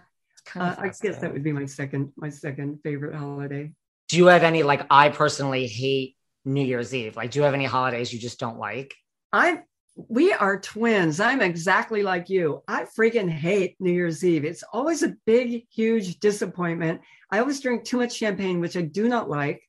uh, 0.55 0.77
I 0.79 0.93
guess 1.03 1.19
that 1.19 1.33
would 1.33 1.43
be 1.43 1.53
my 1.53 1.67
second 1.67 2.13
my 2.17 2.31
second 2.31 2.79
favorite 2.83 3.15
holiday. 3.15 3.73
Do 4.09 4.17
you 4.17 4.27
have 4.27 4.45
any 4.45 4.63
like? 4.63 4.87
I 4.91 5.09
personally 5.09 5.67
hate 5.67 6.17
New 6.45 6.65
Year's 6.65 6.95
Eve. 6.95 7.17
Like, 7.17 7.33
do 7.33 7.41
you 7.41 7.45
have 7.45 7.55
any 7.55 7.65
holidays 7.65 8.13
you 8.13 8.19
just 8.19 8.39
don't 8.39 8.59
like? 8.59 8.95
I'm 9.33 9.65
we 10.09 10.33
are 10.33 10.59
twins. 10.59 11.21
I'm 11.21 11.43
exactly 11.43 12.03
like 12.03 12.31
you. 12.31 12.63
I 12.69 12.85
freaking 12.85 13.29
hate 13.29 13.77
New 13.81 13.93
Year's 13.93 14.25
Eve. 14.25 14.45
It's 14.45 14.65
always 14.73 15.03
a 15.03 15.15
big, 15.27 15.67
huge 15.71 16.21
disappointment. 16.21 17.01
I 17.31 17.41
always 17.41 17.61
drink 17.61 17.85
too 17.85 17.99
much 17.99 18.15
champagne, 18.17 18.61
which 18.61 18.77
I 18.77 18.83
do 18.83 19.09
not 19.09 19.29
like 19.29 19.63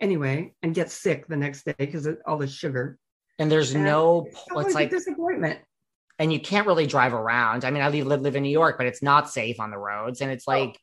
anyway, 0.00 0.52
and 0.62 0.74
get 0.74 0.90
sick 0.90 1.26
the 1.26 1.36
next 1.36 1.64
day 1.64 1.74
because 1.78 2.06
of 2.06 2.18
all 2.26 2.36
the 2.36 2.46
sugar. 2.46 2.98
And 3.40 3.50
there's 3.50 3.74
and 3.74 3.84
no, 3.84 4.26
it's, 4.28 4.66
it's 4.66 4.74
like 4.74 4.90
disappointment. 4.90 5.58
And 6.20 6.32
you 6.32 6.38
can't 6.38 6.66
really 6.66 6.86
drive 6.86 7.14
around. 7.14 7.64
I 7.64 7.70
mean, 7.70 7.82
I 7.82 7.88
live, 7.88 8.20
live 8.20 8.36
in 8.36 8.42
New 8.42 8.50
York, 8.50 8.76
but 8.76 8.86
it's 8.86 9.02
not 9.02 9.28
safe 9.30 9.58
on 9.58 9.70
the 9.70 9.78
roads. 9.78 10.20
And 10.20 10.30
it's 10.30 10.44
oh. 10.46 10.52
like, 10.52 10.78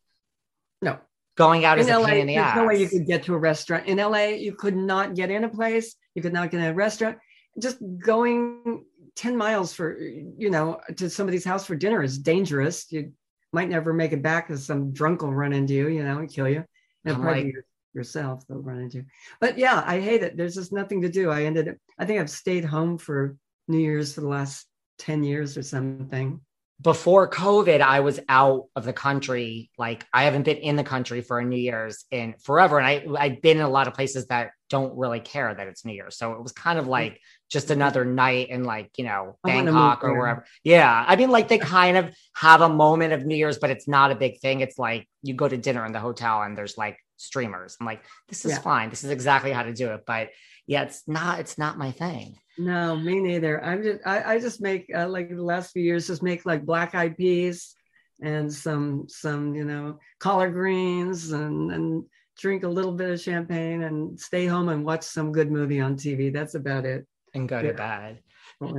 no, 0.82 0.98
going 1.36 1.64
out 1.64 1.78
in 1.78 1.86
is 1.86 1.92
LA, 1.92 2.02
a 2.02 2.06
pain 2.08 2.22
in 2.22 2.28
the 2.28 2.34
there's 2.34 2.46
ass. 2.48 2.56
no 2.58 2.66
way 2.66 2.82
you 2.82 2.90
could 2.90 3.06
get 3.06 3.24
to 3.24 3.36
a 3.36 3.38
restaurant. 3.38 3.86
In 3.86 3.98
LA, 3.98 4.26
you 4.26 4.54
could 4.54 4.76
not 4.76 5.16
get 5.16 5.32
in 5.32 5.44
a 5.46 5.50
place. 5.50 5.96
You 6.16 6.22
could 6.22 6.34
not 6.34 6.52
get 6.52 6.60
in 6.60 6.66
a 6.66 6.74
restaurant 6.74 7.18
just 7.60 7.78
going 8.00 8.86
10 9.16 9.36
miles 9.36 9.74
for 9.74 10.00
you 10.00 10.50
know 10.50 10.80
to 10.96 11.10
somebody's 11.10 11.46
house 11.46 11.66
for 11.66 11.76
dinner 11.76 12.04
is 12.04 12.18
dangerous 12.18 12.86
you 12.92 13.12
might 13.52 13.70
never 13.70 13.94
make 13.94 14.12
it 14.12 14.22
back 14.22 14.48
because 14.48 14.66
some 14.66 14.92
drunk 14.92 15.22
will 15.22 15.34
run 15.34 15.54
into 15.54 15.74
you 15.74 15.88
you 15.88 16.04
know 16.04 16.20
and 16.20 16.32
kill 16.32 16.48
you 16.48 16.64
and 17.06 17.16
probably 17.22 17.46
like, 17.46 17.54
yourself 17.94 18.46
they'll 18.48 18.60
run 18.60 18.80
into 18.80 19.04
but 19.40 19.58
yeah 19.58 19.84
i 19.86 20.00
hate 20.00 20.24
it. 20.24 20.38
There's 20.38 20.56
just 20.56 20.74
nothing 20.74 21.02
to 21.02 21.10
do. 21.10 21.30
I 21.30 21.44
ended 21.44 21.70
up 21.70 21.76
i 21.98 22.06
think 22.06 22.20
i've 22.20 22.30
stayed 22.30 22.66
home 22.66 22.98
for 22.98 23.36
new 23.68 23.80
year's 23.80 24.14
for 24.14 24.22
the 24.22 24.28
last 24.28 24.68
10 25.00 25.24
years 25.24 25.58
or 25.58 25.64
something 25.64 26.40
before 26.80 27.28
COVID, 27.30 27.82
I 27.82 28.02
was 28.02 28.20
out 28.30 28.66
of 28.76 28.86
the 28.86 28.94
country. 28.94 29.72
Like 29.78 30.06
I 30.14 30.24
haven't 30.24 30.44
been 30.44 30.58
in 30.58 30.76
the 30.76 30.84
country 30.84 31.22
for 31.22 31.40
a 31.40 31.46
New 31.46 31.58
Year's 31.58 32.06
in 32.12 32.36
forever. 32.40 32.78
And 32.78 32.86
I 32.86 33.06
I've 33.20 33.42
been 33.42 33.58
in 33.58 33.64
a 33.64 33.70
lot 33.70 33.88
of 33.88 33.96
places 33.96 34.28
that 34.28 34.52
don't 34.70 34.96
really 34.96 35.20
care 35.20 35.54
that 35.54 35.68
it's 35.68 35.86
New 35.86 35.94
Year's. 35.94 36.18
So 36.18 36.34
it 36.34 36.44
was 36.44 36.52
kind 36.52 36.78
of 36.78 36.86
like 36.88 37.20
just 37.50 37.72
another 37.72 38.06
night 38.06 38.50
in 38.50 38.64
like, 38.64 38.92
you 38.98 39.06
know, 39.06 39.38
Bangkok 39.44 40.04
or 40.04 40.14
wherever. 40.18 40.46
Yeah. 40.64 41.06
I 41.08 41.16
mean, 41.16 41.32
like 41.32 41.48
they 41.48 41.58
kind 41.58 41.98
of 41.98 42.14
have 42.36 42.62
a 42.62 42.70
moment 42.70 43.14
of 43.14 43.26
New 43.26 43.36
Year's, 43.36 43.58
but 43.58 43.72
it's 43.72 43.88
not 43.88 44.12
a 44.12 44.16
big 44.16 44.40
thing. 44.40 44.60
It's 44.60 44.78
like 44.78 45.08
you 45.24 45.34
go 45.34 45.48
to 45.48 45.58
dinner 45.58 45.86
in 45.86 45.94
the 45.94 46.00
hotel 46.00 46.44
and 46.44 46.56
there's 46.56 46.78
like 46.78 47.00
streamers. 47.16 47.78
I'm 47.80 47.88
like, 47.88 48.04
this 48.28 48.46
is 48.46 48.52
yeah. 48.52 48.60
fine. 48.60 48.90
This 48.90 49.04
is 49.04 49.10
exactly 49.10 49.52
how 49.52 49.64
to 49.64 49.74
do 49.74 49.92
it. 49.94 50.04
But 50.06 50.30
yeah, 50.68 50.84
it's 50.84 51.04
not, 51.08 51.40
it's 51.40 51.58
not 51.58 51.78
my 51.78 51.92
thing. 51.92 52.38
No, 52.58 52.96
me 52.96 53.20
neither. 53.20 53.64
I'm 53.64 53.84
just 53.84 54.06
I, 54.06 54.36
I 54.36 54.40
just 54.40 54.62
make 54.62 54.90
uh, 54.94 55.08
like 55.08 55.30
the 55.30 55.44
last 55.44 55.72
few 55.72 55.84
years 55.84 56.08
just 56.08 56.24
make 56.24 56.46
like 56.46 56.66
black 56.66 56.96
eyed 56.96 57.16
peas 57.16 57.76
and 58.22 58.52
some 58.52 59.06
some 59.08 59.54
you 59.54 59.64
know 59.64 60.00
collard 60.20 60.54
greens 60.54 61.32
and 61.32 61.72
and 61.72 62.04
drink 62.40 62.64
a 62.64 62.68
little 62.68 62.94
bit 62.94 63.12
of 63.12 63.20
champagne 63.20 63.84
and 63.84 64.20
stay 64.20 64.46
home 64.48 64.70
and 64.70 64.86
watch 64.86 65.04
some 65.04 65.32
good 65.32 65.52
movie 65.52 65.80
on 65.80 65.96
TV. 65.96 66.34
That's 66.34 66.56
about 66.56 66.86
it. 66.86 67.06
And 67.34 67.48
go 67.48 67.62
to 67.62 67.74
bed. 67.74 68.20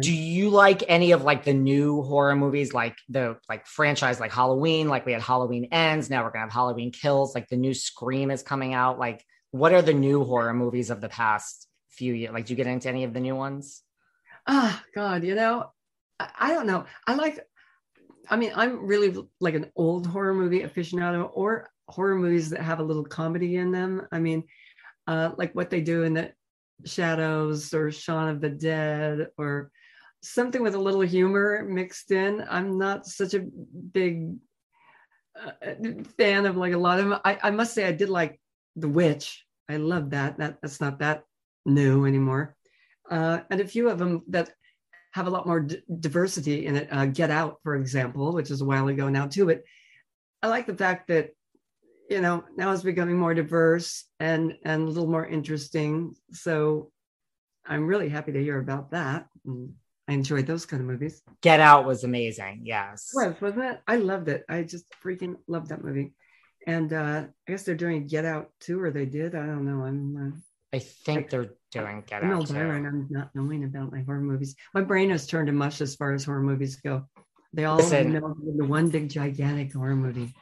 Do 0.01 0.13
you 0.13 0.51
like 0.51 0.83
any 0.89 1.13
of 1.13 1.23
like 1.23 1.45
the 1.45 1.53
new 1.53 2.03
horror 2.03 2.35
movies, 2.35 2.73
like 2.73 2.97
the 3.09 3.37
like 3.49 3.67
franchise, 3.67 4.19
like 4.19 4.33
Halloween? 4.33 4.89
Like 4.89 5.07
we 5.07 5.13
had 5.13 5.23
Halloween 5.23 5.69
Ends, 5.71 6.11
now 6.11 6.25
we're 6.25 6.31
gonna 6.31 6.47
have 6.47 6.53
Halloween 6.53 6.91
Kills. 6.91 7.35
Like 7.35 7.49
the 7.49 7.57
new 7.57 7.75
Scream 7.75 8.33
is 8.33 8.43
coming 8.43 8.75
out. 8.75 8.99
Like, 8.99 9.25
what 9.53 9.73
are 9.73 9.83
the 9.83 9.95
new 9.95 10.25
horror 10.25 10.55
movies 10.55 10.91
of 10.91 11.01
the 11.01 11.09
past 11.09 11.68
few 11.99 12.15
years? 12.15 12.33
Like, 12.33 12.47
do 12.47 12.53
you 12.53 12.57
get 12.57 12.67
into 12.67 12.89
any 12.89 13.05
of 13.05 13.13
the 13.13 13.21
new 13.21 13.35
ones? 13.35 13.83
Ah, 14.47 14.81
oh, 14.81 14.89
God, 14.95 15.25
you 15.25 15.35
know, 15.35 15.73
I, 16.19 16.31
I 16.39 16.55
don't 16.55 16.67
know. 16.67 16.87
I 17.07 17.15
like, 17.15 17.41
I 18.31 18.37
mean, 18.37 18.53
I'm 18.55 18.87
really 18.87 19.15
like 19.41 19.55
an 19.55 19.71
old 19.77 20.07
horror 20.07 20.35
movie 20.35 20.61
aficionado 20.61 21.31
or 21.35 21.71
horror 21.89 22.17
movies 22.17 22.51
that 22.51 22.61
have 22.61 22.81
a 22.81 22.85
little 22.85 23.05
comedy 23.05 23.57
in 23.57 23.73
them. 23.73 24.07
I 24.13 24.19
mean, 24.21 24.45
uh, 25.07 25.33
like 25.37 25.55
what 25.55 25.71
they 25.71 25.81
do 25.81 26.05
in 26.05 26.15
the 26.15 26.33
Shadows 26.85 27.75
or 27.75 27.91
Shaun 27.91 28.29
of 28.29 28.41
the 28.41 28.51
Dead 28.51 29.29
or 29.37 29.71
something 30.23 30.63
with 30.63 30.75
a 30.75 30.81
little 30.81 31.01
humor 31.01 31.65
mixed 31.69 32.11
in. 32.11 32.45
I'm 32.49 32.79
not 32.79 33.07
such 33.07 33.35
a 33.35 33.47
big 33.93 34.35
uh, 35.37 35.75
fan 36.17 36.47
of 36.47 36.57
like 36.57 36.73
a 36.73 36.79
lot 36.79 37.01
of 37.01 37.09
them. 37.09 37.21
I, 37.25 37.39
I 37.43 37.51
must 37.51 37.75
say 37.75 37.87
I 37.87 37.93
did 37.93 38.09
like 38.09 38.41
The 38.77 38.89
Witch. 38.89 39.45
I 39.69 39.77
love 39.77 40.11
that. 40.11 40.39
That 40.39 40.59
that's 40.63 40.81
not 40.81 40.99
that 41.01 41.25
new 41.69 42.07
anymore. 42.07 42.57
Uh, 43.11 43.41
and 43.51 43.61
a 43.61 43.67
few 43.67 43.89
of 43.89 43.99
them 43.99 44.23
that 44.29 44.51
have 45.13 45.27
a 45.27 45.31
lot 45.31 45.47
more 45.47 45.61
d- 45.61 45.83
diversity 46.01 46.67
in 46.67 46.77
it. 46.77 46.89
Uh, 46.91 47.07
Get 47.07 47.31
Out, 47.31 47.59
for 47.63 47.77
example, 47.77 48.33
which 48.33 48.51
is 48.51 48.61
a 48.61 48.65
while 48.65 48.89
ago 48.89 49.09
now 49.09 49.27
too. 49.27 49.47
But 49.47 49.63
I 50.43 50.49
like 50.49 50.67
the 50.67 50.77
fact 50.77 51.09
that 51.09 51.31
you 52.11 52.21
know 52.21 52.45
now 52.57 52.73
it's 52.73 52.83
becoming 52.83 53.19
more 53.19 53.35
diverse 53.35 54.05
and 54.19 54.57
and 54.65 54.83
a 54.83 54.87
little 54.87 55.11
more 55.11 55.27
interesting. 55.27 56.15
So 56.33 56.91
I'm 57.67 57.87
really 57.87 58.09
happy 58.09 58.33
to 58.33 58.43
hear 58.43 58.59
about 58.59 58.91
that. 58.93 59.27
And 59.45 59.75
I 60.07 60.13
enjoyed 60.13 60.47
those 60.47 60.67
kind 60.67 60.81
of 60.81 60.89
movies. 60.89 61.23
Get 61.43 61.61
Out 61.61 61.87
was 61.87 62.05
amazing. 62.05 62.63
Yes, 62.65 63.11
it 63.15 63.29
was 63.29 63.41
wasn't 63.41 63.65
it? 63.65 63.81
I 63.87 63.97
loved 63.97 64.29
it. 64.29 64.45
I 64.49 64.63
just 64.63 64.85
freaking 65.05 65.37
loved 65.47 65.69
that 65.69 65.85
movie. 65.85 66.13
And 66.67 66.93
uh, 66.93 67.25
I 67.47 67.51
guess 67.51 67.63
they're 67.63 67.75
doing 67.75 68.07
Get 68.07 68.25
Out 68.25 68.51
too, 68.61 68.81
or 68.81 68.91
they 68.91 69.07
did. 69.07 69.35
I 69.35 69.47
don't 69.47 69.65
know. 69.65 69.85
I'm. 69.85 70.17
Uh, 70.17 70.77
I 70.77 70.81
think 70.81 71.31
they're 71.31 71.55
doing 71.71 72.03
Get 72.07 72.25
I'm 72.25 72.33
Out. 72.33 72.49
Byron, 72.49 72.87
I'm 72.87 73.07
not 73.11 73.31
knowing 73.35 73.65
about 73.65 73.93
my 73.93 74.03
horror 74.03 74.21
movies. 74.21 74.55
My 74.75 74.83
brain 74.83 75.11
has 75.11 75.27
turned 75.27 75.47
to 75.47 75.53
mush 75.53 75.81
as 75.81 75.95
far 75.95 76.13
as 76.13 76.25
horror 76.25 76.43
movies 76.43 76.77
go. 76.77 77.05
They 77.53 77.65
all 77.65 77.77
Listen, 77.77 78.13
know 78.13 78.37
the 78.57 78.65
one 78.65 78.89
big 78.89 79.09
gigantic 79.09 79.73
horror 79.73 79.97
movie. 79.97 80.35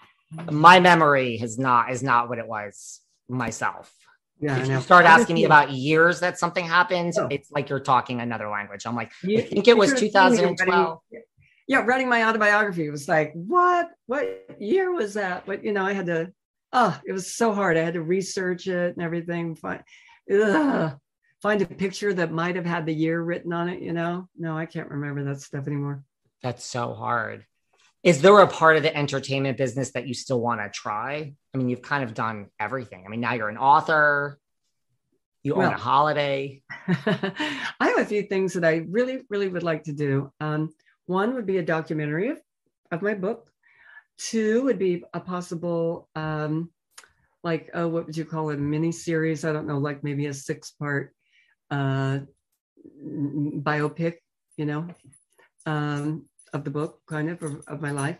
My 0.50 0.80
memory 0.80 1.36
has 1.38 1.58
not 1.58 1.92
is 1.92 2.02
not 2.02 2.28
what 2.28 2.38
it 2.38 2.46
was 2.46 3.00
myself. 3.28 3.92
Yeah, 4.40 4.58
if 4.58 4.68
you 4.68 4.80
start 4.80 5.06
asking 5.06 5.34
me 5.34 5.44
about 5.44 5.70
years 5.70 6.20
that 6.20 6.38
something 6.38 6.64
happened, 6.64 7.14
oh. 7.18 7.28
it's 7.30 7.50
like 7.50 7.70
you're 7.70 7.80
talking 7.80 8.20
another 8.20 8.50
language. 8.50 8.84
I'm 8.84 8.94
like, 8.94 9.10
you, 9.22 9.38
I 9.38 9.42
think 9.42 9.66
it 9.66 9.76
was 9.76 9.94
2012. 9.94 10.98
yeah, 11.68 11.78
writing 11.78 12.08
my 12.08 12.28
autobiography 12.28 12.90
was 12.90 13.08
like, 13.08 13.32
what? 13.34 13.88
What 14.06 14.56
year 14.58 14.92
was 14.92 15.14
that? 15.14 15.46
But 15.46 15.64
you 15.64 15.72
know, 15.72 15.86
I 15.86 15.92
had 15.92 16.06
to. 16.06 16.32
Oh, 16.72 17.00
it 17.06 17.12
was 17.12 17.34
so 17.34 17.54
hard. 17.54 17.78
I 17.78 17.82
had 17.82 17.94
to 17.94 18.02
research 18.02 18.66
it 18.66 18.96
and 18.96 19.02
everything. 19.02 19.56
Ugh, 19.64 20.98
find 21.42 21.62
a 21.62 21.66
picture 21.66 22.12
that 22.14 22.32
might 22.32 22.56
have 22.56 22.66
had 22.66 22.86
the 22.86 22.94
year 22.94 23.22
written 23.22 23.52
on 23.52 23.68
it, 23.68 23.82
you 23.82 23.92
know? 23.92 24.28
No, 24.36 24.56
I 24.56 24.66
can't 24.66 24.90
remember 24.90 25.24
that 25.24 25.40
stuff 25.40 25.66
anymore. 25.66 26.02
That's 26.42 26.64
so 26.64 26.94
hard. 26.94 27.44
Is 28.02 28.22
there 28.22 28.38
a 28.38 28.46
part 28.46 28.76
of 28.76 28.82
the 28.82 28.96
entertainment 28.96 29.58
business 29.58 29.90
that 29.92 30.06
you 30.06 30.14
still 30.14 30.40
want 30.40 30.60
to 30.60 30.70
try? 30.70 31.34
I 31.52 31.58
mean, 31.58 31.68
you've 31.68 31.82
kind 31.82 32.04
of 32.04 32.14
done 32.14 32.46
everything. 32.60 33.04
I 33.04 33.08
mean, 33.08 33.20
now 33.20 33.34
you're 33.34 33.48
an 33.48 33.58
author. 33.58 34.38
You 35.42 35.54
own 35.54 35.60
Well- 35.60 35.72
a 35.72 35.76
holiday. 35.76 36.62
I 36.86 37.72
have 37.80 37.98
a 37.98 38.04
few 38.04 38.22
things 38.22 38.52
that 38.54 38.64
I 38.64 38.86
really, 38.88 39.22
really 39.28 39.48
would 39.48 39.62
like 39.62 39.84
to 39.84 39.92
do. 39.92 40.32
Um, 40.40 40.70
one 41.06 41.34
would 41.34 41.46
be 41.46 41.58
a 41.58 41.64
documentary 41.64 42.28
of, 42.28 42.40
of 42.90 43.02
my 43.02 43.14
book. 43.14 43.50
Two 44.18 44.64
would 44.64 44.78
be 44.78 45.04
a 45.12 45.20
possible, 45.20 46.08
um, 46.14 46.70
like, 47.42 47.70
oh, 47.74 47.88
what 47.88 48.06
would 48.06 48.16
you 48.16 48.24
call 48.24 48.50
it? 48.50 48.58
A 48.58 48.62
mini 48.62 48.90
series? 48.92 49.44
I 49.44 49.52
don't 49.52 49.66
know, 49.66 49.78
like 49.78 50.02
maybe 50.02 50.26
a 50.26 50.34
six 50.34 50.70
part 50.70 51.14
uh, 51.70 52.20
biopic, 53.04 54.14
you 54.56 54.66
know, 54.66 54.88
um, 55.66 56.26
of 56.52 56.64
the 56.64 56.70
book, 56.70 57.00
kind 57.08 57.30
of, 57.30 57.42
of, 57.42 57.62
of 57.66 57.80
my 57.80 57.90
life. 57.90 58.18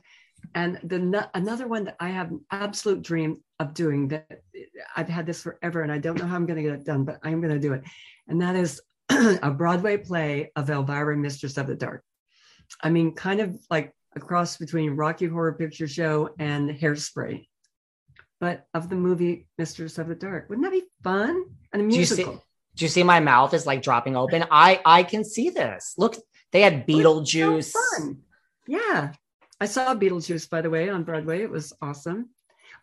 And 0.55 0.79
the 0.85 1.29
another 1.35 1.67
one 1.67 1.85
that 1.85 1.97
I 1.99 2.09
have 2.09 2.31
an 2.31 2.45
absolute 2.51 3.03
dream 3.03 3.43
of 3.59 3.75
doing 3.75 4.09
that 4.09 4.43
I've 4.97 5.09
had 5.09 5.27
this 5.27 5.43
forever 5.43 5.83
and 5.83 5.91
I 5.91 5.99
don't 5.99 6.19
know 6.19 6.27
how 6.27 6.37
I'm 6.37 6.47
going 6.47 6.57
to 6.57 6.63
get 6.63 6.73
it 6.73 6.85
done, 6.85 7.05
but 7.05 7.19
I'm 7.23 7.41
going 7.41 7.53
to 7.53 7.61
do 7.61 7.73
it. 7.73 7.83
And 8.29 8.41
that 8.43 8.57
is 8.57 8.81
a 9.11 9.51
Broadway 9.51 9.97
play 9.97 10.53
of 10.57 10.71
Elvira, 10.71 11.17
Mistress 11.17 11.57
of 11.57 11.67
the 11.67 11.75
Dark. 11.75 12.05
I 12.83 12.91
mean, 12.91 13.15
kind 13.15 13.41
of 13.41 13.59
like 13.71 13.93
a 14.15 14.21
cross 14.21 14.57
between 14.57 14.91
Rocky 14.91 15.27
Horror 15.27 15.55
Picture 15.55 15.89
Show 15.89 16.31
and 16.39 16.71
Hairspray, 16.71 17.47
but 18.41 18.67
of 18.75 18.89
the 18.89 18.97
movie 18.97 19.49
Mistress 19.59 19.99
of 19.99 20.09
the 20.09 20.15
Dark. 20.15 20.49
Wouldn't 20.49 20.65
that 20.65 20.73
be 20.73 20.85
fun? 21.03 21.45
And 21.73 21.83
a 21.83 21.89
Do 21.89 21.97
you 21.97 22.05
see? 22.05 22.17
musical. 22.17 22.45
Do 22.77 22.85
you 22.85 22.89
see 22.89 23.03
my 23.03 23.21
mouth 23.21 23.55
is 23.55 23.67
like 23.67 23.83
dropping 23.83 24.17
open? 24.17 24.45
I 24.51 24.81
I 24.85 25.03
can 25.03 25.25
see 25.25 25.51
this. 25.51 25.95
Look, 25.99 26.17
they 26.53 26.61
had 26.63 26.85
So 26.89 26.93
Beetlejuice. 26.93 27.73
fun. 27.73 28.19
Yeah. 28.67 29.13
I 29.61 29.67
saw 29.67 29.95
Beetlejuice, 29.95 30.49
by 30.51 30.61
the 30.61 30.71
way, 30.71 30.91
on 30.91 31.05
Broadway. 31.05 31.43
It 31.43 31.51
was 31.51 31.73
awesome. 31.81 32.31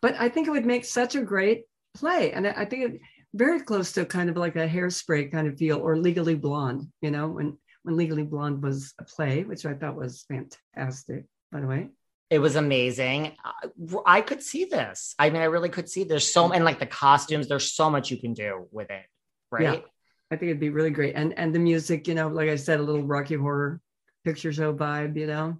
But 0.02 0.16
I 0.18 0.28
think 0.28 0.48
it 0.48 0.50
would 0.50 0.66
make 0.66 0.84
such 0.84 1.14
a 1.14 1.22
great 1.22 1.64
play. 1.94 2.32
And 2.32 2.46
I 2.46 2.52
I 2.62 2.64
think 2.64 2.82
it 2.84 3.00
very 3.32 3.60
close 3.60 3.92
to 3.92 4.04
kind 4.04 4.28
of 4.30 4.36
like 4.36 4.56
a 4.56 4.68
hairspray 4.68 5.30
kind 5.32 5.48
of 5.48 5.58
feel 5.58 5.78
or 5.80 5.96
legally 5.96 6.34
blonde, 6.36 6.86
you 7.00 7.10
know, 7.10 7.28
when 7.28 7.58
when 7.84 7.96
Legally 7.96 8.22
Blonde 8.22 8.62
was 8.62 8.94
a 8.98 9.04
play, 9.04 9.44
which 9.44 9.66
I 9.66 9.74
thought 9.74 9.94
was 9.94 10.24
fantastic, 10.26 11.26
by 11.52 11.60
the 11.60 11.66
way. 11.66 11.90
It 12.30 12.38
was 12.38 12.56
amazing. 12.56 13.36
I, 13.44 13.68
I 14.06 14.20
could 14.22 14.42
see 14.42 14.64
this. 14.64 15.14
I 15.18 15.28
mean, 15.30 15.42
I 15.42 15.46
really 15.46 15.68
could 15.68 15.88
see. 15.90 16.04
There's 16.04 16.32
so 16.32 16.50
and 16.50 16.64
like 16.64 16.78
the 16.80 16.86
costumes. 16.86 17.46
There's 17.46 17.70
so 17.70 17.90
much 17.90 18.10
you 18.10 18.16
can 18.16 18.32
do 18.32 18.66
with 18.72 18.90
it, 18.90 19.02
right? 19.54 19.80
Yeah. 19.80 19.88
I 20.30 20.36
think 20.36 20.50
it'd 20.50 20.60
be 20.60 20.70
really 20.70 20.90
great. 20.90 21.14
And 21.14 21.36
and 21.38 21.54
the 21.54 21.58
music, 21.58 22.08
you 22.08 22.14
know, 22.14 22.28
like 22.28 22.48
I 22.48 22.56
said, 22.56 22.80
a 22.80 22.82
little 22.82 23.02
Rocky 23.02 23.36
Horror 23.36 23.80
Picture 24.24 24.52
Show 24.52 24.74
vibe, 24.74 25.16
you 25.16 25.26
know. 25.26 25.58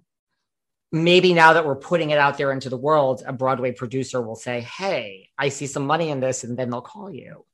Maybe 0.91 1.33
now 1.33 1.53
that 1.53 1.65
we're 1.65 1.75
putting 1.75 2.11
it 2.11 2.17
out 2.17 2.37
there 2.37 2.51
into 2.51 2.69
the 2.69 2.77
world, 2.77 3.23
a 3.25 3.33
Broadway 3.33 3.71
producer 3.71 4.21
will 4.21 4.35
say, 4.35 4.61
"Hey, 4.61 5.29
I 5.37 5.49
see 5.49 5.67
some 5.67 5.85
money 5.85 6.09
in 6.09 6.19
this," 6.19 6.43
and 6.43 6.57
then 6.57 6.69
they'll 6.69 6.81
call 6.81 7.11
you. 7.11 7.45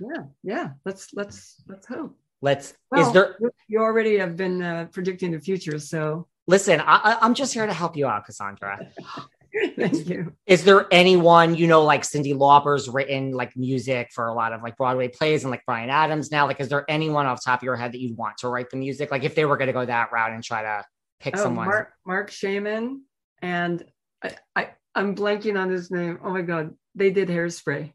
Yeah, 0.00 0.24
yeah. 0.42 0.70
Let's 0.84 1.08
let's 1.14 1.62
let's 1.66 1.86
hope. 1.86 2.16
Let's. 2.40 2.74
Well, 2.90 3.06
is 3.06 3.12
there? 3.12 3.36
you- 3.68 3.80
already 3.80 4.18
have 4.18 4.36
been 4.36 4.62
uh, 4.62 4.86
predicting 4.92 5.32
the 5.32 5.40
future, 5.40 5.78
so 5.78 6.28
Listen, 6.48 6.80
I- 6.80 7.18
I'm 7.20 7.34
just 7.34 7.52
here 7.52 7.66
to 7.66 7.74
help 7.74 7.94
you 7.96 8.06
out, 8.06 8.24
Cassandra. 8.24 8.80
thank 9.76 10.08
you. 10.08 10.32
Is 10.46 10.64
there 10.64 10.86
anyone 10.90 11.54
you 11.54 11.66
know, 11.66 11.82
like 11.84 12.02
Cyndi 12.02 12.36
Lauper's 12.36 12.88
written 12.88 13.32
like 13.32 13.56
music 13.56 14.10
for 14.12 14.26
a 14.26 14.34
lot 14.34 14.52
of 14.52 14.62
like 14.62 14.76
Broadway 14.76 15.08
plays 15.08 15.44
and 15.44 15.50
like 15.50 15.64
Bryan 15.66 15.90
Adams 15.90 16.30
now? 16.30 16.46
Like, 16.46 16.60
is 16.60 16.68
there 16.68 16.84
anyone 16.88 17.26
off 17.26 17.40
the 17.42 17.50
top 17.50 17.60
of 17.60 17.64
your 17.64 17.76
head 17.76 17.92
that 17.92 18.00
you'd 18.00 18.16
want 18.16 18.38
to 18.38 18.48
write 18.48 18.70
the 18.70 18.76
music? 18.76 19.10
Like, 19.10 19.24
if 19.24 19.34
they 19.34 19.44
were 19.44 19.56
going 19.56 19.68
to 19.68 19.72
go 19.72 19.84
that 19.84 20.12
route 20.12 20.32
and 20.32 20.42
try 20.44 20.62
to 20.62 20.84
pick 21.20 21.36
Oh, 21.36 21.42
someone. 21.42 21.66
Mark 21.66 21.92
Marc 22.06 22.30
Shaiman, 22.30 23.02
and 23.42 23.84
I, 24.22 24.34
I 24.54 24.68
I'm 24.94 25.14
blanking 25.16 25.58
on 25.58 25.70
his 25.70 25.90
name. 25.90 26.18
Oh 26.22 26.30
my 26.30 26.42
god, 26.42 26.74
they 26.94 27.10
did 27.10 27.28
Hairspray. 27.28 27.92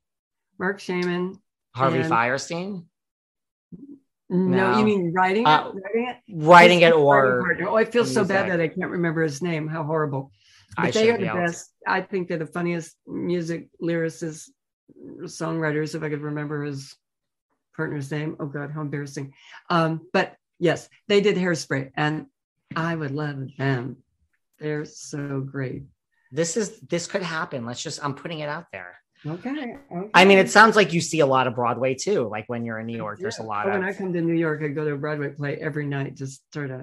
Marc 0.59 0.79
Shaiman. 0.79 1.37
Harvey 1.75 1.99
and- 1.99 2.11
Fierstein 2.11 2.85
No, 4.29 4.71
No. 4.71 4.77
you 4.79 4.85
mean 4.85 5.11
writing 5.13 5.45
Uh, 5.45 5.71
it? 5.73 5.81
Writing 5.83 6.07
it? 6.09 6.17
writing 6.45 6.81
it 6.81 6.93
or. 6.93 7.51
Oh, 7.67 7.75
I 7.75 7.85
feel 7.85 8.05
so 8.05 8.23
bad 8.23 8.49
that 8.51 8.61
I 8.61 8.67
can't 8.67 8.91
remember 8.91 9.21
his 9.23 9.41
name. 9.41 9.67
How 9.67 9.83
horrible. 9.83 10.31
But 10.75 10.85
I 10.85 10.91
they 10.91 11.11
are 11.11 11.17
the 11.17 11.25
best. 11.25 11.71
I 11.87 12.01
think 12.01 12.27
they're 12.27 12.37
the 12.37 12.45
funniest 12.47 12.95
music 13.07 13.69
lyricists, 13.81 14.49
songwriters. 15.23 15.95
If 15.95 16.03
I 16.03 16.09
could 16.09 16.21
remember 16.21 16.63
his 16.63 16.95
partner's 17.75 18.11
name. 18.11 18.35
Oh 18.39 18.45
God, 18.45 18.71
how 18.71 18.81
embarrassing. 18.81 19.33
Um, 19.69 20.07
but 20.13 20.35
yes, 20.59 20.89
they 21.07 21.21
did 21.21 21.35
Hairspray, 21.35 21.91
and 21.95 22.27
I 22.75 22.95
would 22.95 23.11
love 23.11 23.37
them. 23.57 23.97
They're 24.59 24.85
so 24.85 25.41
great. 25.41 25.83
This 26.31 26.57
is 26.57 26.79
this 26.81 27.07
could 27.07 27.23
happen. 27.23 27.65
Let's 27.65 27.81
just 27.81 28.03
I'm 28.03 28.15
putting 28.15 28.39
it 28.39 28.49
out 28.49 28.65
there. 28.71 28.97
Okay. 29.25 29.49
okay. 29.49 30.09
I 30.13 30.25
mean, 30.25 30.37
it 30.37 30.49
sounds 30.49 30.75
like 30.75 30.91
you 30.91 30.99
see 30.99 31.21
a 31.21 31.25
lot 31.25 31.47
of 31.47 31.55
Broadway 31.55 31.95
too. 31.95 32.27
Like 32.27 32.49
when 32.49 32.65
you're 32.65 32.79
in 32.79 32.87
New 32.87 32.97
York, 32.97 33.19
there's 33.19 33.39
a 33.39 33.43
lot 33.43 33.65
Oh, 33.65 33.69
of. 33.69 33.79
When 33.79 33.87
I 33.87 33.93
come 33.93 34.11
to 34.11 34.21
New 34.21 34.33
York, 34.33 34.61
I 34.63 34.67
go 34.67 34.83
to 34.83 34.93
a 34.93 34.97
Broadway 34.97 35.29
play 35.29 35.57
every 35.57 35.85
night. 35.85 36.15
Just 36.15 36.43
sort 36.53 36.71
of. 36.71 36.81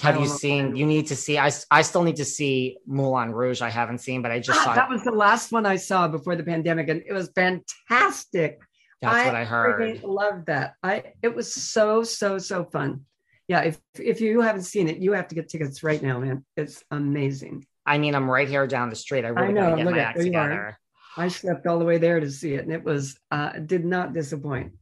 Have 0.00 0.18
you 0.20 0.26
seen? 0.26 0.74
You 0.74 0.86
need 0.86 1.06
to 1.08 1.16
see. 1.16 1.38
I 1.38 1.50
I 1.70 1.82
still 1.82 2.02
need 2.02 2.16
to 2.16 2.24
see 2.24 2.78
Moulin 2.86 3.32
Rouge. 3.32 3.60
I 3.60 3.68
haven't 3.68 3.98
seen, 3.98 4.22
but 4.22 4.30
I 4.30 4.38
just 4.38 4.58
Ah, 4.60 4.64
saw. 4.64 4.74
that 4.74 4.88
was 4.88 5.02
the 5.04 5.10
last 5.12 5.52
one 5.52 5.66
I 5.66 5.76
saw 5.76 6.08
before 6.08 6.34
the 6.36 6.44
pandemic, 6.44 6.88
and 6.88 7.02
it 7.06 7.12
was 7.12 7.30
fantastic. 7.34 8.58
That's 9.02 9.26
what 9.26 9.34
I 9.34 9.44
heard. 9.44 10.02
loved 10.04 10.46
that. 10.46 10.74
I 10.82 11.12
it 11.22 11.34
was 11.34 11.52
so 11.52 12.02
so 12.04 12.38
so 12.38 12.64
fun. 12.64 13.02
Yeah, 13.48 13.60
if 13.62 13.78
if 13.98 14.20
you 14.20 14.40
haven't 14.40 14.62
seen 14.62 14.88
it, 14.88 14.98
you 14.98 15.12
have 15.12 15.28
to 15.28 15.34
get 15.34 15.48
tickets 15.48 15.82
right 15.82 16.00
now, 16.02 16.20
man. 16.20 16.44
It's 16.56 16.82
amazing. 16.90 17.66
I 17.84 17.98
mean, 17.98 18.14
I'm 18.14 18.30
right 18.30 18.48
here 18.48 18.66
down 18.66 18.90
the 18.90 18.96
street. 18.96 19.24
I 19.24 19.28
really 19.28 19.52
know, 19.52 19.74
get 19.76 19.84
look 19.84 19.94
my 19.96 20.00
at- 20.00 20.06
act 20.08 20.18
there 20.18 20.26
you 20.26 20.38
are. 20.38 20.48
together. 20.48 20.78
I 21.16 21.28
slept 21.28 21.66
all 21.66 21.78
the 21.78 21.84
way 21.84 21.98
there 21.98 22.20
to 22.20 22.30
see 22.30 22.54
it, 22.54 22.64
and 22.64 22.72
it 22.72 22.82
was 22.84 23.18
uh, 23.30 23.52
did 23.58 23.84
not 23.84 24.14
disappoint. 24.14 24.72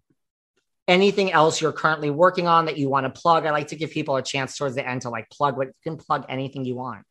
Anything 0.91 1.31
else 1.31 1.61
you're 1.61 1.73
currently 1.73 2.11
working 2.11 2.49
on 2.49 2.65
that 2.65 2.77
you 2.77 2.89
want 2.89 3.07
to 3.07 3.21
plug? 3.21 3.47
I 3.47 3.53
like 3.53 3.69
to 3.69 3.77
give 3.77 3.93
people 3.93 4.17
a 4.17 4.23
chance 4.23 4.57
towards 4.57 4.75
the 4.75 4.85
end 4.85 5.03
to 5.03 5.09
like 5.09 5.31
plug 5.31 5.57
what 5.57 5.69
you 5.69 5.73
can 5.85 5.97
plug 5.97 6.27
anything 6.29 6.65
you 6.65 6.75
want. 6.75 7.05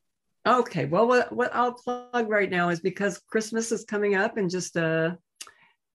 Okay, 0.45 0.84
well, 0.84 1.07
what 1.07 1.32
what 1.32 1.55
I'll 1.55 1.71
plug 1.71 2.27
right 2.27 2.49
now 2.49 2.67
is 2.69 2.82
because 2.82 3.19
Christmas 3.19 3.71
is 3.71 3.86
coming 3.86 4.15
up 4.15 4.38
in 4.38 4.49
just 4.49 4.75
a 4.75 5.17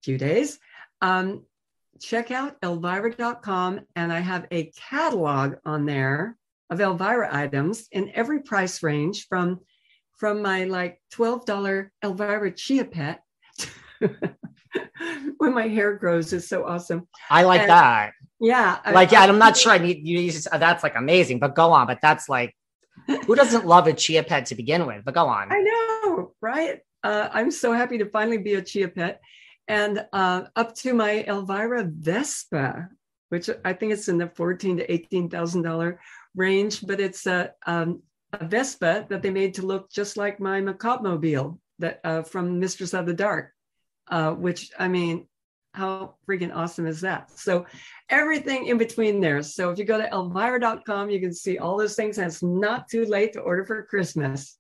few 0.03 0.17
days. 0.17 0.59
Um, 1.03 1.45
check 2.01 2.31
out 2.31 2.57
Elvira.com, 2.63 3.81
and 3.95 4.11
I 4.11 4.21
have 4.21 4.47
a 4.51 4.73
catalog 4.89 5.57
on 5.67 5.85
there 5.85 6.39
of 6.71 6.81
Elvira 6.81 7.29
items 7.31 7.87
in 7.93 8.11
every 8.15 8.41
price 8.41 8.83
range 8.83 9.27
from 9.29 9.61
from 10.17 10.41
my 10.41 10.65
like 10.65 11.03
$12 11.13 11.91
Elvira 12.03 12.51
Chia 12.53 12.87
Pet 12.87 13.23
when 15.39 15.55
my 15.55 15.69
hair 15.69 15.95
grows 15.97 16.33
is 16.33 16.49
so 16.49 16.65
awesome. 16.65 17.07
I 17.31 17.43
like 17.45 17.63
And- 17.63 17.71
that. 17.71 18.13
Yeah. 18.41 18.79
I- 18.85 18.93
Like, 18.93 19.13
yeah, 19.13 19.23
I- 19.23 19.29
I'm 19.29 19.39
not 19.39 19.57
sure 19.57 19.73
I 19.73 19.79
need 19.79 20.07
you. 20.07 20.31
Just, 20.31 20.49
that's 20.51 20.83
like 20.83 20.97
amazing, 20.97 21.39
but 21.39 21.55
go 21.55 21.73
on. 21.73 21.87
But 21.87 21.99
that's 22.03 22.29
like, 22.29 22.55
who 23.27 23.35
doesn't 23.35 23.67
love 23.67 23.87
a 23.87 23.93
chia 23.93 24.23
pet 24.23 24.47
to 24.47 24.55
begin 24.55 24.87
with? 24.87 25.05
But 25.05 25.15
go 25.15 25.27
on. 25.27 25.53
I 25.53 25.61
know, 25.61 26.33
right? 26.41 26.81
Uh, 27.03 27.29
I'm 27.33 27.51
so 27.51 27.73
happy 27.73 27.99
to 27.99 28.07
finally 28.07 28.39
be 28.39 28.55
a 28.55 28.63
chia 28.63 28.89
pet, 28.89 29.21
and 29.69 30.07
uh, 30.13 30.45
up 30.57 30.75
to 30.77 30.95
my 30.95 31.23
Elvira 31.29 31.85
Vespa, 31.85 32.89
which 33.29 33.51
I 33.65 33.73
think 33.75 33.93
it's 33.93 34.09
in 34.09 34.17
the 34.19 34.29
fourteen 34.35 34.79
to 34.79 34.91
eighteen 34.91 35.29
thousand 35.29 35.63
dollar 35.63 36.01
range, 36.35 36.87
but 36.87 36.99
it's 37.01 37.27
a 37.27 37.53
um, 37.67 38.03
a 38.33 38.45
Vespa 38.47 39.07
that 39.11 39.21
they 39.23 39.31
made 39.31 39.55
to 39.55 39.67
look 39.67 39.91
just 39.91 40.17
like 40.17 40.41
my 40.41 40.61
macabre 40.61 41.03
mobile 41.09 41.61
that 41.81 42.01
uh, 42.05 42.23
from 42.23 42.59
Mistress 42.59 42.95
of 42.95 43.05
the 43.07 43.13
Dark, 43.15 43.53
uh, 44.09 44.33
which 44.33 44.71
I 44.79 44.89
mean, 44.89 45.27
how 45.73 46.15
freaking 46.29 46.55
awesome 46.55 46.87
is 46.87 47.01
that? 47.01 47.37
So 47.39 47.67
everything 48.09 48.67
in 48.67 48.79
between 48.79 49.21
there. 49.21 49.43
So 49.43 49.71
if 49.71 49.79
you 49.79 49.85
go 49.85 49.99
to 49.99 50.09
elvira.com, 50.09 51.11
you 51.11 51.21
can 51.21 51.35
see 51.35 51.59
all 51.59 51.77
those 51.77 51.97
things. 51.97 52.19
And 52.19 52.29
it's 52.29 52.43
not 52.43 52.89
too 52.89 53.05
late 53.07 53.33
to 53.33 53.41
order 53.41 53.65
for 53.65 53.83
Christmas. 53.85 54.57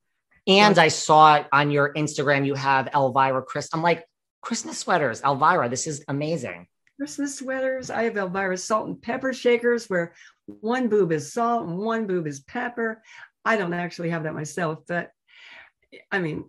And 0.46 0.78
I 0.78 0.88
saw 0.88 1.36
it 1.36 1.46
on 1.52 1.70
your 1.70 1.94
Instagram. 1.94 2.44
You 2.44 2.54
have 2.54 2.88
Elvira 2.94 3.42
Chris. 3.42 3.68
I'm 3.72 3.82
like, 3.82 4.04
Christmas 4.42 4.78
sweaters, 4.78 5.22
Elvira. 5.22 5.68
This 5.70 5.86
is 5.86 6.04
amazing. 6.08 6.66
Christmas 6.98 7.38
sweaters. 7.38 7.90
I 7.90 8.04
have 8.04 8.16
Elvira 8.16 8.56
salt 8.58 8.88
and 8.88 9.00
pepper 9.00 9.32
shakers 9.32 9.88
where 9.88 10.14
one 10.46 10.88
boob 10.88 11.12
is 11.12 11.32
salt 11.32 11.66
and 11.66 11.78
one 11.78 12.06
boob 12.06 12.26
is 12.26 12.40
pepper. 12.40 13.02
I 13.44 13.56
don't 13.56 13.72
actually 13.72 14.10
have 14.10 14.24
that 14.24 14.34
myself, 14.34 14.80
but 14.86 15.10
I 16.10 16.18
mean, 16.18 16.44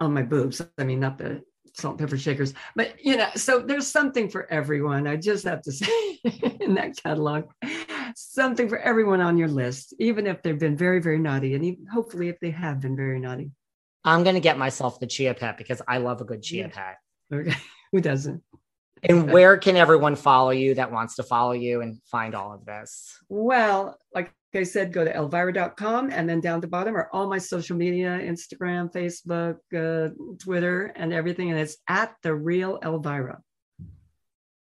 on 0.00 0.14
my 0.14 0.22
boobs. 0.22 0.62
I 0.78 0.84
mean, 0.84 1.00
not 1.00 1.18
the 1.18 1.42
salt 1.74 1.98
pepper 1.98 2.18
shakers, 2.18 2.52
but 2.76 2.94
you 3.04 3.16
know, 3.16 3.28
so 3.34 3.60
there's 3.60 3.86
something 3.86 4.28
for 4.28 4.50
everyone. 4.52 5.06
I 5.06 5.16
just 5.16 5.44
have 5.44 5.62
to 5.62 5.72
say 5.72 6.18
in 6.60 6.74
that 6.74 6.96
catalog, 7.02 7.44
something 8.14 8.68
for 8.68 8.78
everyone 8.78 9.20
on 9.20 9.38
your 9.38 9.48
list, 9.48 9.94
even 9.98 10.26
if 10.26 10.42
they've 10.42 10.58
been 10.58 10.76
very, 10.76 11.00
very 11.00 11.18
naughty, 11.18 11.54
and 11.54 11.64
even, 11.64 11.86
hopefully 11.86 12.28
if 12.28 12.38
they 12.40 12.50
have 12.50 12.80
been 12.80 12.96
very 12.96 13.18
naughty. 13.20 13.50
I'm 14.04 14.24
gonna 14.24 14.40
get 14.40 14.58
myself 14.58 15.00
the 15.00 15.06
chia 15.06 15.32
pet 15.34 15.56
because 15.56 15.80
I 15.86 15.98
love 15.98 16.20
a 16.20 16.24
good 16.24 16.42
chia 16.42 16.66
Yeah. 16.66 16.68
pet. 16.68 16.98
Okay, 17.32 17.56
who 17.92 18.00
doesn't? 18.00 18.42
And 19.04 19.32
where 19.32 19.56
can 19.56 19.76
everyone 19.76 20.14
follow 20.14 20.50
you 20.50 20.74
that 20.74 20.92
wants 20.92 21.16
to 21.16 21.24
follow 21.24 21.52
you 21.52 21.80
and 21.80 22.00
find 22.04 22.36
all 22.36 22.52
of 22.52 22.64
this? 22.64 23.18
Well, 23.28 23.98
like 24.14 24.32
I 24.54 24.64
said, 24.64 24.92
go 24.92 25.04
to 25.04 25.12
elvira.com 25.12 26.10
and 26.10 26.28
then 26.28 26.40
down 26.40 26.60
the 26.60 26.66
bottom 26.66 26.96
are 26.96 27.08
all 27.12 27.28
my 27.28 27.38
social 27.38 27.76
media 27.76 28.18
Instagram, 28.22 28.92
Facebook, 28.92 29.58
uh, 29.74 30.10
Twitter, 30.38 30.92
and 30.96 31.12
everything. 31.12 31.50
And 31.50 31.58
it's 31.58 31.78
at 31.88 32.14
the 32.22 32.34
real 32.34 32.78
Elvira. 32.82 33.40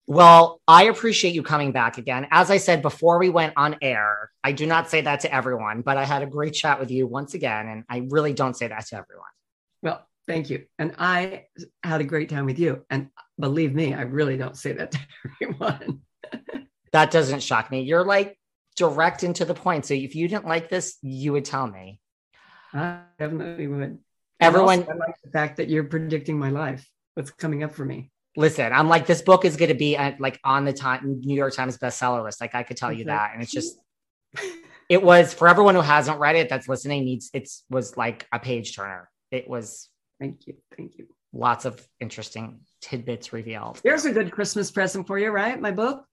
Well, 0.05 0.59
I 0.67 0.85
appreciate 0.85 1.35
you 1.35 1.43
coming 1.43 1.71
back 1.71 1.99
again. 1.99 2.27
As 2.31 2.49
I 2.49 2.57
said 2.57 2.81
before 2.81 3.19
we 3.19 3.29
went 3.29 3.53
on 3.57 3.77
air, 3.81 4.31
I 4.43 4.53
do 4.53 4.65
not 4.65 4.89
say 4.89 5.01
that 5.01 5.19
to 5.19 5.33
everyone, 5.33 5.81
but 5.81 5.97
I 5.97 6.05
had 6.05 6.23
a 6.23 6.25
great 6.25 6.53
chat 6.53 6.79
with 6.79 6.89
you 6.89 7.05
once 7.05 7.35
again. 7.35 7.67
And 7.67 7.83
I 7.87 8.07
really 8.09 8.33
don't 8.33 8.57
say 8.57 8.67
that 8.67 8.87
to 8.87 8.95
everyone. 8.95 9.29
Well, 9.83 10.03
thank 10.27 10.49
you. 10.49 10.65
And 10.79 10.95
I 10.97 11.45
had 11.83 12.01
a 12.01 12.05
great 12.05 12.29
time 12.29 12.47
with 12.47 12.57
you. 12.57 12.85
And 12.89 13.09
believe 13.39 13.75
me, 13.75 13.93
I 13.93 14.01
really 14.01 14.35
don't 14.35 14.57
say 14.57 14.71
that 14.73 14.91
to 14.91 14.99
everyone. 15.43 16.01
that 16.91 17.11
doesn't 17.11 17.43
shock 17.43 17.69
me. 17.69 17.81
You're 17.81 18.03
like 18.03 18.39
direct 18.79 19.21
and 19.21 19.35
to 19.35 19.45
the 19.45 19.53
point. 19.53 19.85
So 19.85 19.93
if 19.93 20.15
you 20.15 20.27
didn't 20.27 20.47
like 20.47 20.69
this, 20.69 20.97
you 21.03 21.33
would 21.33 21.45
tell 21.45 21.67
me. 21.67 21.99
I 22.73 23.01
definitely 23.19 23.67
would. 23.67 23.99
Everyone, 24.39 24.87
I 24.89 24.93
like 24.93 25.21
the 25.23 25.29
fact 25.31 25.57
that 25.57 25.69
you're 25.69 25.83
predicting 25.83 26.39
my 26.39 26.49
life, 26.49 26.89
what's 27.13 27.29
coming 27.29 27.63
up 27.63 27.73
for 27.73 27.85
me 27.85 28.11
listen, 28.39 28.71
I'm 28.71 28.87
like, 28.87 29.05
this 29.05 29.21
book 29.21 29.45
is 29.45 29.57
going 29.57 29.69
to 29.69 29.75
be 29.75 29.97
at, 29.97 30.19
like 30.19 30.39
on 30.43 30.65
the 30.65 30.73
time 30.73 31.21
New 31.23 31.35
York 31.35 31.53
Times 31.53 31.77
bestseller 31.77 32.23
list. 32.23 32.41
Like 32.41 32.55
I 32.55 32.63
could 32.63 32.77
tell 32.77 32.91
you 32.91 33.05
that. 33.05 33.31
And 33.33 33.41
it's 33.41 33.51
just, 33.51 33.77
it 34.89 35.03
was 35.03 35.33
for 35.33 35.47
everyone 35.47 35.75
who 35.75 35.81
hasn't 35.81 36.19
read 36.19 36.35
it 36.35 36.49
that's 36.49 36.67
listening 36.67 37.03
needs, 37.05 37.29
it 37.33 37.49
was 37.69 37.97
like 37.97 38.27
a 38.31 38.39
page 38.39 38.75
turner. 38.75 39.09
It 39.29 39.47
was. 39.47 39.89
Thank 40.19 40.47
you. 40.47 40.55
Thank 40.75 40.97
you. 40.97 41.07
Lots 41.31 41.65
of 41.65 41.85
interesting 41.99 42.61
tidbits 42.81 43.31
revealed. 43.33 43.79
there's 43.83 44.05
a 44.05 44.11
good 44.11 44.31
Christmas 44.31 44.71
present 44.71 45.05
for 45.05 45.19
you, 45.19 45.29
right? 45.29 45.59
My 45.59 45.71
book. 45.71 46.05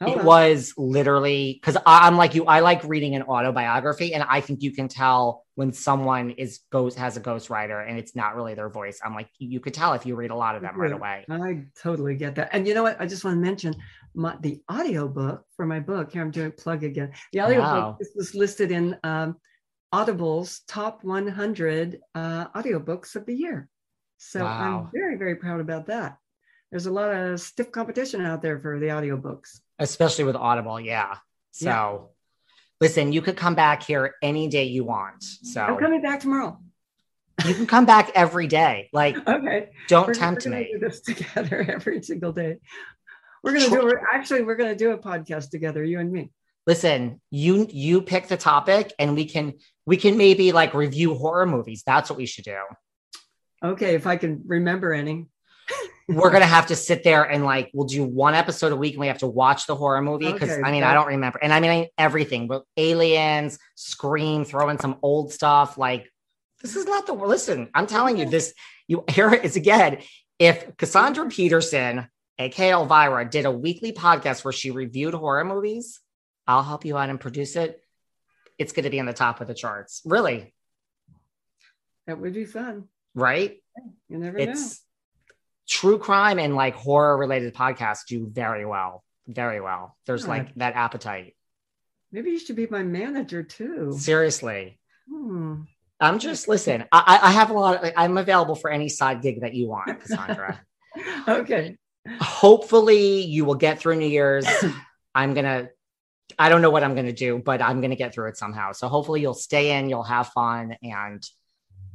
It 0.00 0.24
was 0.24 0.72
literally 0.78 1.58
because 1.60 1.76
I'm 1.84 2.16
like 2.16 2.34
you. 2.34 2.46
I 2.46 2.60
like 2.60 2.82
reading 2.84 3.14
an 3.16 3.22
autobiography, 3.22 4.14
and 4.14 4.22
I 4.22 4.40
think 4.40 4.62
you 4.62 4.72
can 4.72 4.88
tell 4.88 5.44
when 5.56 5.74
someone 5.74 6.30
is 6.30 6.60
ghost 6.72 6.98
has 6.98 7.18
a 7.18 7.20
ghostwriter 7.20 7.86
and 7.86 7.98
it's 7.98 8.16
not 8.16 8.34
really 8.34 8.54
their 8.54 8.70
voice. 8.70 8.98
I'm 9.04 9.14
like 9.14 9.28
you 9.38 9.60
could 9.60 9.74
tell 9.74 9.92
if 9.92 10.06
you 10.06 10.16
read 10.16 10.30
a 10.30 10.34
lot 10.34 10.56
of 10.56 10.62
them 10.62 10.80
right 10.80 10.90
away. 10.90 11.26
I 11.28 11.64
totally 11.82 12.14
get 12.14 12.34
that. 12.36 12.48
And 12.52 12.66
you 12.66 12.72
know 12.72 12.82
what? 12.82 12.98
I 12.98 13.04
just 13.04 13.24
want 13.24 13.36
to 13.36 13.40
mention 13.42 13.74
my, 14.14 14.36
the 14.40 14.62
audiobook 14.72 15.44
for 15.54 15.66
my 15.66 15.78
book. 15.78 16.12
Here 16.12 16.22
I'm 16.22 16.30
doing 16.30 16.52
plug 16.52 16.82
again. 16.82 17.12
The 17.32 17.42
audiobook 17.42 17.66
wow. 17.66 17.96
book 17.98 18.08
was 18.16 18.34
listed 18.34 18.70
in 18.70 18.96
um, 19.04 19.36
Audible's 19.92 20.60
top 20.66 21.04
100 21.04 22.00
uh, 22.14 22.46
audiobooks 22.48 23.16
of 23.16 23.26
the 23.26 23.34
year. 23.34 23.68
So 24.16 24.42
wow. 24.44 24.84
I'm 24.84 24.90
very 24.94 25.16
very 25.16 25.36
proud 25.36 25.60
about 25.60 25.88
that. 25.88 26.16
There's 26.70 26.86
a 26.86 26.92
lot 26.92 27.14
of 27.14 27.40
stiff 27.40 27.72
competition 27.72 28.20
out 28.24 28.42
there 28.42 28.58
for 28.58 28.78
the 28.78 28.86
audiobooks 28.86 29.60
especially 29.80 30.24
with 30.24 30.36
Audible. 30.36 30.78
Yeah. 30.78 31.16
So 31.50 31.68
yeah. 31.68 31.98
listen, 32.80 33.12
you 33.12 33.22
could 33.22 33.36
come 33.36 33.56
back 33.56 33.82
here 33.82 34.14
any 34.22 34.46
day 34.46 34.64
you 34.64 34.84
want. 34.84 35.24
So 35.24 35.60
I'm 35.60 35.78
coming 35.78 36.00
back 36.00 36.20
tomorrow. 36.20 36.60
You 37.46 37.54
can 37.54 37.66
come 37.66 37.86
back 37.86 38.12
every 38.14 38.46
day. 38.46 38.90
Like, 38.92 39.16
okay, 39.28 39.70
don't 39.88 40.06
we're, 40.06 40.14
tempt 40.14 40.44
we're 40.44 40.52
me. 40.52 40.70
Do 40.72 40.78
this 40.78 41.00
together 41.00 41.64
every 41.66 42.02
single 42.02 42.32
day. 42.32 42.58
We're 43.42 43.54
gonna 43.54 43.70
do. 43.70 43.82
We're, 43.82 44.06
actually, 44.12 44.42
we're 44.42 44.56
gonna 44.56 44.76
do 44.76 44.92
a 44.92 44.98
podcast 44.98 45.50
together, 45.50 45.82
you 45.82 45.98
and 45.98 46.12
me. 46.12 46.30
Listen, 46.66 47.22
you 47.30 47.66
you 47.70 48.02
pick 48.02 48.28
the 48.28 48.36
topic, 48.36 48.92
and 48.98 49.14
we 49.14 49.24
can 49.24 49.54
we 49.86 49.96
can 49.96 50.18
maybe 50.18 50.52
like 50.52 50.74
review 50.74 51.14
horror 51.14 51.46
movies. 51.46 51.82
That's 51.86 52.10
what 52.10 52.18
we 52.18 52.26
should 52.26 52.44
do. 52.44 52.58
Okay, 53.64 53.94
if 53.94 54.06
I 54.06 54.18
can 54.18 54.42
remember 54.46 54.92
any 54.92 55.26
we're 56.10 56.30
gonna 56.30 56.46
have 56.46 56.66
to 56.66 56.76
sit 56.76 57.04
there 57.04 57.22
and 57.22 57.44
like 57.44 57.70
we'll 57.72 57.86
do 57.86 58.04
one 58.04 58.34
episode 58.34 58.72
a 58.72 58.76
week 58.76 58.94
and 58.94 59.00
we 59.00 59.06
have 59.06 59.18
to 59.18 59.26
watch 59.26 59.66
the 59.66 59.76
horror 59.76 60.02
movie 60.02 60.32
because 60.32 60.50
okay, 60.50 60.62
I 60.62 60.72
mean 60.72 60.82
I 60.82 60.92
don't 60.92 61.06
remember 61.06 61.38
and 61.40 61.52
I 61.52 61.60
mean 61.60 61.86
everything 61.96 62.48
but 62.48 62.64
aliens 62.76 63.58
scream 63.76 64.44
throw 64.44 64.68
in 64.70 64.78
some 64.78 64.96
old 65.02 65.32
stuff 65.32 65.78
like 65.78 66.10
this 66.62 66.74
is 66.74 66.86
not 66.86 67.06
the 67.06 67.12
listen 67.12 67.70
I'm 67.74 67.86
telling 67.86 68.18
you 68.18 68.26
this 68.26 68.52
you 68.88 69.04
here 69.10 69.32
it 69.32 69.44
is 69.44 69.56
again. 69.56 69.98
If 70.38 70.76
Cassandra 70.76 71.28
Peterson 71.28 72.08
aka 72.38 72.72
Elvira 72.72 73.28
did 73.28 73.44
a 73.44 73.50
weekly 73.50 73.92
podcast 73.92 74.44
where 74.44 74.52
she 74.52 74.70
reviewed 74.70 75.14
horror 75.14 75.44
movies 75.44 76.00
I'll 76.46 76.64
help 76.64 76.84
you 76.84 76.96
out 76.96 77.10
and 77.10 77.20
produce 77.20 77.56
it 77.56 77.80
it's 78.58 78.72
going 78.72 78.84
to 78.84 78.90
be 78.90 79.00
on 79.00 79.06
the 79.06 79.12
top 79.12 79.40
of 79.40 79.46
the 79.46 79.54
charts 79.54 80.02
really. 80.04 80.52
That 82.06 82.18
would 82.18 82.34
be 82.34 82.44
fun. 82.44 82.88
Right? 83.14 83.62
You 84.08 84.18
never 84.18 84.38
it's, 84.38 84.60
know 84.60 84.89
true 85.70 85.98
crime 85.98 86.38
and 86.38 86.54
like 86.54 86.74
horror 86.74 87.16
related 87.16 87.54
podcasts 87.54 88.04
do 88.06 88.26
very 88.26 88.66
well. 88.66 89.04
Very 89.26 89.60
well. 89.60 89.96
There's 90.06 90.26
like 90.26 90.52
that 90.56 90.74
appetite. 90.74 91.36
Maybe 92.10 92.30
you 92.30 92.40
should 92.40 92.56
be 92.56 92.66
my 92.66 92.82
manager 92.82 93.44
too. 93.44 93.94
Seriously. 93.96 94.80
Hmm. 95.08 95.62
I'm 96.00 96.18
just 96.18 96.48
listen. 96.48 96.84
I, 96.90 97.20
I 97.22 97.30
have 97.32 97.50
a 97.50 97.52
lot. 97.52 97.84
Of, 97.84 97.92
I'm 97.96 98.18
available 98.18 98.56
for 98.56 98.70
any 98.70 98.88
side 98.88 99.22
gig 99.22 99.42
that 99.42 99.54
you 99.54 99.68
want, 99.68 100.00
Cassandra. 100.00 100.60
okay. 101.28 101.76
Hopefully, 102.20 103.22
you 103.22 103.44
will 103.44 103.54
get 103.54 103.78
through 103.78 103.96
New 103.96 104.08
Year's. 104.08 104.46
I'm 105.14 105.34
gonna. 105.34 105.68
I 106.38 106.48
don't 106.48 106.62
know 106.62 106.70
what 106.70 106.82
I'm 106.82 106.94
gonna 106.94 107.12
do, 107.12 107.38
but 107.38 107.60
I'm 107.60 107.80
gonna 107.80 107.96
get 107.96 108.14
through 108.14 108.28
it 108.30 108.38
somehow. 108.38 108.72
So 108.72 108.88
hopefully, 108.88 109.20
you'll 109.20 109.34
stay 109.34 109.78
in. 109.78 109.90
You'll 109.90 110.02
have 110.02 110.28
fun, 110.28 110.74
and 110.82 111.22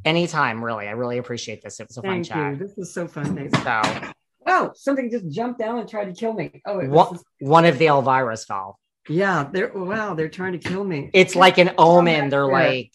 Anytime, 0.05 0.63
really. 0.63 0.87
I 0.87 0.91
really 0.91 1.17
appreciate 1.17 1.63
this. 1.63 1.79
It 1.79 1.87
was 1.87 1.97
a 1.97 2.01
Thank 2.01 2.27
fun 2.27 2.51
you. 2.51 2.57
chat. 2.57 2.59
This 2.59 2.77
was 2.77 2.93
so 2.93 3.07
fun. 3.07 3.33
Nathan. 3.33 3.63
So, 3.63 4.11
oh, 4.47 4.71
something 4.75 5.09
just 5.09 5.27
jumped 5.29 5.59
down 5.59 5.79
and 5.79 5.89
tried 5.89 6.05
to 6.05 6.13
kill 6.13 6.33
me. 6.33 6.61
Oh, 6.65 6.79
what, 6.85 7.19
one 7.39 7.65
of 7.65 7.79
the 7.79 7.87
Elvira's 7.87 8.45
fell. 8.45 8.79
Yeah, 9.09 9.49
they're 9.51 9.71
wow, 9.73 10.13
they're 10.13 10.29
trying 10.29 10.53
to 10.53 10.59
kill 10.59 10.83
me. 10.83 11.09
It's 11.13 11.35
like 11.35 11.57
an 11.57 11.71
omen. 11.77 12.29
They're 12.29 12.47
like 12.47 12.91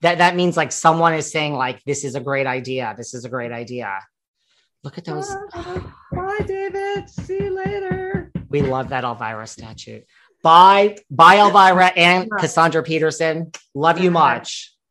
that. 0.00 0.18
That 0.18 0.36
means 0.36 0.56
like 0.56 0.72
someone 0.72 1.14
is 1.14 1.30
saying 1.30 1.54
like, 1.54 1.82
"This 1.84 2.04
is 2.04 2.14
a 2.16 2.20
great 2.20 2.46
idea. 2.46 2.94
This 2.96 3.14
is 3.14 3.24
a 3.24 3.30
great 3.30 3.52
idea." 3.52 3.98
Look 4.82 4.98
at 4.98 5.06
those. 5.06 5.34
Bye, 6.12 6.40
David. 6.46 7.08
See 7.08 7.44
you 7.44 7.54
later. 7.54 8.30
We 8.50 8.60
love 8.60 8.90
that 8.90 9.04
Elvira 9.04 9.46
statue. 9.46 10.02
Bye, 10.42 10.98
bye, 11.10 11.38
Elvira 11.38 11.86
and 11.96 12.30
Cassandra 12.30 12.82
Peterson. 12.82 13.50
Love 13.74 13.98
you 13.98 14.10
much. 14.10 14.73